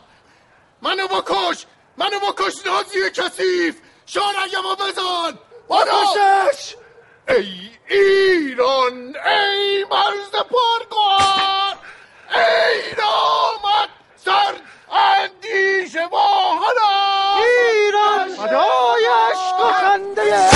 [0.82, 1.66] منو بکش.
[1.98, 3.76] منو بکش نازی کثیف.
[4.06, 5.38] شارگمو بزن.
[5.70, 6.76] بکشش!
[7.30, 11.78] ای ایران ای مرز پرگار
[12.36, 13.90] ای نامت
[14.26, 14.54] سر
[14.92, 18.30] اندیش واهنا ایران.
[18.30, 20.50] فدای عشق و خنده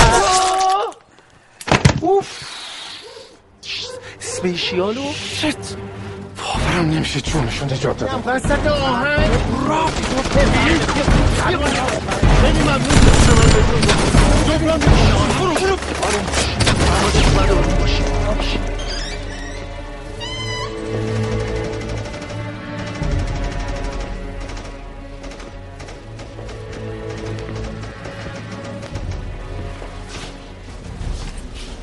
[2.00, 2.28] اوف
[4.20, 5.91] سپیشیالو شت.
[6.42, 9.30] باورم نمیشه جونشون نجات دادم وسط آهنگ
[12.42, 12.82] خیلی ممنون
[14.48, 16.26] جبران برو برو آروم
[17.02, 18.58] باش اما آروم باشی باش.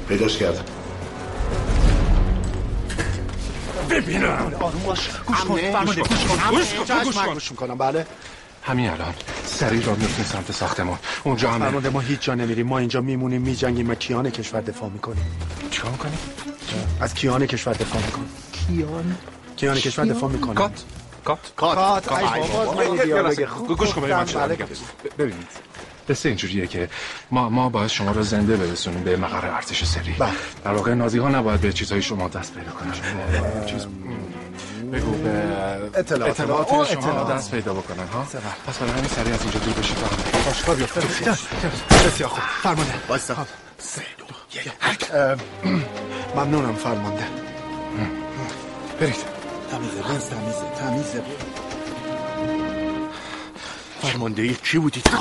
[0.08, 0.79] پیداش کردم.
[3.90, 4.54] ببینم.
[4.60, 5.10] آروم باش.
[5.28, 5.58] گوش کن.
[5.58, 6.02] فرمانده.
[6.02, 6.16] گوش کن،
[6.50, 7.34] گوش کن.
[7.34, 7.56] گوش کن.
[7.56, 8.08] گوش بله.
[8.64, 9.14] همین الان
[9.46, 10.98] سریع را میفتیم سمت ساختمون.
[11.24, 11.66] اونجا همه.
[11.66, 12.68] فرمانده ما هیچ جا نمیریم.
[12.68, 15.26] ما اینجا میمونیم میجنگیم و کیان کشور دفاع می‌کنیم.
[15.72, 16.20] چیکار می‌کنیم
[17.02, 18.30] از کیان کشور دفاع می‌کنیم.
[18.68, 19.18] کیان؟
[19.58, 20.56] کیان کشور دفاع می‌کنیم.
[20.56, 20.84] کات.
[21.26, 21.40] کات.
[21.56, 22.12] کات.
[22.12, 24.58] ای بابا خوب گوش کن بله.
[25.18, 25.48] ببینید.
[26.10, 26.90] قصه اینجوریه که
[27.32, 30.12] ما ما باید شما رو زنده برسونیم به مقر ارتش سری.
[30.20, 30.30] بله.
[30.64, 32.94] در واقع نازی ها نباید به چیزهای شما دست پیدا کنن.
[33.66, 33.88] چیز
[34.94, 35.30] بگو به
[35.96, 36.86] اطلاعات اطلاعات ما.
[36.86, 37.34] شما اطلاعات.
[37.34, 38.28] دست پیدا بکنن ها؟
[38.68, 39.98] پس برای همین سریع از اینجا دور بشید.
[39.98, 41.02] تا باشگاه بیافته
[42.08, 42.44] بسیار خوب.
[42.64, 42.94] فرمانده.
[43.08, 43.46] بایستا
[43.78, 44.26] سه دو
[44.60, 45.12] یک.
[46.36, 47.24] ممنونم فرمانده.
[49.00, 49.16] برید.
[49.72, 51.24] تمیزه بنز تمیزه تمیزه.
[54.02, 55.18] فرمانده کی بودی؟ تو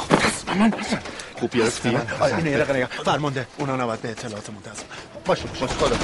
[0.59, 0.70] من.
[0.70, 0.98] بزن
[1.40, 2.88] خوب گرفتی؟ آه، اینو یه دقیقه نگاه.
[3.05, 4.84] فرمانده اونا نباید به اطلاعات منتظم
[5.26, 5.96] باشه باش خدا.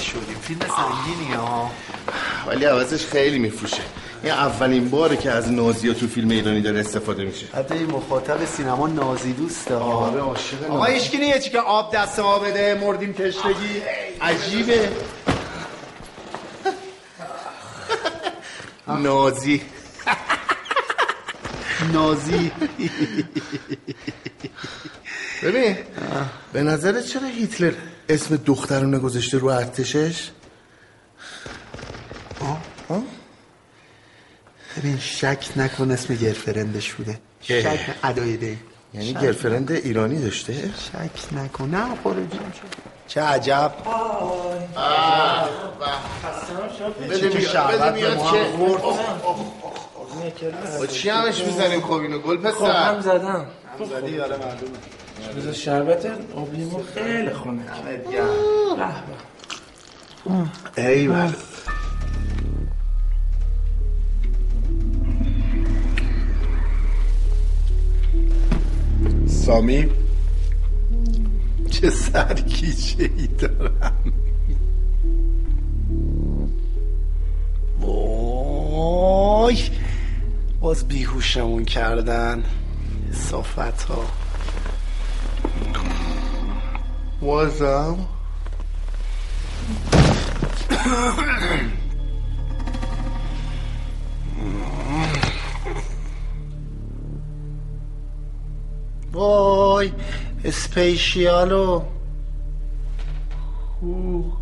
[0.00, 1.70] شدیم فیلم سنگینی ها.
[2.46, 3.82] ولی عوضش خیلی میفروشه.
[4.22, 7.46] این اولین باره که از نازی تو فیلم ایرانی داره استفاده میشه.
[7.54, 12.38] حتی این مخاطب سینما نازی دوسته آره عاشق آقا هیچکی نیه که آب دست ما
[12.38, 13.82] بده مردیم تشنگی
[14.20, 14.90] عجیبه.
[18.88, 19.62] نازی.
[21.92, 22.52] نازی.
[25.42, 25.76] ببین
[26.52, 27.72] به نظرت چرا هیتلر
[28.08, 30.30] اسم دخترونه گذاشته رو ارتشش؟
[34.76, 37.20] ببین شک نکن اسم گرفرندش بوده.
[37.40, 38.58] شک ادای دی
[38.94, 41.70] یعنی گرفرند ایرانی داشته؟ شک نکن.
[41.70, 42.62] نه خارجی میشه.
[43.14, 43.72] چه عجب.
[46.98, 47.20] بده
[48.16, 48.82] چه؟ هم خورد.
[50.78, 53.46] با چی همش می‌زنیم خب اینو؟ گل خب هم پسر زدم
[53.90, 55.36] زدی؟ آره معلومه.
[55.36, 56.06] بذار شربت
[56.94, 57.62] خیلی خونه.
[60.76, 61.32] ای بله.
[69.26, 69.88] سامی؟
[71.72, 74.12] چه سرکیچه ای دارم.
[77.80, 79.58] وای
[80.60, 82.44] باز بیهوشمون کردن
[83.12, 84.04] صافت ها
[87.20, 87.96] بازم
[99.12, 99.92] وای
[100.44, 101.82] اسپیشیالو
[103.82, 104.41] اوه.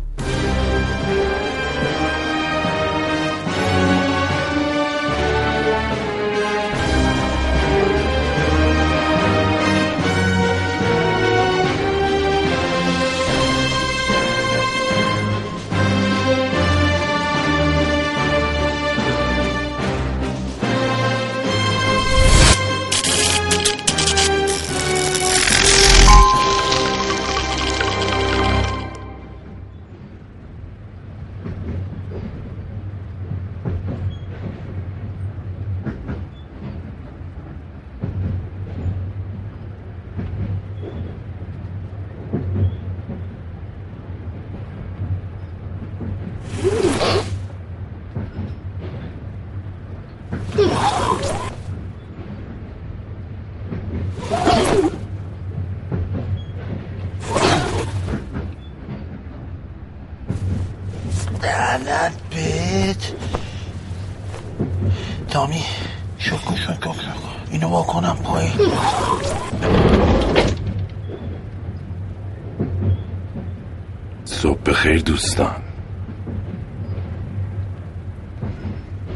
[75.31, 75.61] دوستان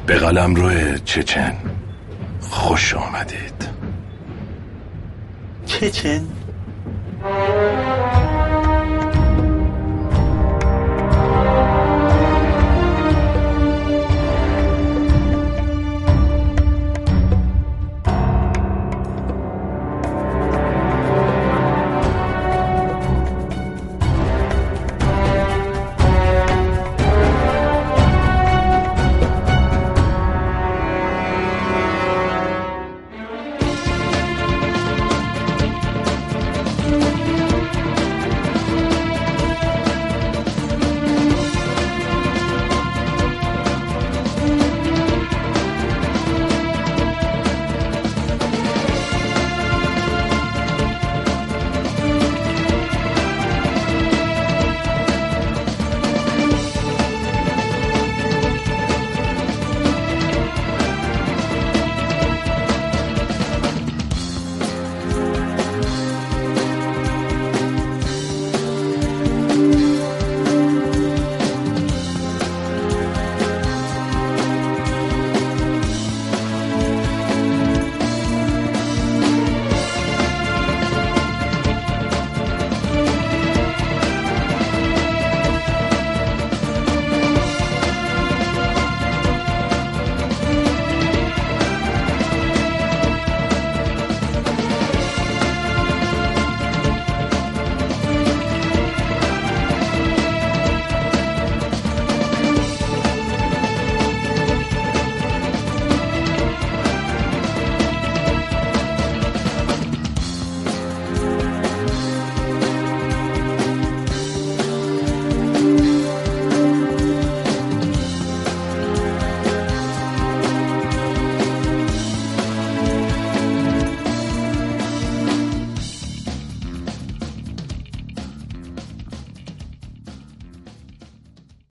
[0.06, 1.56] به قلم روی چچن.
[2.42, 3.70] خوش آمدید.
[5.66, 6.28] چچن؟